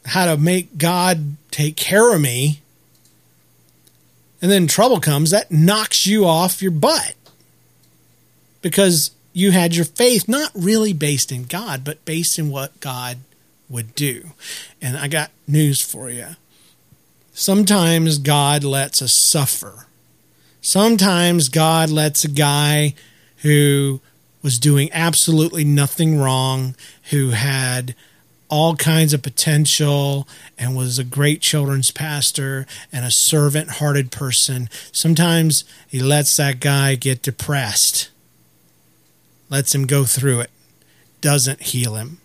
how 0.05 0.25
to 0.25 0.37
make 0.37 0.77
God 0.77 1.37
take 1.51 1.77
care 1.77 2.13
of 2.13 2.19
me. 2.19 2.62
And 4.43 4.51
then 4.51 4.67
trouble 4.67 4.99
comes 4.99 5.31
that 5.31 5.51
knocks 5.51 6.05
you 6.05 6.25
off 6.25 6.61
your 6.61 6.71
butt 6.71 7.15
because 8.61 9.11
you 9.31 9.51
had 9.51 9.73
your 9.73 9.85
faith 9.85 10.27
not 10.27 10.51
really 10.53 10.93
based 10.93 11.31
in 11.31 11.45
God, 11.45 11.83
but 11.83 12.05
based 12.05 12.37
in 12.37 12.51
what 12.51 12.79
God 12.79 13.17
would 13.69 13.95
do. 13.95 14.31
And 14.81 14.97
I 14.97 15.07
got 15.07 15.31
news 15.47 15.81
for 15.81 16.09
you 16.09 16.35
Sometimes 17.33 18.19
God 18.19 18.63
lets 18.63 19.01
us 19.01 19.11
suffer. 19.11 19.87
Sometimes 20.61 21.49
God 21.49 21.89
lets 21.89 22.23
a 22.23 22.29
guy 22.29 22.93
who 23.37 24.01
was 24.43 24.59
doing 24.59 24.89
absolutely 24.93 25.63
nothing 25.63 26.19
wrong, 26.19 26.75
who 27.09 27.31
had 27.31 27.95
all 28.53 28.75
kinds 28.75 29.15
of 29.15 29.23
potential 29.23 30.27
and 30.59 30.77
was 30.77 30.99
a 30.99 31.03
great 31.03 31.41
children's 31.41 31.89
pastor 31.89 32.67
and 32.91 33.03
a 33.03 33.09
servant 33.09 33.67
hearted 33.67 34.11
person. 34.11 34.69
Sometimes 34.91 35.63
he 35.87 35.99
lets 35.99 36.37
that 36.37 36.59
guy 36.59 36.93
get 36.93 37.23
depressed, 37.23 38.11
lets 39.49 39.73
him 39.73 39.87
go 39.87 40.03
through 40.03 40.41
it, 40.41 40.51
doesn't 41.19 41.63
heal 41.63 41.95
him. 41.95 42.19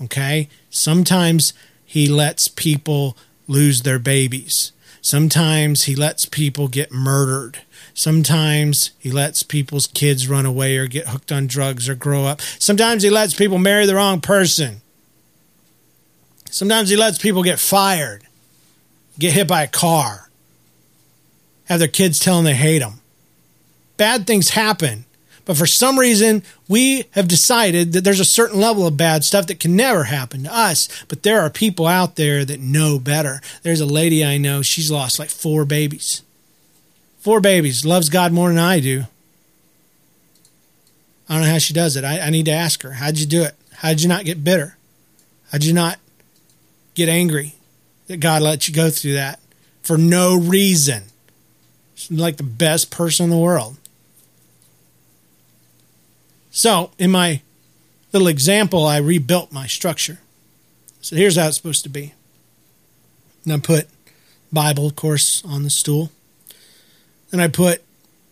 Okay? 0.00 0.48
Sometimes 0.70 1.54
he 1.84 2.06
lets 2.06 2.46
people 2.46 3.16
lose 3.48 3.82
their 3.82 3.98
babies. 3.98 4.70
Sometimes 5.02 5.86
he 5.86 5.96
lets 5.96 6.24
people 6.24 6.68
get 6.68 6.92
murdered. 6.92 7.62
Sometimes 7.94 8.92
he 8.96 9.10
lets 9.10 9.42
people's 9.42 9.88
kids 9.88 10.28
run 10.28 10.46
away 10.46 10.76
or 10.76 10.86
get 10.86 11.08
hooked 11.08 11.32
on 11.32 11.48
drugs 11.48 11.88
or 11.88 11.96
grow 11.96 12.26
up. 12.26 12.40
Sometimes 12.60 13.02
he 13.02 13.10
lets 13.10 13.34
people 13.34 13.58
marry 13.58 13.86
the 13.86 13.96
wrong 13.96 14.20
person. 14.20 14.82
Sometimes 16.50 16.90
he 16.90 16.96
lets 16.96 17.18
people 17.18 17.42
get 17.42 17.58
fired, 17.58 18.24
get 19.18 19.32
hit 19.32 19.48
by 19.48 19.62
a 19.62 19.68
car, 19.68 20.30
have 21.64 21.78
their 21.78 21.88
kids 21.88 22.18
tell 22.18 22.36
them 22.36 22.44
they 22.44 22.54
hate 22.54 22.80
them. 22.80 23.00
Bad 23.96 24.26
things 24.26 24.50
happen. 24.50 25.04
But 25.44 25.56
for 25.56 25.66
some 25.66 25.98
reason, 25.98 26.42
we 26.68 27.06
have 27.12 27.26
decided 27.26 27.92
that 27.92 28.04
there's 28.04 28.20
a 28.20 28.24
certain 28.24 28.60
level 28.60 28.86
of 28.86 28.96
bad 28.96 29.24
stuff 29.24 29.46
that 29.46 29.58
can 29.58 29.74
never 29.74 30.04
happen 30.04 30.44
to 30.44 30.54
us. 30.54 30.88
But 31.08 31.22
there 31.22 31.40
are 31.40 31.50
people 31.50 31.86
out 31.86 32.16
there 32.16 32.44
that 32.44 32.60
know 32.60 32.98
better. 32.98 33.40
There's 33.62 33.80
a 33.80 33.86
lady 33.86 34.24
I 34.24 34.38
know, 34.38 34.62
she's 34.62 34.90
lost 34.90 35.18
like 35.18 35.28
four 35.28 35.64
babies. 35.64 36.22
Four 37.18 37.40
babies, 37.40 37.84
loves 37.84 38.08
God 38.08 38.32
more 38.32 38.48
than 38.48 38.58
I 38.58 38.80
do. 38.80 39.04
I 41.28 41.34
don't 41.34 41.42
know 41.42 41.52
how 41.52 41.58
she 41.58 41.74
does 41.74 41.96
it. 41.96 42.04
I, 42.04 42.20
I 42.20 42.30
need 42.30 42.46
to 42.46 42.52
ask 42.52 42.82
her. 42.82 42.92
How'd 42.92 43.18
you 43.18 43.26
do 43.26 43.42
it? 43.42 43.54
How'd 43.74 44.00
you 44.00 44.08
not 44.08 44.24
get 44.24 44.44
bitter? 44.44 44.76
How'd 45.52 45.64
you 45.64 45.72
not 45.72 45.98
get 46.94 47.08
angry 47.08 47.54
that 48.06 48.18
God 48.18 48.42
let 48.42 48.68
you 48.68 48.74
go 48.74 48.90
through 48.90 49.14
that 49.14 49.40
for 49.82 49.96
no 49.96 50.36
reason? 50.36 51.04
Like 52.10 52.36
the 52.36 52.42
best 52.42 52.90
person 52.90 53.24
in 53.24 53.30
the 53.30 53.36
world. 53.36 53.76
So, 56.50 56.90
in 56.98 57.10
my 57.10 57.42
little 58.12 58.28
example, 58.28 58.84
I 58.84 58.98
rebuilt 58.98 59.52
my 59.52 59.66
structure. 59.66 60.18
So, 61.00 61.14
here's 61.14 61.36
how 61.36 61.48
it's 61.48 61.56
supposed 61.56 61.84
to 61.84 61.88
be. 61.88 62.14
And 63.44 63.52
I 63.52 63.58
put 63.58 63.88
Bible, 64.52 64.86
of 64.86 64.96
course, 64.96 65.44
on 65.44 65.62
the 65.62 65.70
stool. 65.70 66.10
Then 67.30 67.40
I 67.40 67.48
put 67.48 67.82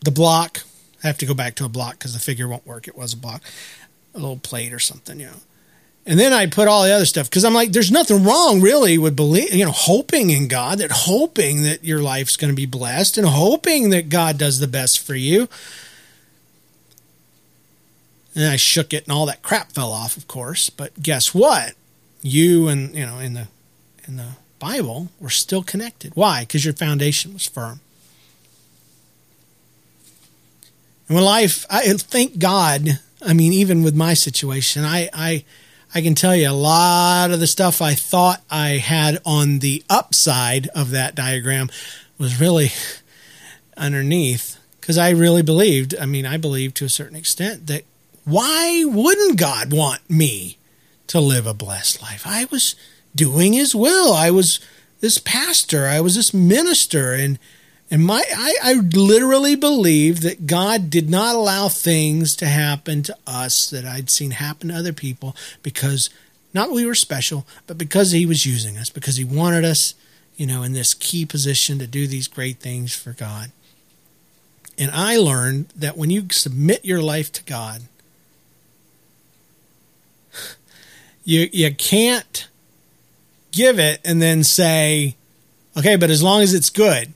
the 0.04 0.10
block. 0.10 0.64
I 1.02 1.06
have 1.06 1.18
to 1.18 1.26
go 1.26 1.34
back 1.34 1.54
to 1.56 1.64
a 1.64 1.68
block 1.68 1.92
because 1.92 2.12
the 2.12 2.20
figure 2.20 2.48
won't 2.48 2.66
work. 2.66 2.88
It 2.88 2.96
was 2.96 3.12
a 3.12 3.16
block, 3.16 3.42
a 4.14 4.18
little 4.18 4.38
plate 4.38 4.72
or 4.72 4.80
something, 4.80 5.20
you 5.20 5.26
know. 5.26 5.40
And 6.08 6.18
then 6.18 6.32
I 6.32 6.46
put 6.46 6.68
all 6.68 6.84
the 6.84 6.90
other 6.90 7.04
stuff 7.04 7.28
because 7.28 7.44
I'm 7.44 7.52
like, 7.52 7.72
there's 7.72 7.90
nothing 7.90 8.24
wrong 8.24 8.62
really 8.62 8.96
with 8.96 9.14
believe, 9.14 9.52
you 9.52 9.66
know, 9.66 9.70
hoping 9.70 10.30
in 10.30 10.48
God, 10.48 10.78
that 10.78 10.90
hoping 10.90 11.64
that 11.64 11.84
your 11.84 12.00
life's 12.00 12.38
going 12.38 12.50
to 12.50 12.56
be 12.56 12.64
blessed 12.64 13.18
and 13.18 13.26
hoping 13.26 13.90
that 13.90 14.08
God 14.08 14.38
does 14.38 14.58
the 14.58 14.66
best 14.66 15.04
for 15.04 15.14
you. 15.14 15.50
And 18.34 18.46
I 18.46 18.56
shook 18.56 18.94
it 18.94 19.04
and 19.04 19.12
all 19.12 19.26
that 19.26 19.42
crap 19.42 19.72
fell 19.72 19.92
off, 19.92 20.16
of 20.16 20.26
course. 20.26 20.70
But 20.70 21.02
guess 21.02 21.34
what? 21.34 21.74
You 22.22 22.68
and 22.68 22.94
you 22.94 23.04
know, 23.04 23.18
in 23.18 23.34
the 23.34 23.48
in 24.06 24.16
the 24.16 24.30
Bible 24.58 25.08
were 25.20 25.28
still 25.28 25.62
connected. 25.62 26.16
Why? 26.16 26.40
Because 26.40 26.64
your 26.64 26.72
foundation 26.72 27.34
was 27.34 27.46
firm. 27.46 27.80
And 31.06 31.16
when 31.16 31.24
life, 31.24 31.66
I 31.68 31.92
thank 31.92 32.38
God. 32.38 33.00
I 33.20 33.34
mean, 33.34 33.52
even 33.52 33.82
with 33.82 33.94
my 33.94 34.14
situation, 34.14 34.84
I, 34.84 35.10
I, 35.12 35.44
I 35.94 36.02
can 36.02 36.14
tell 36.14 36.36
you 36.36 36.50
a 36.50 36.52
lot 36.52 37.30
of 37.30 37.40
the 37.40 37.46
stuff 37.46 37.80
I 37.80 37.94
thought 37.94 38.42
I 38.50 38.70
had 38.76 39.18
on 39.24 39.60
the 39.60 39.82
upside 39.88 40.66
of 40.68 40.90
that 40.90 41.14
diagram 41.14 41.70
was 42.18 42.40
really 42.40 42.70
underneath 43.76 44.58
because 44.80 44.98
I 44.98 45.10
really 45.10 45.42
believed. 45.42 45.94
I 45.98 46.06
mean, 46.06 46.26
I 46.26 46.36
believed 46.36 46.76
to 46.76 46.84
a 46.84 46.90
certain 46.90 47.16
extent 47.16 47.66
that 47.68 47.84
why 48.24 48.84
wouldn't 48.86 49.38
God 49.38 49.72
want 49.72 50.08
me 50.10 50.58
to 51.06 51.20
live 51.20 51.46
a 51.46 51.54
blessed 51.54 52.02
life? 52.02 52.22
I 52.26 52.46
was 52.50 52.74
doing 53.14 53.54
His 53.54 53.74
will. 53.74 54.12
I 54.12 54.30
was 54.30 54.60
this 55.00 55.18
pastor. 55.18 55.86
I 55.86 56.00
was 56.00 56.14
this 56.14 56.34
minister, 56.34 57.14
and 57.14 57.38
and 57.90 58.04
my 58.04 58.22
I, 58.34 58.54
I 58.62 58.74
literally 58.74 59.56
believe 59.56 60.20
that 60.20 60.46
God 60.46 60.90
did 60.90 61.08
not 61.08 61.34
allow 61.34 61.68
things 61.68 62.36
to 62.36 62.46
happen 62.46 63.02
to 63.04 63.16
us 63.26 63.70
that 63.70 63.84
I'd 63.84 64.10
seen 64.10 64.32
happen 64.32 64.68
to 64.68 64.74
other 64.74 64.92
people 64.92 65.34
because 65.62 66.10
not 66.52 66.70
we 66.70 66.86
were 66.86 66.94
special, 66.94 67.46
but 67.66 67.78
because 67.78 68.12
He 68.12 68.26
was 68.26 68.44
using 68.44 68.76
us, 68.76 68.90
because 68.90 69.16
He 69.16 69.24
wanted 69.24 69.64
us, 69.64 69.94
you 70.36 70.46
know, 70.46 70.62
in 70.62 70.72
this 70.72 70.94
key 70.94 71.24
position 71.24 71.78
to 71.78 71.86
do 71.86 72.06
these 72.06 72.28
great 72.28 72.58
things 72.58 72.94
for 72.94 73.12
God. 73.12 73.52
And 74.76 74.90
I 74.92 75.16
learned 75.16 75.70
that 75.76 75.96
when 75.96 76.10
you 76.10 76.26
submit 76.30 76.84
your 76.84 77.02
life 77.02 77.32
to 77.32 77.44
God, 77.44 77.82
you 81.24 81.48
you 81.52 81.74
can't 81.74 82.48
give 83.50 83.78
it 83.78 84.00
and 84.04 84.20
then 84.22 84.44
say, 84.44 85.16
okay, 85.76 85.96
but 85.96 86.10
as 86.10 86.22
long 86.22 86.42
as 86.42 86.54
it's 86.54 86.70
good. 86.70 87.12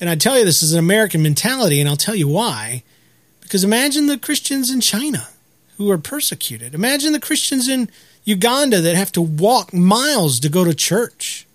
And 0.00 0.10
I 0.10 0.14
tell 0.16 0.38
you, 0.38 0.44
this 0.44 0.62
is 0.62 0.72
an 0.72 0.78
American 0.78 1.22
mentality, 1.22 1.80
and 1.80 1.88
I'll 1.88 1.96
tell 1.96 2.14
you 2.14 2.28
why. 2.28 2.82
Because 3.40 3.64
imagine 3.64 4.06
the 4.06 4.18
Christians 4.18 4.70
in 4.70 4.80
China 4.80 5.28
who 5.76 5.90
are 5.90 5.98
persecuted. 5.98 6.74
Imagine 6.74 7.12
the 7.12 7.20
Christians 7.20 7.68
in 7.68 7.88
Uganda 8.24 8.80
that 8.80 8.96
have 8.96 9.12
to 9.12 9.22
walk 9.22 9.72
miles 9.72 10.40
to 10.40 10.48
go 10.48 10.64
to 10.64 10.74
church. 10.74 11.46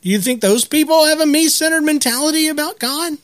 Do 0.00 0.08
you 0.08 0.18
think 0.18 0.40
those 0.40 0.64
people 0.64 1.04
have 1.04 1.20
a 1.20 1.26
me 1.26 1.48
centered 1.48 1.82
mentality 1.82 2.48
about 2.48 2.78
God? 2.78 3.18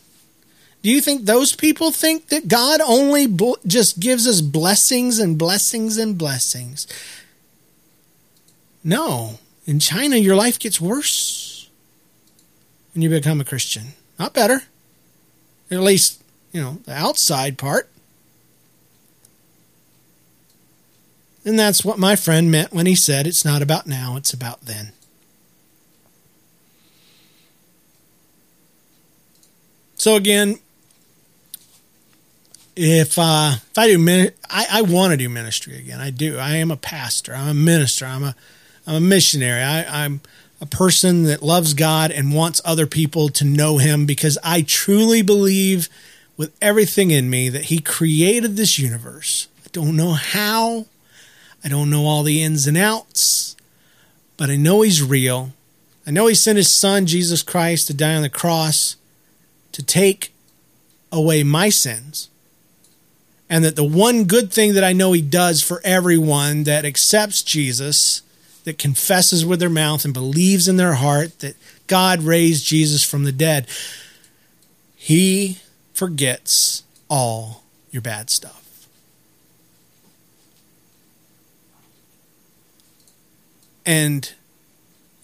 Do 0.83 0.91
you 0.91 1.01
think 1.01 1.25
those 1.25 1.57
people 1.57 1.91
think 1.91 2.29
that 2.29 2.47
God 2.47 2.81
only 2.81 3.27
bl- 3.27 3.55
just 3.67 3.99
gives 3.99 4.29
us 4.29 4.41
blessings 4.41 5.19
and 5.19 5.37
blessings 5.37 5.99
and 5.99 6.17
blessings? 6.17 6.87
No. 8.85 9.39
In 9.67 9.81
China, 9.81 10.17
your 10.17 10.37
life 10.37 10.59
gets 10.59 10.81
worse 10.81 11.48
when 12.95 13.03
you 13.03 13.11
become 13.11 13.41
a 13.41 13.45
Christian. 13.45 13.89
Not 14.19 14.35
better. 14.35 14.63
At 15.71 15.81
least, 15.81 16.23
you 16.53 16.61
know, 16.61 16.79
the 16.85 16.95
outside 16.95 17.59
part. 17.59 17.89
And 21.45 21.59
that's 21.59 21.85
what 21.85 21.99
my 21.99 22.17
friend 22.17 22.51
meant 22.51 22.73
when 22.73 22.87
he 22.87 22.95
said 22.95 23.27
it's 23.27 23.45
not 23.45 23.63
about 23.63 23.87
now, 23.87 24.17
it's 24.17 24.33
about 24.33 24.63
then. 24.63 24.93
So 29.95 30.15
again, 30.15 30.59
if 32.77 33.19
uh, 33.19 33.57
if 33.57 33.77
I 33.77 33.89
do, 33.89 34.31
I, 34.49 34.67
I 34.71 34.83
want 34.83 35.11
to 35.11 35.17
do 35.17 35.29
ministry 35.29 35.77
again. 35.77 36.01
I 36.01 36.11
do. 36.11 36.39
I 36.39 36.57
am 36.57 36.71
a 36.71 36.77
pastor. 36.77 37.35
I'm 37.35 37.49
a 37.49 37.55
minister. 37.55 38.07
I'm 38.07 38.23
a 38.23 38.37
I'm 38.87 38.95
a 38.95 39.01
missionary. 39.01 39.63
I, 39.63 40.05
I'm 40.05 40.21
a 40.61 40.67
person 40.67 41.25
that 41.25 41.43
loves 41.43 41.75
God 41.75 42.11
and 42.11 42.35
wants 42.35 42.61
other 42.65 42.87
people 42.87 43.29
to 43.31 43.45
know 43.45 43.79
Him 43.79 44.07
because 44.07 44.39
I 44.43 44.63
truly 44.63 45.23
believe 45.23 45.89
with 46.37 46.57
everything 46.61 47.11
in 47.11 47.31
me 47.31 47.49
that 47.49 47.65
He 47.65 47.79
created 47.81 48.57
this 48.57 48.79
universe. 48.79 49.49
I 49.65 49.69
don't 49.73 49.97
know 49.97 50.13
how. 50.13 50.87
I 51.65 51.69
don't 51.69 51.91
know 51.91 52.07
all 52.07 52.23
the 52.23 52.43
ins 52.43 52.67
and 52.67 52.77
outs, 52.77 53.57
but 54.37 54.51
I 54.51 54.57
know 54.57 54.83
He's 54.83 55.03
real. 55.03 55.53
I 56.07 56.11
know 56.11 56.27
He 56.27 56.35
sent 56.35 56.57
His 56.57 56.73
Son, 56.73 57.07
Jesus 57.07 57.43
Christ, 57.43 57.87
to 57.87 57.95
die 57.95 58.15
on 58.15 58.23
the 58.23 58.31
cross 58.31 58.97
to 59.73 59.83
take 59.83 60.33
away 61.13 61.43
my 61.43 61.69
sins 61.69 62.29
and 63.51 63.65
that 63.65 63.77
the 63.77 63.85
one 63.85 64.25
good 64.25 64.53
thing 64.53 64.75
that 64.75 64.85
I 64.85 64.93
know 64.93 65.13
he 65.13 65.23
does 65.23 65.63
for 65.63 65.81
everyone 65.85 66.65
that 66.65 66.85
accepts 66.85 67.43
Jesus, 67.43 68.23
that 68.69 68.79
confesses 68.79 69.47
with 69.47 69.61
their 69.61 69.71
mouth 69.71 70.05
and 70.05 70.13
believes 70.13 70.69
in 70.69 70.77
their 70.77 70.95
heart 70.95 71.39
that 71.39 71.57
God 71.87 72.23
raised 72.23 72.67
Jesus 72.67 73.03
from 73.03 73.25
the 73.25 73.33
dead, 73.33 73.67
he 74.95 75.59
forgets 75.95 76.83
all 77.09 77.63
your 77.91 78.03
bad 78.03 78.29
stuff. 78.29 78.87
And 83.87 84.31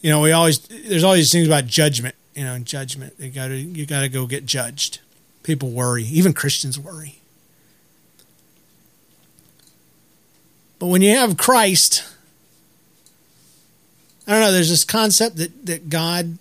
you 0.01 0.11
know, 0.11 0.22
we 0.22 0.32
always 0.32 0.59
there's 0.61 1.05
always 1.05 1.30
things 1.30 1.47
about 1.47 1.66
judgment, 1.66 2.14
you 2.34 2.45
know, 2.45 2.59
judgment. 2.59 3.12
You 3.18 3.30
got 3.30 3.49
to 3.49 3.57
you 3.57 3.84
got 3.84 4.01
to 4.01 4.09
go 4.09 4.26
get 4.26 4.47
judged. 4.47 5.01
People 5.42 5.70
worry, 5.70 6.05
even 6.05 6.32
Christians 6.32 6.78
worry 6.78 7.20
But 10.84 10.90
when 10.90 11.01
you 11.01 11.16
have 11.16 11.38
Christ, 11.38 12.05
I 14.26 14.32
don't 14.32 14.40
know, 14.40 14.52
there's 14.52 14.70
this 14.70 14.84
concept 14.84 15.36
that, 15.36 15.66
that 15.66 15.88
God, 15.90 16.38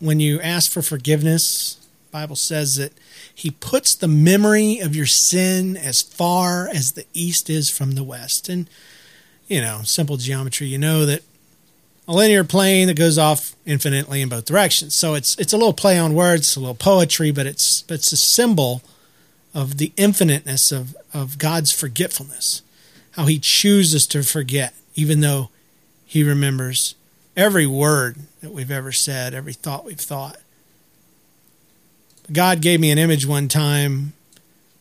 when 0.00 0.20
you 0.20 0.40
ask 0.40 0.70
for 0.70 0.82
forgiveness, 0.82 1.86
Bible 2.10 2.36
says 2.36 2.76
that 2.76 2.92
he 3.34 3.50
puts 3.50 3.94
the 3.94 4.08
memory 4.08 4.78
of 4.78 4.94
your 4.94 5.06
sin 5.06 5.76
as 5.76 6.00
far 6.00 6.68
as 6.68 6.92
the 6.92 7.04
east 7.12 7.50
is 7.50 7.68
from 7.68 7.92
the 7.92 8.04
west. 8.04 8.48
And, 8.48 8.70
you 9.48 9.60
know, 9.60 9.80
simple 9.82 10.16
geometry, 10.16 10.68
you 10.68 10.78
know 10.78 11.04
that 11.04 11.22
a 12.06 12.12
linear 12.12 12.44
plane 12.44 12.86
that 12.86 12.96
goes 12.96 13.18
off 13.18 13.56
infinitely 13.66 14.22
in 14.22 14.28
both 14.28 14.44
directions. 14.44 14.94
So 14.94 15.14
it's 15.14 15.38
it's 15.38 15.52
a 15.52 15.56
little 15.56 15.72
play 15.72 15.98
on 15.98 16.14
words, 16.14 16.54
a 16.56 16.60
little 16.60 16.74
poetry, 16.74 17.30
but 17.30 17.46
it's 17.46 17.82
but 17.82 17.94
it's 17.94 18.12
a 18.12 18.16
symbol 18.16 18.82
of 19.54 19.78
the 19.78 19.92
infiniteness 19.96 20.70
of, 20.70 20.96
of 21.12 21.38
God's 21.38 21.72
forgetfulness 21.72 22.62
how 23.14 23.26
he 23.26 23.38
chooses 23.38 24.06
to 24.08 24.22
forget, 24.22 24.74
even 24.94 25.20
though 25.20 25.50
he 26.14 26.22
remembers 26.22 26.94
every 27.36 27.66
word 27.66 28.18
that 28.40 28.52
we've 28.52 28.70
ever 28.70 28.92
said, 28.92 29.34
every 29.34 29.52
thought 29.52 29.84
we've 29.84 29.98
thought. 29.98 30.36
God 32.30 32.60
gave 32.60 32.78
me 32.78 32.92
an 32.92 32.98
image 32.98 33.26
one 33.26 33.48
time 33.48 34.12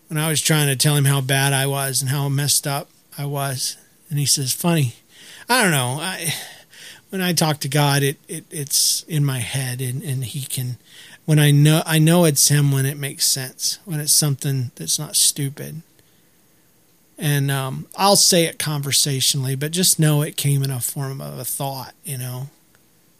when 0.09 0.19
I 0.19 0.29
was 0.29 0.43
trying 0.43 0.67
to 0.67 0.75
tell 0.75 0.95
him 0.95 1.05
how 1.05 1.21
bad 1.21 1.51
I 1.51 1.65
was 1.65 2.03
and 2.03 2.11
how 2.11 2.29
messed 2.29 2.67
up 2.67 2.87
I 3.17 3.25
was. 3.25 3.77
And 4.11 4.19
he 4.19 4.27
says, 4.27 4.53
Funny, 4.53 4.93
I 5.49 5.63
don't 5.63 5.71
know. 5.71 5.97
I, 5.99 6.35
when 7.09 7.23
I 7.23 7.33
talk 7.33 7.57
to 7.61 7.67
God, 7.67 8.03
it, 8.03 8.19
it 8.27 8.45
it's 8.51 9.01
in 9.07 9.25
my 9.25 9.39
head 9.39 9.81
and, 9.81 10.03
and 10.03 10.23
he 10.23 10.45
can 10.45 10.77
when 11.25 11.39
I 11.39 11.49
know 11.49 11.81
I 11.83 11.97
know 11.97 12.25
it's 12.25 12.49
him 12.49 12.71
when 12.71 12.85
it 12.85 12.99
makes 12.99 13.25
sense, 13.25 13.79
when 13.85 13.99
it's 13.99 14.13
something 14.13 14.69
that's 14.75 14.99
not 14.99 15.15
stupid 15.15 15.81
and 17.33 17.49
um, 17.49 17.87
I'll 17.97 18.15
say 18.15 18.45
it 18.45 18.59
conversationally, 18.59 19.55
but 19.55 19.71
just 19.71 19.99
know 19.99 20.21
it 20.21 20.37
came 20.37 20.61
in 20.61 20.69
a 20.69 20.79
form 20.79 21.19
of 21.19 21.39
a 21.39 21.43
thought, 21.43 21.95
you 22.03 22.17
know. 22.17 22.49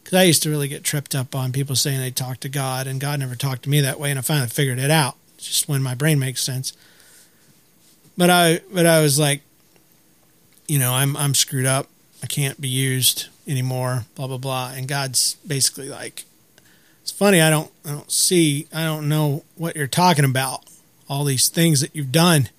Because 0.04 0.20
I 0.20 0.24
used 0.24 0.44
to 0.44 0.52
really 0.52 0.68
get 0.68 0.84
tripped 0.84 1.16
up 1.16 1.34
on 1.34 1.52
people 1.52 1.76
saying 1.76 2.00
they 2.00 2.12
talked 2.12 2.42
to 2.42 2.50
God, 2.50 2.86
and 2.86 3.02
God 3.02 3.20
never 3.20 3.36
talked 3.36 3.64
to 3.64 3.70
me 3.70 3.82
that 3.82 4.00
way, 4.00 4.12
and 4.12 4.20
I 4.20 4.22
finally 4.22 4.50
figured 4.50 4.78
it 4.78 4.92
out. 4.92 5.16
just 5.38 5.68
when 5.68 5.82
my 5.82 5.96
brain 5.96 6.20
makes 6.20 6.44
sense. 6.44 6.74
But 8.16 8.30
I, 8.30 8.62
but 8.72 8.86
I 8.86 9.02
was 9.02 9.18
like, 9.18 9.42
you 10.68 10.78
know, 10.78 10.94
I'm 10.94 11.18
I'm 11.18 11.34
screwed 11.34 11.66
up. 11.66 11.88
I 12.22 12.28
can't 12.28 12.62
be 12.62 12.70
used 12.70 13.28
anymore. 13.48 14.06
Blah 14.16 14.28
blah 14.28 14.38
blah. 14.38 14.74
And 14.76 14.88
God's 14.88 15.36
basically 15.48 15.90
like, 15.90 16.26
it's 17.02 17.12
funny. 17.12 17.42
I 17.42 17.50
don't 17.50 17.72
I 17.84 17.90
don't 17.90 18.12
see. 18.12 18.68
I 18.72 18.84
don't 18.84 19.10
know 19.10 19.44
what 19.56 19.76
you're 19.76 19.88
talking 19.88 20.26
about. 20.26 20.66
All 21.10 21.24
these 21.24 21.50
things 21.50 21.82
that 21.82 21.96
you've 21.96 22.12
done 22.12 22.50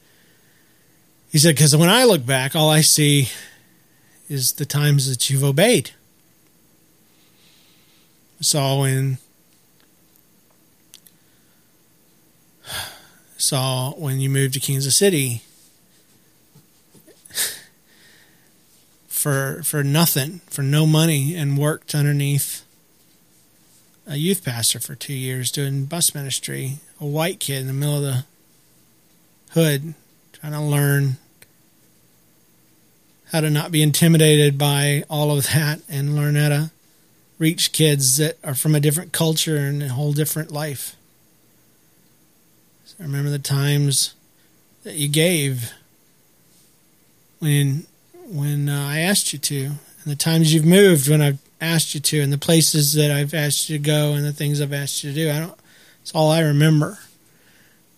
he 1.34 1.40
said, 1.40 1.56
Because 1.56 1.76
when 1.76 1.88
I 1.88 2.04
look 2.04 2.24
back, 2.24 2.54
all 2.54 2.70
I 2.70 2.80
see 2.80 3.28
is 4.28 4.52
the 4.52 4.64
times 4.64 5.08
that 5.08 5.28
you've 5.28 5.42
obeyed. 5.42 5.90
Saw 8.40 8.82
when 8.82 9.18
saw 13.36 13.90
when 13.94 14.20
you 14.20 14.30
moved 14.30 14.54
to 14.54 14.60
Kansas 14.60 14.94
City 14.94 15.42
for 19.08 19.60
for 19.64 19.82
nothing, 19.82 20.40
for 20.46 20.62
no 20.62 20.86
money, 20.86 21.34
and 21.34 21.58
worked 21.58 21.96
underneath 21.96 22.62
a 24.06 24.14
youth 24.14 24.44
pastor 24.44 24.78
for 24.78 24.94
two 24.94 25.14
years 25.14 25.50
doing 25.50 25.86
bus 25.86 26.14
ministry. 26.14 26.78
A 27.00 27.06
white 27.06 27.40
kid 27.40 27.62
in 27.62 27.66
the 27.66 27.72
middle 27.72 27.96
of 27.96 28.02
the 28.02 28.24
hood 29.50 29.94
trying 30.32 30.52
to 30.52 30.60
learn 30.60 31.16
how 33.34 33.40
to 33.40 33.50
not 33.50 33.72
be 33.72 33.82
intimidated 33.82 34.56
by 34.56 35.02
all 35.10 35.36
of 35.36 35.48
that 35.48 35.80
and 35.88 36.14
learn 36.14 36.36
how 36.36 36.48
to 36.50 36.70
reach 37.36 37.72
kids 37.72 38.16
that 38.16 38.38
are 38.44 38.54
from 38.54 38.76
a 38.76 38.80
different 38.80 39.10
culture 39.10 39.56
and 39.56 39.82
a 39.82 39.88
whole 39.88 40.12
different 40.12 40.52
life. 40.52 40.94
So 42.84 42.94
I 43.00 43.02
remember 43.02 43.30
the 43.30 43.40
times 43.40 44.14
that 44.84 44.94
you 44.94 45.08
gave 45.08 45.72
when 47.40 47.88
when 48.26 48.68
uh, 48.68 48.86
I 48.88 49.00
asked 49.00 49.32
you 49.32 49.40
to, 49.40 49.64
and 49.64 49.78
the 50.04 50.14
times 50.14 50.54
you've 50.54 50.64
moved 50.64 51.08
when 51.08 51.20
I've 51.20 51.40
asked 51.60 51.92
you 51.92 52.00
to, 52.02 52.20
and 52.20 52.32
the 52.32 52.38
places 52.38 52.92
that 52.92 53.10
I've 53.10 53.34
asked 53.34 53.68
you 53.68 53.78
to 53.78 53.82
go, 53.82 54.12
and 54.12 54.24
the 54.24 54.32
things 54.32 54.60
I've 54.60 54.72
asked 54.72 55.02
you 55.02 55.10
to 55.10 55.16
do. 55.16 55.30
I 55.32 55.40
don't. 55.40 55.58
It's 56.02 56.14
all 56.14 56.30
I 56.30 56.38
remember, 56.38 57.00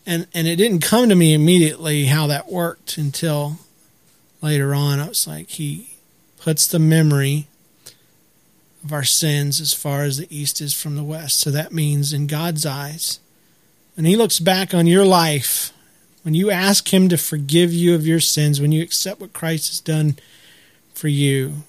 and 0.07 0.27
and 0.33 0.49
it 0.49 0.57
didn't 0.57 0.81
come 0.81 1.11
to 1.11 1.15
me 1.15 1.35
immediately 1.35 2.07
how 2.07 2.27
that 2.29 2.51
worked 2.51 2.97
until 2.97 3.59
later 4.47 4.75
on. 4.75 5.01
I 5.01 5.09
was 5.09 5.27
like, 5.27 5.51
he 5.51 5.91
puts 6.39 6.67
the 6.67 6.79
memory 6.79 7.49
of 8.85 8.93
our 8.93 9.05
sins 9.05 9.61
as 9.61 9.75
far 9.75 10.05
as 10.05 10.17
the 10.17 10.29
east 10.31 10.61
is 10.61 10.73
from 10.73 10.95
the 10.95 11.03
west. 11.03 11.41
So 11.41 11.51
that 11.51 11.73
means 11.73 12.13
in 12.13 12.29
God's 12.29 12.65
eyes, 12.65 13.19
when 13.97 14.05
He 14.07 14.15
looks 14.15 14.39
back 14.39 14.73
on 14.73 14.87
your 14.87 15.05
life, 15.05 15.73
when 16.23 16.35
you 16.35 16.53
ask 16.53 16.95
Him 16.95 17.09
to 17.09 17.17
forgive 17.17 17.73
you 17.73 17.95
of 17.97 18.07
your 18.07 18.21
sins, 18.21 18.61
when 18.61 18.71
you 18.71 18.83
accept 18.83 19.21
what 19.21 19.33
Christ 19.33 19.69
has 19.69 19.81
done 19.81 20.17
for 20.95 21.09
you, 21.09 21.65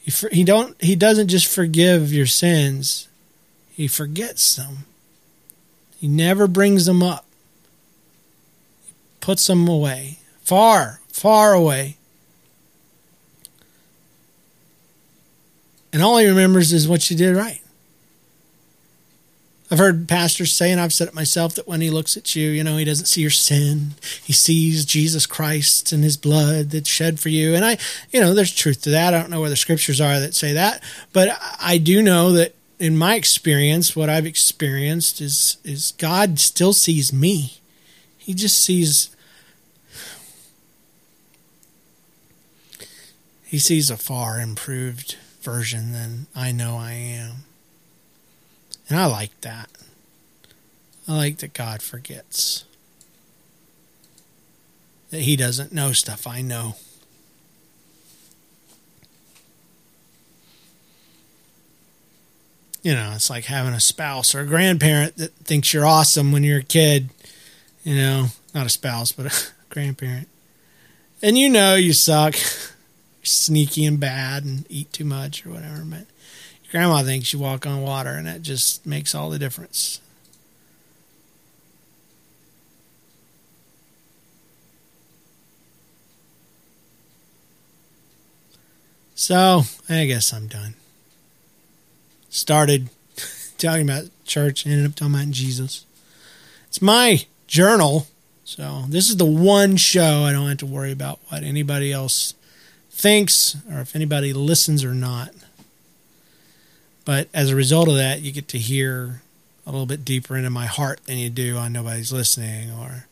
He, 0.00 0.12
he 0.30 0.44
don't 0.44 0.76
He 0.82 0.94
doesn't 0.94 1.28
just 1.28 1.46
forgive 1.46 2.12
your 2.12 2.26
sins; 2.26 3.08
He 3.70 3.88
forgets 3.88 4.56
them. 4.56 4.84
He 5.98 6.06
never 6.06 6.46
brings 6.46 6.84
them 6.84 7.02
up. 7.02 7.24
He 8.86 8.92
puts 9.20 9.46
them 9.46 9.66
away, 9.66 10.18
far, 10.42 11.00
far 11.18 11.52
away. 11.52 11.96
And 15.92 16.02
all 16.02 16.18
he 16.18 16.26
remembers 16.26 16.72
is 16.72 16.86
what 16.86 17.10
you 17.10 17.16
did 17.16 17.34
right. 17.34 17.60
I've 19.70 19.78
heard 19.78 20.08
pastors 20.08 20.56
say, 20.56 20.72
and 20.72 20.80
I've 20.80 20.94
said 20.94 21.08
it 21.08 21.14
myself, 21.14 21.54
that 21.56 21.68
when 21.68 21.82
he 21.82 21.90
looks 21.90 22.16
at 22.16 22.34
you, 22.34 22.48
you 22.50 22.64
know, 22.64 22.78
he 22.78 22.86
doesn't 22.86 23.06
see 23.06 23.20
your 23.20 23.30
sin. 23.30 23.90
He 24.24 24.32
sees 24.32 24.86
Jesus 24.86 25.26
Christ 25.26 25.92
and 25.92 26.02
his 26.02 26.16
blood 26.16 26.70
that's 26.70 26.88
shed 26.88 27.20
for 27.20 27.28
you. 27.28 27.54
And 27.54 27.64
I, 27.64 27.76
you 28.10 28.20
know, 28.20 28.32
there's 28.32 28.54
truth 28.54 28.80
to 28.82 28.90
that. 28.90 29.12
I 29.12 29.20
don't 29.20 29.28
know 29.28 29.40
where 29.40 29.50
the 29.50 29.56
scriptures 29.56 30.00
are 30.00 30.20
that 30.20 30.34
say 30.34 30.54
that, 30.54 30.82
but 31.12 31.38
I 31.60 31.76
do 31.76 32.00
know 32.00 32.32
that 32.32 32.54
in 32.78 32.96
my 32.96 33.16
experience, 33.16 33.94
what 33.94 34.08
I've 34.08 34.24
experienced 34.24 35.20
is, 35.20 35.58
is 35.64 35.92
God 35.98 36.38
still 36.38 36.72
sees 36.72 37.12
me. 37.12 37.58
He 38.16 38.32
just 38.32 38.58
sees, 38.62 39.14
he 43.48 43.58
sees 43.58 43.88
a 43.88 43.96
far 43.96 44.38
improved 44.38 45.16
version 45.40 45.92
than 45.92 46.26
I 46.36 46.52
know 46.52 46.76
I 46.76 46.92
am. 46.92 47.44
And 48.90 49.00
I 49.00 49.06
like 49.06 49.40
that. 49.40 49.70
I 51.08 51.16
like 51.16 51.38
that 51.38 51.54
God 51.54 51.80
forgets. 51.80 52.66
That 55.08 55.22
He 55.22 55.34
doesn't 55.34 55.72
know 55.72 55.92
stuff 55.92 56.26
I 56.26 56.42
know. 56.42 56.74
You 62.82 62.92
know, 62.92 63.12
it's 63.14 63.30
like 63.30 63.46
having 63.46 63.72
a 63.72 63.80
spouse 63.80 64.34
or 64.34 64.40
a 64.40 64.46
grandparent 64.46 65.16
that 65.16 65.32
thinks 65.36 65.72
you're 65.72 65.86
awesome 65.86 66.32
when 66.32 66.44
you're 66.44 66.60
a 66.60 66.62
kid. 66.62 67.08
You 67.82 67.96
know, 67.96 68.26
not 68.54 68.66
a 68.66 68.70
spouse, 68.70 69.10
but 69.10 69.26
a 69.26 69.46
grandparent. 69.70 70.28
And 71.22 71.38
you 71.38 71.48
know 71.48 71.76
you 71.76 71.94
suck. 71.94 72.36
sneaky 73.30 73.84
and 73.84 74.00
bad 74.00 74.44
and 74.44 74.66
eat 74.68 74.92
too 74.92 75.04
much 75.04 75.46
or 75.46 75.50
whatever. 75.50 75.82
But 75.84 76.06
your 76.64 76.72
grandma 76.72 77.02
thinks 77.02 77.32
you 77.32 77.38
walk 77.38 77.66
on 77.66 77.82
water, 77.82 78.10
and 78.10 78.26
that 78.26 78.42
just 78.42 78.86
makes 78.86 79.14
all 79.14 79.30
the 79.30 79.38
difference. 79.38 80.00
So 89.14 89.62
I 89.88 90.06
guess 90.06 90.32
I'm 90.32 90.46
done. 90.46 90.74
Started 92.30 92.88
talking 93.58 93.82
about 93.82 94.04
church, 94.24 94.64
ended 94.64 94.86
up 94.86 94.94
talking 94.94 95.14
about 95.14 95.30
Jesus. 95.30 95.84
It's 96.68 96.80
my 96.80 97.26
journal, 97.48 98.06
so 98.44 98.84
this 98.88 99.10
is 99.10 99.16
the 99.16 99.24
one 99.24 99.76
show 99.76 100.22
I 100.22 100.32
don't 100.32 100.48
have 100.48 100.58
to 100.58 100.66
worry 100.66 100.92
about 100.92 101.18
what 101.28 101.42
anybody 101.42 101.92
else 101.92 102.34
thinks 102.98 103.56
or 103.72 103.80
if 103.80 103.94
anybody 103.94 104.32
listens 104.32 104.84
or 104.84 104.92
not. 104.92 105.30
But 107.04 107.28
as 107.32 107.50
a 107.50 107.56
result 107.56 107.88
of 107.88 107.94
that, 107.94 108.20
you 108.20 108.32
get 108.32 108.48
to 108.48 108.58
hear 108.58 109.22
a 109.66 109.70
little 109.70 109.86
bit 109.86 110.04
deeper 110.04 110.36
into 110.36 110.50
my 110.50 110.66
heart 110.66 111.04
than 111.04 111.16
you 111.16 111.30
do 111.30 111.56
on 111.56 111.72
Nobody's 111.72 112.12
Listening 112.12 112.70
or 112.70 113.06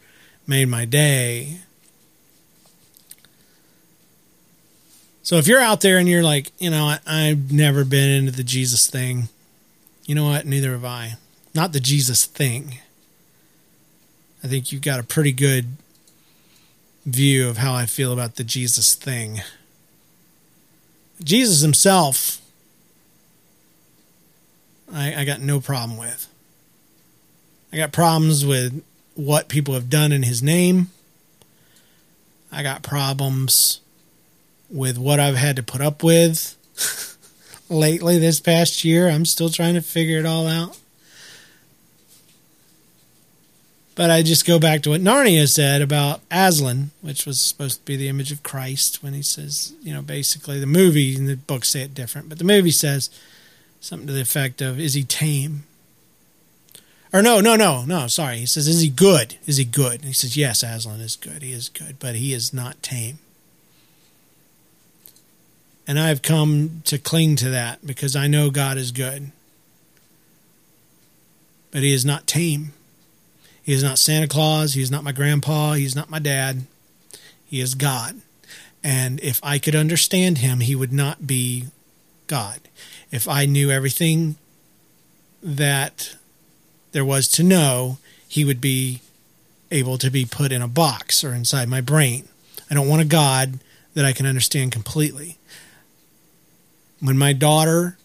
Made 0.47 0.69
My 0.69 0.85
Day. 0.85 1.61
So 5.23 5.37
if 5.37 5.47
you're 5.47 5.61
out 5.61 5.81
there 5.81 5.99
and 5.99 6.09
you're 6.09 6.23
like, 6.23 6.53
you 6.59 6.71
know, 6.71 6.97
I, 7.07 7.21
have 7.21 7.53
never 7.53 7.85
been 7.85 8.11
into 8.11 8.33
the 8.33 8.45
Jesus 8.45 8.89
thing, 8.89 9.29
you 10.05 10.15
know 10.15 10.25
what? 10.25 10.47
Neither 10.47 10.73
have 10.73 10.85
I. 10.85 11.15
Not 11.55 11.73
the 11.73 11.81
Jesus 11.81 12.27
thing. 12.27 12.79
I 14.45 14.47
think 14.47 14.71
you've 14.71 14.83
got 14.83 15.01
a 15.01 15.03
pretty 15.03 15.33
good 15.33 15.69
view 17.05 17.49
of 17.49 17.59
how 17.59 17.75
I 17.75 17.87
feel 17.87 18.13
about 18.13 18.37
the 18.37 18.45
Jesus 18.45 18.95
thing. 18.95 19.41
Jesus 21.23 21.61
himself, 21.61 22.41
I, 24.93 25.15
I 25.15 25.25
got 25.25 25.41
no 25.41 25.61
problem 25.61 25.99
with. 25.99 26.29
I 27.73 27.77
got 27.77 27.93
problems 27.93 28.45
with 28.45 28.83
what 29.15 29.49
people 29.49 29.75
have 29.75 29.91
done 29.91 30.13
in 30.13 30.23
his 30.23 30.43
name. 30.43 30.91
I 32.53 32.63
got 32.63 32.83
problems 32.83 33.81
with 34.71 34.99
what 34.99 35.21
I've 35.21 35.37
had 35.37 35.57
to 35.57 35.63
put 35.63 35.81
up 35.81 36.03
with 36.03 36.57
lately 37.69 38.19
this 38.19 38.41
past 38.41 38.85
year. 38.85 39.09
I'm 39.09 39.25
still 39.25 39.49
trying 39.49 39.75
to 39.75 39.83
figure 39.83 40.19
it 40.19 40.27
all 40.27 40.47
out. 40.47 40.79
But 43.97 44.11
I 44.11 44.23
just 44.23 44.47
go 44.47 44.59
back 44.61 44.83
to 44.83 44.91
what 44.91 45.01
Narnia 45.01 45.49
said 45.49 45.81
about 45.81 46.21
Aslan, 46.31 46.91
which 47.01 47.25
was 47.25 47.41
supposed 47.41 47.79
to 47.79 47.85
be 47.87 47.97
the 47.97 48.09
image 48.09 48.31
of 48.31 48.43
Christ, 48.43 49.03
when 49.03 49.15
he 49.15 49.23
says, 49.23 49.73
you 49.83 49.93
know, 49.93 50.03
basically 50.03 50.61
the 50.61 50.67
movie 50.67 51.17
and 51.17 51.27
the 51.27 51.37
book 51.37 51.65
say 51.65 51.81
it 51.81 51.95
different, 51.95 52.29
but 52.29 52.37
the 52.37 52.45
movie 52.45 52.71
says 52.71 53.09
something 53.81 54.07
to 54.07 54.13
the 54.13 54.21
effect 54.21 54.61
of, 54.61 54.79
is 54.79 54.93
he 54.93 55.03
tame? 55.03 55.65
Or 57.11 57.23
no, 57.23 57.41
no, 57.41 57.57
no, 57.57 57.87
no, 57.87 58.07
sorry. 58.07 58.37
He 58.37 58.45
says, 58.45 58.69
is 58.69 58.83
he 58.83 58.91
good? 58.91 59.37
Is 59.47 59.57
he 59.57 59.65
good? 59.65 59.95
And 59.95 60.05
he 60.05 60.13
says, 60.13 60.37
yes, 60.37 60.63
Aslan 60.63 61.01
is 61.01 61.17
good. 61.17 61.43
He 61.43 61.53
is 61.53 61.71
good, 61.71 61.99
but 61.99 62.17
he 62.17 62.35
is 62.35 62.53
not 62.53 62.83
tame. 62.83 63.19
And 65.87 65.99
I've 65.99 66.21
come 66.21 66.83
to 66.85 66.99
cling 66.99 67.37
to 67.37 67.49
that 67.49 67.87
because 67.87 68.15
I 68.15 68.27
know 68.27 68.51
God 68.51 68.77
is 68.77 68.93
good. 68.93 69.31
But 71.71 71.83
he 71.83 71.95
is 71.95 72.05
not 72.05 72.27
tame. 72.27 72.75
He 73.67 73.73
is 73.73 73.83
not 73.83 73.99
Santa 73.99 74.29
Claus. 74.29 74.75
He 74.75 74.81
is 74.81 74.93
not 74.93 75.03
my 75.03 75.11
grandpa. 75.11 75.73
He 75.73 75.85
is 75.85 75.97
not 75.97 76.09
my 76.09 76.21
dad. 76.21 76.67
He 77.47 77.61
is 77.61 77.75
God. 77.75 78.21
And 78.85 79.19
if 79.19 79.41
I 79.43 79.59
could 79.59 79.75
understand 79.75 80.39
him, 80.39 80.61
he 80.61 80.77
would 80.77 80.93
not 80.93 81.27
be 81.27 81.65
God. 82.29 82.61
If 83.11 83.27
I 83.27 83.45
knew 83.45 83.73
everything 83.73 84.37
that 85.43 86.15
there 86.93 87.05
was 87.05 87.27
to 87.33 87.43
know, 87.43 87.99
he 88.29 88.45
would 88.45 88.61
be 88.61 89.01
able 89.73 89.99
to 89.99 90.13
be 90.13 90.25
put 90.25 90.53
in 90.53 90.63
a 90.63 90.69
box 90.69 91.25
or 91.25 91.35
inside 91.35 91.69
my 91.69 91.81
brain. 91.81 92.29
I 92.71 92.75
don't 92.75 92.89
want 92.89 93.03
a 93.03 93.07
God 93.07 93.59
that 93.95 94.05
I 94.05 94.13
can 94.13 94.27
understand 94.27 94.71
completely. 94.71 95.39
When 97.01 97.19
my 97.19 97.33
daughter 97.33 97.99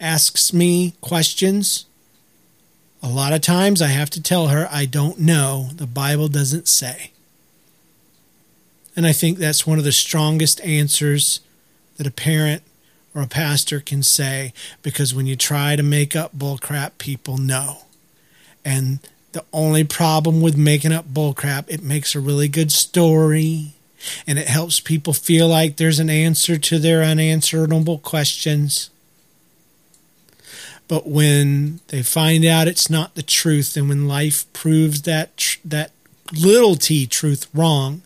asks 0.00 0.52
me 0.52 0.94
questions, 1.00 1.86
a 3.02 3.08
lot 3.08 3.32
of 3.32 3.40
times 3.40 3.82
I 3.82 3.88
have 3.88 4.10
to 4.10 4.22
tell 4.22 4.48
her, 4.48 4.68
I 4.70 4.86
don't 4.86 5.18
know. 5.18 5.70
The 5.74 5.86
Bible 5.86 6.28
doesn't 6.28 6.68
say. 6.68 7.10
And 8.94 9.06
I 9.06 9.12
think 9.12 9.38
that's 9.38 9.66
one 9.66 9.78
of 9.78 9.84
the 9.84 9.92
strongest 9.92 10.60
answers 10.60 11.40
that 11.96 12.06
a 12.06 12.10
parent 12.10 12.62
or 13.14 13.22
a 13.22 13.26
pastor 13.26 13.80
can 13.80 14.02
say 14.02 14.52
because 14.82 15.14
when 15.14 15.26
you 15.26 15.36
try 15.36 15.76
to 15.76 15.82
make 15.82 16.14
up 16.14 16.36
bullcrap, 16.36 16.98
people 16.98 17.38
know. 17.38 17.78
And 18.64 19.00
the 19.32 19.44
only 19.52 19.84
problem 19.84 20.40
with 20.40 20.56
making 20.56 20.92
up 20.92 21.06
bullcrap, 21.12 21.64
it 21.68 21.82
makes 21.82 22.14
a 22.14 22.20
really 22.20 22.48
good 22.48 22.70
story 22.70 23.72
and 24.26 24.38
it 24.38 24.48
helps 24.48 24.80
people 24.80 25.12
feel 25.12 25.48
like 25.48 25.76
there's 25.76 25.98
an 25.98 26.10
answer 26.10 26.58
to 26.58 26.78
their 26.78 27.02
unanswerable 27.02 27.98
questions. 27.98 28.90
But 30.92 31.08
when 31.08 31.80
they 31.88 32.02
find 32.02 32.44
out 32.44 32.68
it's 32.68 32.90
not 32.90 33.14
the 33.14 33.22
truth, 33.22 33.78
and 33.78 33.88
when 33.88 34.06
life 34.06 34.44
proves 34.52 35.00
that 35.00 35.34
tr- 35.38 35.58
that 35.64 35.90
little 36.34 36.74
t 36.74 37.06
truth 37.06 37.48
wrong, 37.54 38.02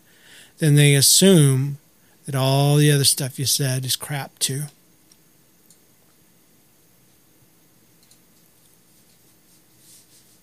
then 0.59 0.75
they 0.75 0.95
assume 0.95 1.79
that 2.25 2.33
all 2.33 2.77
the 2.77 2.89
other 2.89 3.03
stuff 3.03 3.37
you 3.37 3.45
said 3.45 3.83
is 3.83 3.97
crap 3.97 4.39
too. 4.39 4.67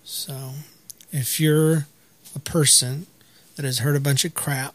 So, 0.04 0.50
if 1.12 1.40
you're 1.40 1.86
a 2.36 2.40
person 2.40 3.06
that 3.56 3.64
has 3.64 3.78
heard 3.78 3.96
a 3.96 4.00
bunch 4.00 4.26
of 4.26 4.34
crap 4.34 4.74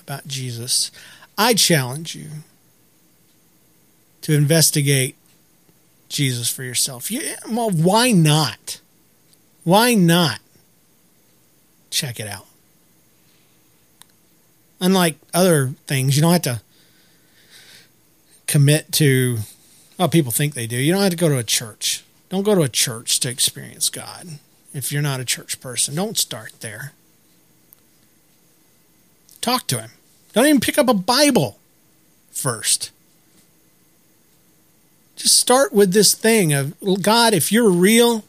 about 0.00 0.26
Jesus, 0.26 0.90
I 1.38 1.54
challenge 1.54 2.16
you 2.16 2.30
to 4.22 4.34
investigate 4.34 5.14
Jesus 6.08 6.50
for 6.50 6.62
yourself. 6.62 7.10
Well, 7.50 7.70
why 7.70 8.12
not? 8.12 8.80
Why 9.64 9.94
not? 9.94 10.40
Check 11.90 12.20
it 12.20 12.28
out. 12.28 12.46
Unlike 14.80 15.16
other 15.32 15.74
things, 15.86 16.16
you 16.16 16.22
don't 16.22 16.32
have 16.32 16.42
to 16.42 16.60
commit 18.46 18.92
to, 18.92 19.38
well, 19.98 20.08
people 20.08 20.30
think 20.30 20.54
they 20.54 20.66
do. 20.66 20.76
You 20.76 20.92
don't 20.92 21.02
have 21.02 21.10
to 21.10 21.16
go 21.16 21.28
to 21.28 21.38
a 21.38 21.44
church. 21.44 22.04
Don't 22.28 22.42
go 22.42 22.54
to 22.54 22.62
a 22.62 22.68
church 22.68 23.18
to 23.20 23.28
experience 23.28 23.88
God 23.88 24.38
if 24.74 24.92
you're 24.92 25.02
not 25.02 25.20
a 25.20 25.24
church 25.24 25.60
person. 25.60 25.94
Don't 25.94 26.18
start 26.18 26.52
there. 26.60 26.92
Talk 29.40 29.66
to 29.68 29.80
Him. 29.80 29.90
Don't 30.32 30.46
even 30.46 30.60
pick 30.60 30.76
up 30.76 30.88
a 30.88 30.94
Bible 30.94 31.58
first. 32.30 32.90
Just 35.16 35.40
start 35.40 35.72
with 35.72 35.92
this 35.92 36.14
thing 36.14 36.52
of 36.52 36.74
God, 37.02 37.32
if 37.32 37.50
you're 37.50 37.70
real, 37.70 38.24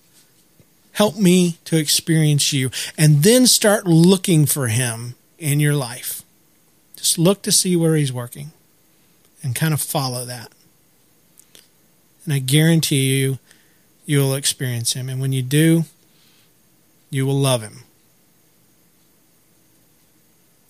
help 0.94 1.18
me 1.18 1.58
to 1.66 1.78
experience 1.78 2.54
you. 2.54 2.72
And 2.98 3.24
then 3.24 3.46
start 3.46 3.86
looking 3.86 4.46
for 4.46 4.68
Him 4.68 5.16
in 5.38 5.60
your 5.60 5.76
life. 5.76 6.24
Just 6.96 7.20
look 7.20 7.42
to 7.44 7.52
see 7.52 7.76
where 7.76 7.96
He's 7.96 8.12
working 8.12 8.52
and 9.44 9.54
kind 9.54 9.74
of 9.74 9.82
follow 9.82 10.26
that. 10.26 10.52
And 12.26 12.34
I 12.34 12.40
guarantee 12.40 13.20
you, 13.20 13.38
you 14.06 14.20
will 14.20 14.34
experience 14.34 14.94
Him. 14.94 15.10
And 15.10 15.22
when 15.22 15.34
you 15.34 15.42
do, 15.42 15.84
you 17.10 17.26
will 17.26 17.40
love 17.40 17.62
Him. 17.62 17.84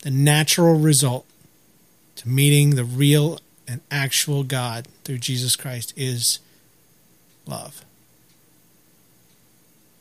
The 0.01 0.11
natural 0.11 0.75
result 0.75 1.25
to 2.17 2.27
meeting 2.27 2.71
the 2.71 2.83
real 2.83 3.39
and 3.67 3.81
actual 3.91 4.43
God 4.43 4.87
through 5.03 5.17
Jesus 5.17 5.55
Christ 5.55 5.93
is 5.95 6.39
love. 7.45 7.83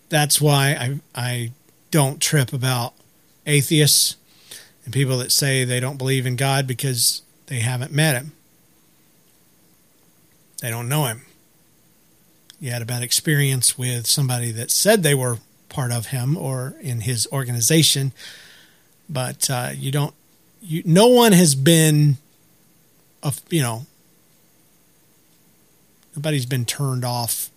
That's 0.09 0.41
why 0.41 0.71
I 0.79 1.01
I 1.14 1.53
don't 1.91 2.21
trip 2.21 2.53
about 2.53 2.95
atheists 3.47 4.17
and 4.85 4.95
people 4.95 5.19
that 5.19 5.33
say 5.33 5.64
they 5.64 5.81
don't 5.81 5.99
believe 5.99 6.27
in 6.27 6.37
God 6.37 6.67
because 6.67 7.23
they 7.47 7.61
haven't 7.61 7.93
met 7.93 8.14
him. 8.14 8.33
They 10.61 10.71
don't 10.71 10.89
know 10.89 11.05
him. 11.05 11.23
You 12.61 12.71
had 12.71 12.83
a 12.83 12.87
bad 12.87 13.03
experience 13.03 13.77
with 13.77 14.07
somebody 14.07 14.51
that 14.53 14.71
said 14.71 15.03
they 15.03 15.14
were 15.14 15.39
part 15.69 15.93
of 15.93 16.07
him 16.07 16.37
or 16.37 16.75
in 16.81 17.03
his 17.03 17.29
organization, 17.31 18.12
but 19.09 19.51
uh, 19.51 19.71
you 19.75 19.91
don't. 19.91 20.14
You 20.62 20.83
no 20.87 21.09
one 21.09 21.33
has 21.33 21.55
been, 21.55 22.17
you 23.51 23.62
know, 23.62 23.87
nobody's 26.14 26.47
been 26.47 26.64
turned 26.64 27.05
off 27.05 27.51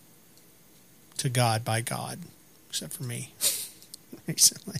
to 1.17 1.29
God 1.29 1.63
by 1.65 1.81
God, 1.81 2.19
except 2.69 2.93
for 2.93 3.03
me 3.03 3.33
recently. 4.27 4.79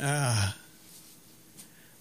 Uh, 0.00 0.52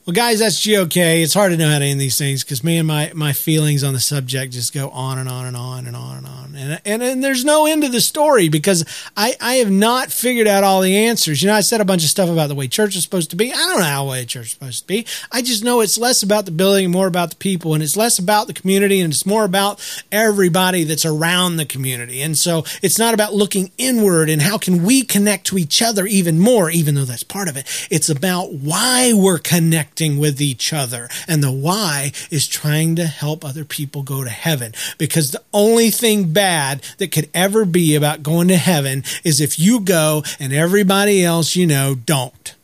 well, 0.05 0.13
guys, 0.13 0.39
that's 0.39 0.59
GOK. 0.59 0.97
It's 0.97 1.33
hard 1.33 1.53
to 1.53 1.57
know 1.57 1.69
how 1.69 1.79
to 1.79 1.85
end 1.85 2.01
these 2.01 2.17
things 2.17 2.43
because 2.43 2.61
me 2.61 2.77
and 2.77 2.85
my, 2.85 3.13
my 3.15 3.31
feelings 3.31 3.85
on 3.85 3.93
the 3.93 4.01
subject 4.01 4.51
just 4.51 4.73
go 4.73 4.89
on 4.89 5.17
and 5.17 5.29
on 5.29 5.45
and 5.45 5.55
on 5.55 5.87
and 5.87 5.95
on 5.95 6.17
and 6.17 6.27
on. 6.27 6.55
And, 6.57 6.81
and, 6.83 7.01
and 7.01 7.23
there's 7.23 7.45
no 7.45 7.67
end 7.67 7.83
to 7.83 7.89
the 7.89 8.01
story 8.01 8.49
because 8.49 8.83
I, 9.15 9.33
I 9.39 9.55
have 9.55 9.71
not 9.71 10.11
figured 10.11 10.45
out 10.45 10.65
all 10.65 10.81
the 10.81 10.93
answers. 10.93 11.41
You 11.41 11.47
know, 11.47 11.55
I 11.55 11.61
said 11.61 11.79
a 11.79 11.85
bunch 11.85 12.03
of 12.03 12.09
stuff 12.09 12.29
about 12.29 12.47
the 12.47 12.55
way 12.55 12.67
church 12.67 12.97
is 12.97 13.03
supposed 13.03 13.29
to 13.29 13.37
be. 13.37 13.53
I 13.53 13.55
don't 13.55 13.79
know 13.79 13.85
how 13.85 14.09
way 14.09 14.25
church 14.25 14.47
is 14.47 14.51
supposed 14.51 14.81
to 14.81 14.87
be. 14.87 15.07
I 15.31 15.41
just 15.41 15.63
know 15.63 15.79
it's 15.79 15.97
less 15.97 16.21
about 16.21 16.43
the 16.43 16.51
building 16.51 16.83
and 16.83 16.93
more 16.93 17.07
about 17.07 17.29
the 17.29 17.37
people. 17.37 17.73
And 17.73 17.81
it's 17.81 17.95
less 17.95 18.19
about 18.19 18.47
the 18.47 18.53
community 18.53 18.99
and 18.99 19.13
it's 19.13 19.25
more 19.25 19.45
about 19.45 19.79
everybody 20.11 20.83
that's 20.83 21.05
around 21.05 21.55
the 21.55 21.65
community. 21.65 22.21
And 22.21 22.37
so 22.37 22.65
it's 22.81 22.99
not 22.99 23.13
about 23.13 23.35
looking 23.35 23.71
inward 23.77 24.29
and 24.29 24.41
how 24.41 24.57
can 24.57 24.83
we 24.83 25.03
connect 25.03 25.47
to 25.47 25.57
each 25.57 25.81
other 25.81 26.05
even 26.05 26.41
more, 26.41 26.69
even 26.69 26.93
though 26.95 27.05
that's 27.05 27.23
part 27.23 27.47
of 27.47 27.55
it. 27.55 27.87
It's 27.89 28.09
about 28.09 28.51
why 28.51 29.13
we're 29.13 29.39
connected 29.39 29.92
with 29.99 30.41
each 30.41 30.73
other. 30.73 31.09
And 31.27 31.43
the 31.43 31.51
why 31.51 32.11
is 32.29 32.47
trying 32.47 32.95
to 32.95 33.05
help 33.05 33.43
other 33.43 33.65
people 33.65 34.03
go 34.03 34.23
to 34.23 34.29
heaven. 34.29 34.73
Because 34.97 35.31
the 35.31 35.43
only 35.53 35.89
thing 35.89 36.33
bad 36.33 36.83
that 36.97 37.11
could 37.11 37.29
ever 37.33 37.65
be 37.65 37.95
about 37.95 38.23
going 38.23 38.47
to 38.49 38.57
heaven 38.57 39.03
is 39.23 39.39
if 39.39 39.59
you 39.59 39.79
go 39.79 40.23
and 40.39 40.53
everybody 40.53 41.23
else 41.23 41.55
you 41.55 41.65
know 41.65 41.95
don't. 41.95 42.55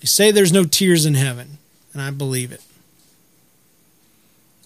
You 0.00 0.08
say 0.08 0.30
there's 0.30 0.52
no 0.52 0.64
tears 0.64 1.06
in 1.06 1.14
heaven, 1.14 1.58
and 1.92 2.02
I 2.02 2.10
believe 2.10 2.52
it. 2.52 2.62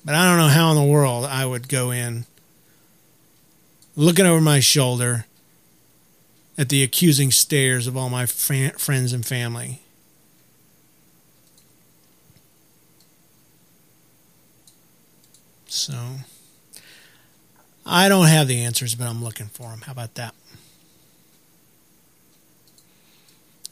But 0.05 0.15
I 0.15 0.29
don't 0.29 0.39
know 0.39 0.53
how 0.53 0.71
in 0.71 0.77
the 0.77 0.93
world 0.93 1.25
I 1.25 1.47
would 1.47 1.69
go 1.69 1.91
in 1.91 2.25
looking 3.97 4.27
over 4.27 4.41
my 4.41 4.61
shoulder 4.61 5.27
at 6.57 6.69
the 6.69 6.83
accusing 6.83 7.31
stares 7.31 7.87
of 7.87 7.97
all 7.97 8.11
my 8.11 8.27
fr- 8.27 8.77
friends 8.77 9.13
and 9.13 9.25
family 9.25 9.81
So 15.71 15.95
I 17.87 18.09
don't 18.09 18.27
have 18.27 18.49
the 18.49 18.61
answers, 18.64 18.97
but 18.97 19.07
I'm 19.07 19.23
looking 19.23 19.47
for 19.47 19.71
them. 19.71 19.83
How 19.83 19.93
about 19.93 20.16
that? 20.16 20.35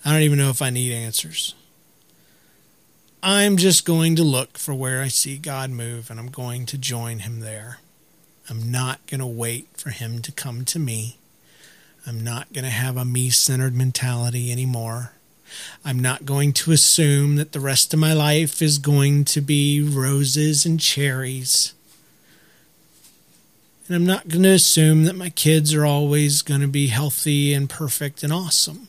I 0.04 0.12
don't 0.12 0.22
even 0.22 0.38
know 0.38 0.50
if 0.50 0.62
I 0.62 0.70
need 0.70 0.92
answers. 0.92 1.56
I'm 3.20 3.56
just 3.56 3.84
going 3.84 4.14
to 4.14 4.22
look 4.22 4.58
for 4.58 4.74
where 4.74 5.02
I 5.02 5.08
see 5.08 5.38
God 5.38 5.70
move 5.70 6.08
and 6.08 6.20
I'm 6.20 6.30
going 6.30 6.66
to 6.66 6.78
join 6.78 7.18
him 7.18 7.40
there. 7.40 7.78
I'm 8.48 8.70
not 8.70 9.04
going 9.08 9.18
to 9.18 9.26
wait 9.26 9.66
for 9.76 9.90
him 9.90 10.22
to 10.22 10.30
come 10.30 10.64
to 10.66 10.78
me. 10.78 11.18
I'm 12.06 12.22
not 12.22 12.52
going 12.52 12.64
to 12.64 12.70
have 12.70 12.96
a 12.96 13.04
me 13.04 13.30
centered 13.30 13.74
mentality 13.74 14.52
anymore. 14.52 15.14
I'm 15.84 15.98
not 15.98 16.24
going 16.24 16.52
to 16.52 16.70
assume 16.70 17.34
that 17.36 17.50
the 17.50 17.60
rest 17.60 17.92
of 17.92 17.98
my 17.98 18.12
life 18.12 18.62
is 18.62 18.78
going 18.78 19.24
to 19.24 19.40
be 19.40 19.82
roses 19.82 20.64
and 20.64 20.78
cherries. 20.78 21.74
And 23.88 23.96
I'm 23.96 24.04
not 24.04 24.28
going 24.28 24.42
to 24.42 24.50
assume 24.50 25.04
that 25.04 25.16
my 25.16 25.30
kids 25.30 25.72
are 25.72 25.86
always 25.86 26.42
going 26.42 26.60
to 26.60 26.68
be 26.68 26.88
healthy 26.88 27.54
and 27.54 27.70
perfect 27.70 28.22
and 28.22 28.30
awesome. 28.30 28.88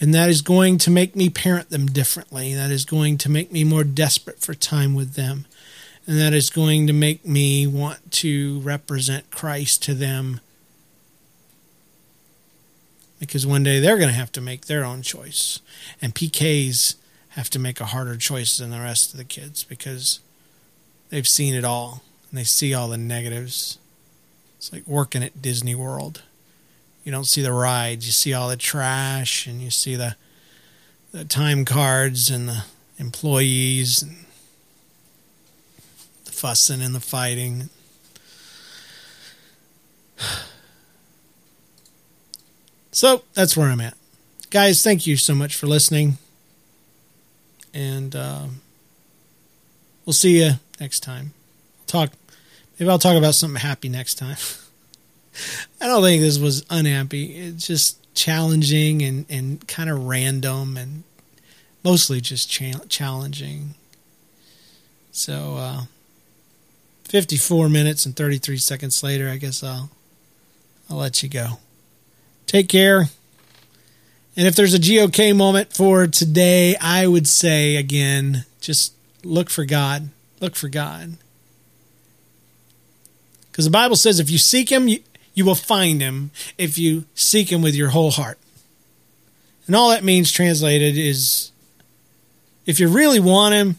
And 0.00 0.14
that 0.14 0.28
is 0.28 0.42
going 0.42 0.78
to 0.78 0.90
make 0.92 1.16
me 1.16 1.28
parent 1.28 1.70
them 1.70 1.86
differently. 1.86 2.54
That 2.54 2.70
is 2.70 2.84
going 2.84 3.18
to 3.18 3.28
make 3.28 3.50
me 3.50 3.64
more 3.64 3.82
desperate 3.82 4.38
for 4.38 4.54
time 4.54 4.94
with 4.94 5.14
them. 5.14 5.46
And 6.06 6.20
that 6.20 6.32
is 6.32 6.50
going 6.50 6.86
to 6.86 6.92
make 6.92 7.26
me 7.26 7.66
want 7.66 8.12
to 8.12 8.60
represent 8.60 9.32
Christ 9.32 9.82
to 9.84 9.94
them. 9.94 10.40
Because 13.18 13.46
one 13.46 13.64
day 13.64 13.80
they're 13.80 13.98
going 13.98 14.10
to 14.10 14.14
have 14.14 14.32
to 14.32 14.40
make 14.40 14.66
their 14.66 14.84
own 14.84 15.02
choice. 15.02 15.60
And 16.00 16.14
PKs 16.14 16.94
have 17.30 17.50
to 17.50 17.58
make 17.58 17.80
a 17.80 17.86
harder 17.86 18.16
choice 18.16 18.58
than 18.58 18.70
the 18.70 18.78
rest 18.78 19.12
of 19.12 19.18
the 19.18 19.24
kids 19.24 19.64
because 19.64 20.20
they've 21.10 21.26
seen 21.26 21.54
it 21.54 21.64
all 21.64 22.02
and 22.34 22.40
they 22.40 22.44
see 22.44 22.74
all 22.74 22.88
the 22.88 22.98
negatives. 22.98 23.78
It's 24.56 24.72
like 24.72 24.88
working 24.88 25.22
at 25.22 25.40
Disney 25.40 25.76
World. 25.76 26.22
You 27.04 27.12
don't 27.12 27.26
see 27.26 27.42
the 27.42 27.52
rides, 27.52 28.06
you 28.06 28.10
see 28.10 28.34
all 28.34 28.48
the 28.48 28.56
trash 28.56 29.46
and 29.46 29.62
you 29.62 29.70
see 29.70 29.94
the 29.94 30.16
the 31.12 31.24
time 31.24 31.64
cards 31.64 32.30
and 32.30 32.48
the 32.48 32.64
employees 32.98 34.02
and 34.02 34.16
the 36.24 36.32
fussing 36.32 36.82
and 36.82 36.92
the 36.92 37.00
fighting. 37.00 37.70
So 42.90 43.24
that's 43.34 43.56
where 43.56 43.66
I'm 43.66 43.80
at. 43.80 43.96
Guys, 44.50 44.80
thank 44.84 45.04
you 45.04 45.16
so 45.16 45.34
much 45.34 45.56
for 45.56 45.66
listening. 45.66 46.16
And 47.72 48.14
uh, 48.14 48.44
we'll 50.06 50.12
see 50.12 50.44
you 50.44 50.52
next 50.78 51.00
time. 51.00 51.32
Talk 51.88 52.12
Maybe 52.78 52.90
I'll 52.90 52.98
talk 52.98 53.16
about 53.16 53.34
something 53.34 53.60
happy 53.60 53.88
next 53.88 54.16
time. 54.16 54.36
I 55.80 55.86
don't 55.86 56.02
think 56.02 56.22
this 56.22 56.38
was 56.38 56.64
unhappy. 56.70 57.36
It's 57.36 57.66
just 57.66 57.98
challenging 58.14 59.02
and, 59.02 59.26
and 59.28 59.66
kind 59.66 59.90
of 59.90 60.04
random 60.06 60.76
and 60.76 61.02
mostly 61.82 62.20
just 62.20 62.50
cha- 62.50 62.84
challenging. 62.88 63.74
So, 65.12 65.56
uh, 65.56 65.82
54 67.04 67.68
minutes 67.68 68.06
and 68.06 68.16
33 68.16 68.56
seconds 68.56 69.02
later, 69.02 69.28
I 69.28 69.36
guess 69.36 69.62
I'll 69.62 69.90
I'll 70.90 70.96
let 70.96 71.22
you 71.22 71.28
go. 71.28 71.58
Take 72.46 72.68
care 72.68 73.08
And 74.36 74.46
if 74.46 74.54
there's 74.56 74.74
a 74.74 74.78
GOK 74.78 75.34
moment 75.34 75.72
for 75.72 76.06
today, 76.06 76.76
I 76.80 77.06
would 77.06 77.28
say 77.28 77.76
again, 77.76 78.44
just 78.60 78.92
look 79.24 79.48
for 79.48 79.64
God. 79.64 80.10
Look 80.40 80.56
for 80.56 80.68
God. 80.68 81.16
Because 83.54 83.66
the 83.66 83.70
Bible 83.70 83.94
says 83.94 84.18
if 84.18 84.30
you 84.30 84.38
seek 84.38 84.72
Him, 84.72 84.88
you, 84.88 84.98
you 85.32 85.44
will 85.44 85.54
find 85.54 86.00
Him 86.00 86.32
if 86.58 86.76
you 86.76 87.04
seek 87.14 87.52
Him 87.52 87.62
with 87.62 87.76
your 87.76 87.90
whole 87.90 88.10
heart. 88.10 88.36
And 89.68 89.76
all 89.76 89.90
that 89.90 90.02
means, 90.02 90.32
translated, 90.32 90.98
is 90.98 91.52
if 92.66 92.80
you 92.80 92.88
really 92.88 93.20
want 93.20 93.54
Him, 93.54 93.78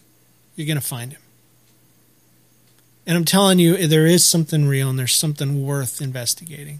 you're 0.55 0.65
going 0.65 0.79
to 0.79 0.87
find 0.87 1.11
Him. 1.11 1.19
And 3.05 3.17
I'm 3.17 3.25
telling 3.25 3.59
you, 3.59 3.85
there 3.85 4.05
is 4.05 4.23
something 4.23 4.65
real 4.65 4.89
and 4.89 4.97
there's 4.97 5.13
something 5.13 5.65
worth 5.65 5.99
investigating. 5.99 6.79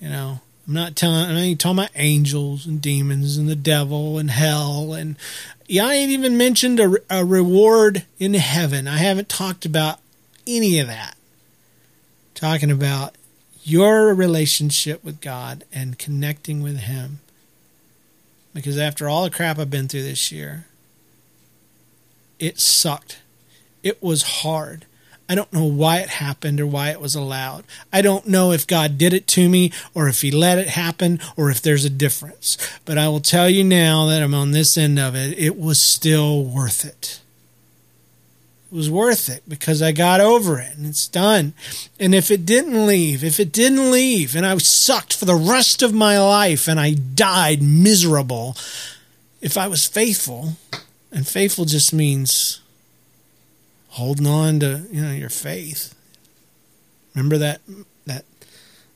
You 0.00 0.08
know, 0.08 0.40
I'm 0.66 0.72
not 0.72 0.96
telling, 0.96 1.26
I 1.26 1.42
ain't 1.42 1.60
talking 1.60 1.80
about 1.80 1.90
angels 1.94 2.64
and 2.64 2.80
demons 2.80 3.36
and 3.36 3.50
the 3.50 3.54
devil 3.54 4.16
and 4.18 4.30
hell. 4.30 4.94
And 4.94 5.16
yeah, 5.66 5.88
I 5.88 5.92
ain't 5.92 6.10
even 6.10 6.38
mentioned 6.38 6.80
a, 6.80 6.94
a 7.10 7.22
reward 7.22 8.06
in 8.18 8.32
heaven. 8.32 8.88
I 8.88 8.96
haven't 8.96 9.28
talked 9.28 9.66
about 9.66 10.00
any 10.46 10.78
of 10.78 10.86
that. 10.86 11.13
Talking 12.34 12.70
about 12.70 13.16
your 13.62 14.14
relationship 14.14 15.02
with 15.04 15.20
God 15.20 15.64
and 15.72 15.98
connecting 15.98 16.62
with 16.62 16.78
Him. 16.78 17.20
Because 18.52 18.78
after 18.78 19.08
all 19.08 19.24
the 19.24 19.30
crap 19.30 19.58
I've 19.58 19.70
been 19.70 19.88
through 19.88 20.02
this 20.02 20.30
year, 20.30 20.66
it 22.38 22.60
sucked 22.60 23.18
it 23.84 24.02
was 24.02 24.22
hard. 24.22 24.86
I 25.28 25.34
don't 25.34 25.52
know 25.52 25.64
why 25.64 25.98
it 25.98 26.08
happened 26.08 26.60
or 26.60 26.66
why 26.66 26.90
it 26.90 27.00
was 27.00 27.14
allowed. 27.14 27.64
I 27.92 28.02
don't 28.02 28.26
know 28.26 28.50
if 28.50 28.66
God 28.66 28.98
did 28.98 29.12
it 29.12 29.26
to 29.28 29.48
me 29.48 29.72
or 29.94 30.08
if 30.08 30.22
He 30.22 30.30
let 30.30 30.58
it 30.58 30.68
happen 30.68 31.20
or 31.36 31.50
if 31.50 31.62
there's 31.62 31.84
a 31.84 31.90
difference. 31.90 32.58
But 32.84 32.98
I 32.98 33.08
will 33.08 33.20
tell 33.20 33.48
you 33.48 33.62
now 33.62 34.06
that 34.06 34.22
I'm 34.22 34.34
on 34.34 34.50
this 34.50 34.76
end 34.76 34.98
of 34.98 35.14
it, 35.14 35.38
it 35.38 35.58
was 35.58 35.80
still 35.80 36.42
worth 36.42 36.84
it. 36.84 37.20
Was 38.74 38.90
worth 38.90 39.28
it 39.28 39.44
because 39.48 39.80
I 39.80 39.92
got 39.92 40.20
over 40.20 40.58
it 40.58 40.76
and 40.76 40.84
it's 40.84 41.06
done. 41.06 41.54
And 42.00 42.12
if 42.12 42.32
it 42.32 42.44
didn't 42.44 42.88
leave, 42.88 43.22
if 43.22 43.38
it 43.38 43.52
didn't 43.52 43.92
leave 43.92 44.34
and 44.34 44.44
I 44.44 44.52
was 44.52 44.66
sucked 44.66 45.14
for 45.14 45.26
the 45.26 45.36
rest 45.36 45.80
of 45.80 45.94
my 45.94 46.18
life 46.18 46.66
and 46.66 46.80
I 46.80 46.94
died 46.94 47.62
miserable, 47.62 48.56
if 49.40 49.56
I 49.56 49.68
was 49.68 49.86
faithful, 49.86 50.54
and 51.12 51.24
faithful 51.24 51.66
just 51.66 51.94
means 51.94 52.60
holding 53.90 54.26
on 54.26 54.58
to 54.58 54.84
you 54.90 55.02
know 55.02 55.12
your 55.12 55.30
faith. 55.30 55.94
Remember 57.14 57.38
that 57.38 57.60
that, 58.06 58.24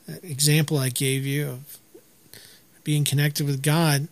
that 0.08 0.24
example 0.24 0.76
I 0.76 0.88
gave 0.88 1.24
you 1.24 1.50
of 1.50 1.78
being 2.82 3.04
connected 3.04 3.46
with 3.46 3.62
God. 3.62 4.08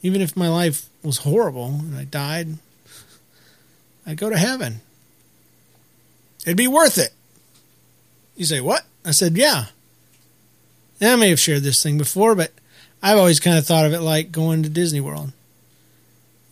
Even 0.00 0.20
if 0.20 0.36
my 0.36 0.48
life 0.48 0.88
was 1.02 1.18
horrible 1.18 1.66
and 1.66 1.96
I 1.96 2.04
died, 2.04 2.58
I'd 4.06 4.16
go 4.16 4.30
to 4.30 4.38
heaven. 4.38 4.80
It'd 6.44 6.56
be 6.56 6.68
worth 6.68 6.98
it. 6.98 7.12
You 8.36 8.44
say, 8.44 8.60
What? 8.60 8.84
I 9.04 9.10
said, 9.10 9.36
Yeah. 9.36 9.66
I 11.00 11.16
may 11.16 11.28
have 11.28 11.40
shared 11.40 11.62
this 11.62 11.82
thing 11.82 11.98
before, 11.98 12.34
but 12.34 12.52
I've 13.02 13.18
always 13.18 13.40
kind 13.40 13.58
of 13.58 13.66
thought 13.66 13.84
of 13.84 13.92
it 13.92 14.00
like 14.00 14.32
going 14.32 14.62
to 14.62 14.68
Disney 14.68 15.00
World 15.00 15.32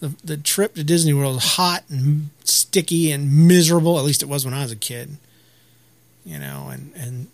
the, 0.05 0.15
the 0.23 0.37
trip 0.37 0.75
to 0.75 0.85
Disney 0.85 1.15
World 1.15 1.37
was 1.37 1.55
hot 1.55 1.85
and 1.89 2.29
sticky 2.45 3.11
and 3.11 3.49
miserable. 3.49 3.99
At 3.99 4.05
least 4.05 4.23
it 4.23 4.29
was 4.29 4.45
when 4.45 4.53
I 4.53 4.63
was 4.63 4.71
a 4.73 4.77
kid. 4.77 5.17
You 6.27 6.39
know, 6.39 6.69
and 6.71 6.93
and 6.95 7.29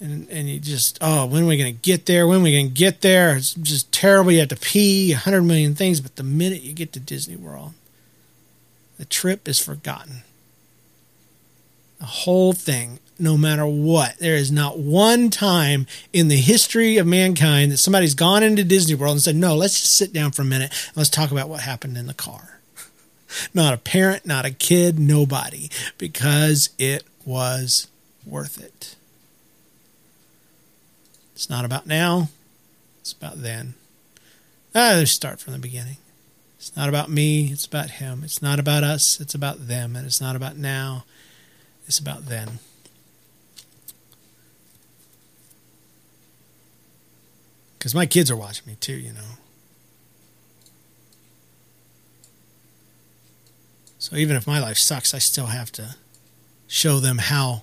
and 0.00 0.28
and 0.30 0.48
you 0.48 0.58
just 0.58 0.98
oh, 1.02 1.26
when 1.26 1.42
are 1.42 1.46
we 1.46 1.58
going 1.58 1.74
to 1.74 1.80
get 1.82 2.06
there? 2.06 2.26
When 2.26 2.40
are 2.40 2.44
we 2.44 2.52
going 2.52 2.68
to 2.68 2.74
get 2.74 3.02
there? 3.02 3.36
It's 3.36 3.52
just 3.52 3.92
terrible. 3.92 4.32
You 4.32 4.40
have 4.40 4.48
to 4.48 4.56
pee, 4.56 5.12
a 5.12 5.16
hundred 5.16 5.42
million 5.42 5.74
things. 5.74 6.00
But 6.00 6.16
the 6.16 6.22
minute 6.22 6.62
you 6.62 6.72
get 6.72 6.94
to 6.94 7.00
Disney 7.00 7.36
World, 7.36 7.72
the 8.98 9.04
trip 9.04 9.48
is 9.48 9.58
forgotten. 9.58 10.22
The 11.98 12.06
whole 12.06 12.52
thing 12.52 12.98
no 13.18 13.36
matter 13.36 13.66
what. 13.66 14.18
There 14.18 14.36
is 14.36 14.52
not 14.52 14.78
one 14.78 15.30
time 15.30 15.86
in 16.12 16.28
the 16.28 16.36
history 16.36 16.96
of 16.96 17.06
mankind 17.06 17.72
that 17.72 17.78
somebody's 17.78 18.14
gone 18.14 18.42
into 18.42 18.64
Disney 18.64 18.94
World 18.94 19.14
and 19.14 19.22
said, 19.22 19.36
No, 19.36 19.56
let's 19.56 19.80
just 19.80 19.96
sit 19.96 20.12
down 20.12 20.30
for 20.30 20.42
a 20.42 20.46
minute 20.46 20.70
and 20.88 20.96
let's 20.96 21.10
talk 21.10 21.30
about 21.30 21.48
what 21.48 21.60
happened 21.60 21.96
in 21.96 22.06
the 22.06 22.14
car. 22.14 22.60
not 23.54 23.74
a 23.74 23.78
parent, 23.78 24.24
not 24.24 24.44
a 24.44 24.50
kid, 24.50 24.98
nobody, 24.98 25.68
because 25.98 26.70
it 26.78 27.04
was 27.24 27.88
worth 28.24 28.62
it. 28.62 28.94
It's 31.34 31.50
not 31.50 31.64
about 31.64 31.86
now, 31.86 32.28
it's 33.00 33.12
about 33.12 33.42
then. 33.42 33.74
Ah, 34.74 34.94
let's 34.96 35.12
start 35.12 35.40
from 35.40 35.52
the 35.52 35.58
beginning. 35.58 35.96
It's 36.58 36.76
not 36.76 36.88
about 36.88 37.08
me, 37.08 37.52
it's 37.52 37.66
about 37.66 37.90
him. 37.90 38.22
It's 38.24 38.42
not 38.42 38.58
about 38.58 38.82
us, 38.82 39.20
it's 39.20 39.34
about 39.34 39.68
them. 39.68 39.94
And 39.94 40.04
it's 40.06 40.20
not 40.20 40.36
about 40.36 40.56
now, 40.56 41.04
it's 41.86 41.98
about 41.98 42.26
then. 42.26 42.58
Because 47.78 47.94
my 47.94 48.06
kids 48.06 48.30
are 48.30 48.36
watching 48.36 48.66
me 48.66 48.76
too, 48.80 48.94
you 48.94 49.12
know. 49.12 49.38
So 54.00 54.16
even 54.16 54.36
if 54.36 54.46
my 54.46 54.58
life 54.58 54.78
sucks, 54.78 55.14
I 55.14 55.18
still 55.18 55.46
have 55.46 55.70
to 55.72 55.96
show 56.66 56.98
them 56.98 57.18
how 57.18 57.62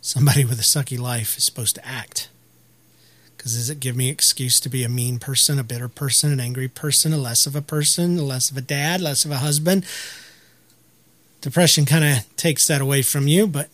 somebody 0.00 0.44
with 0.44 0.58
a 0.58 0.62
sucky 0.62 0.98
life 0.98 1.36
is 1.36 1.44
supposed 1.44 1.76
to 1.76 1.86
act. 1.86 2.28
Because 3.46 3.58
does 3.58 3.70
it 3.70 3.78
give 3.78 3.94
me 3.94 4.08
excuse 4.08 4.58
to 4.58 4.68
be 4.68 4.82
a 4.82 4.88
mean 4.88 5.20
person, 5.20 5.56
a 5.60 5.62
bitter 5.62 5.88
person, 5.88 6.32
an 6.32 6.40
angry 6.40 6.66
person, 6.66 7.12
a 7.12 7.16
less 7.16 7.46
of 7.46 7.54
a 7.54 7.62
person, 7.62 8.18
a 8.18 8.22
less 8.22 8.50
of 8.50 8.56
a 8.56 8.60
dad, 8.60 9.00
less 9.00 9.24
of 9.24 9.30
a 9.30 9.36
husband? 9.36 9.86
Depression 11.42 11.84
kind 11.84 12.04
of 12.04 12.36
takes 12.36 12.66
that 12.66 12.80
away 12.80 13.02
from 13.02 13.28
you, 13.28 13.46
but 13.46 13.68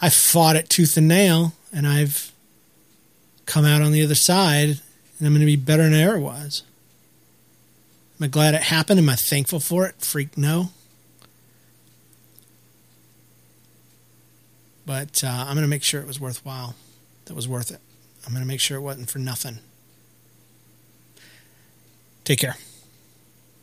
I 0.00 0.08
fought 0.08 0.56
it 0.56 0.70
tooth 0.70 0.96
and 0.96 1.06
nail, 1.06 1.52
and 1.74 1.86
I've 1.86 2.32
come 3.44 3.66
out 3.66 3.82
on 3.82 3.92
the 3.92 4.02
other 4.02 4.14
side 4.14 4.80
and 5.18 5.26
I'm 5.26 5.34
going 5.34 5.40
to 5.40 5.44
be 5.44 5.56
better 5.56 5.82
than 5.82 5.92
I 5.92 6.00
ever 6.00 6.18
was. 6.18 6.62
Am 8.18 8.24
I 8.24 8.28
glad 8.28 8.54
it 8.54 8.62
happened? 8.62 8.98
Am 8.98 9.10
I 9.10 9.16
thankful 9.16 9.60
for 9.60 9.84
it? 9.84 9.96
Freak 9.98 10.38
no. 10.38 10.70
But 14.86 15.22
uh, 15.22 15.28
I'm 15.28 15.54
going 15.54 15.64
to 15.64 15.68
make 15.68 15.82
sure 15.82 16.00
it 16.00 16.06
was 16.06 16.18
worthwhile. 16.18 16.76
That 17.26 17.34
was 17.34 17.46
worth 17.46 17.70
it. 17.70 17.80
I'm 18.28 18.34
going 18.34 18.44
to 18.44 18.46
make 18.46 18.60
sure 18.60 18.76
it 18.76 18.82
wasn't 18.82 19.08
for 19.08 19.18
nothing. 19.18 19.60
Take 22.24 22.40
care. 22.40 22.58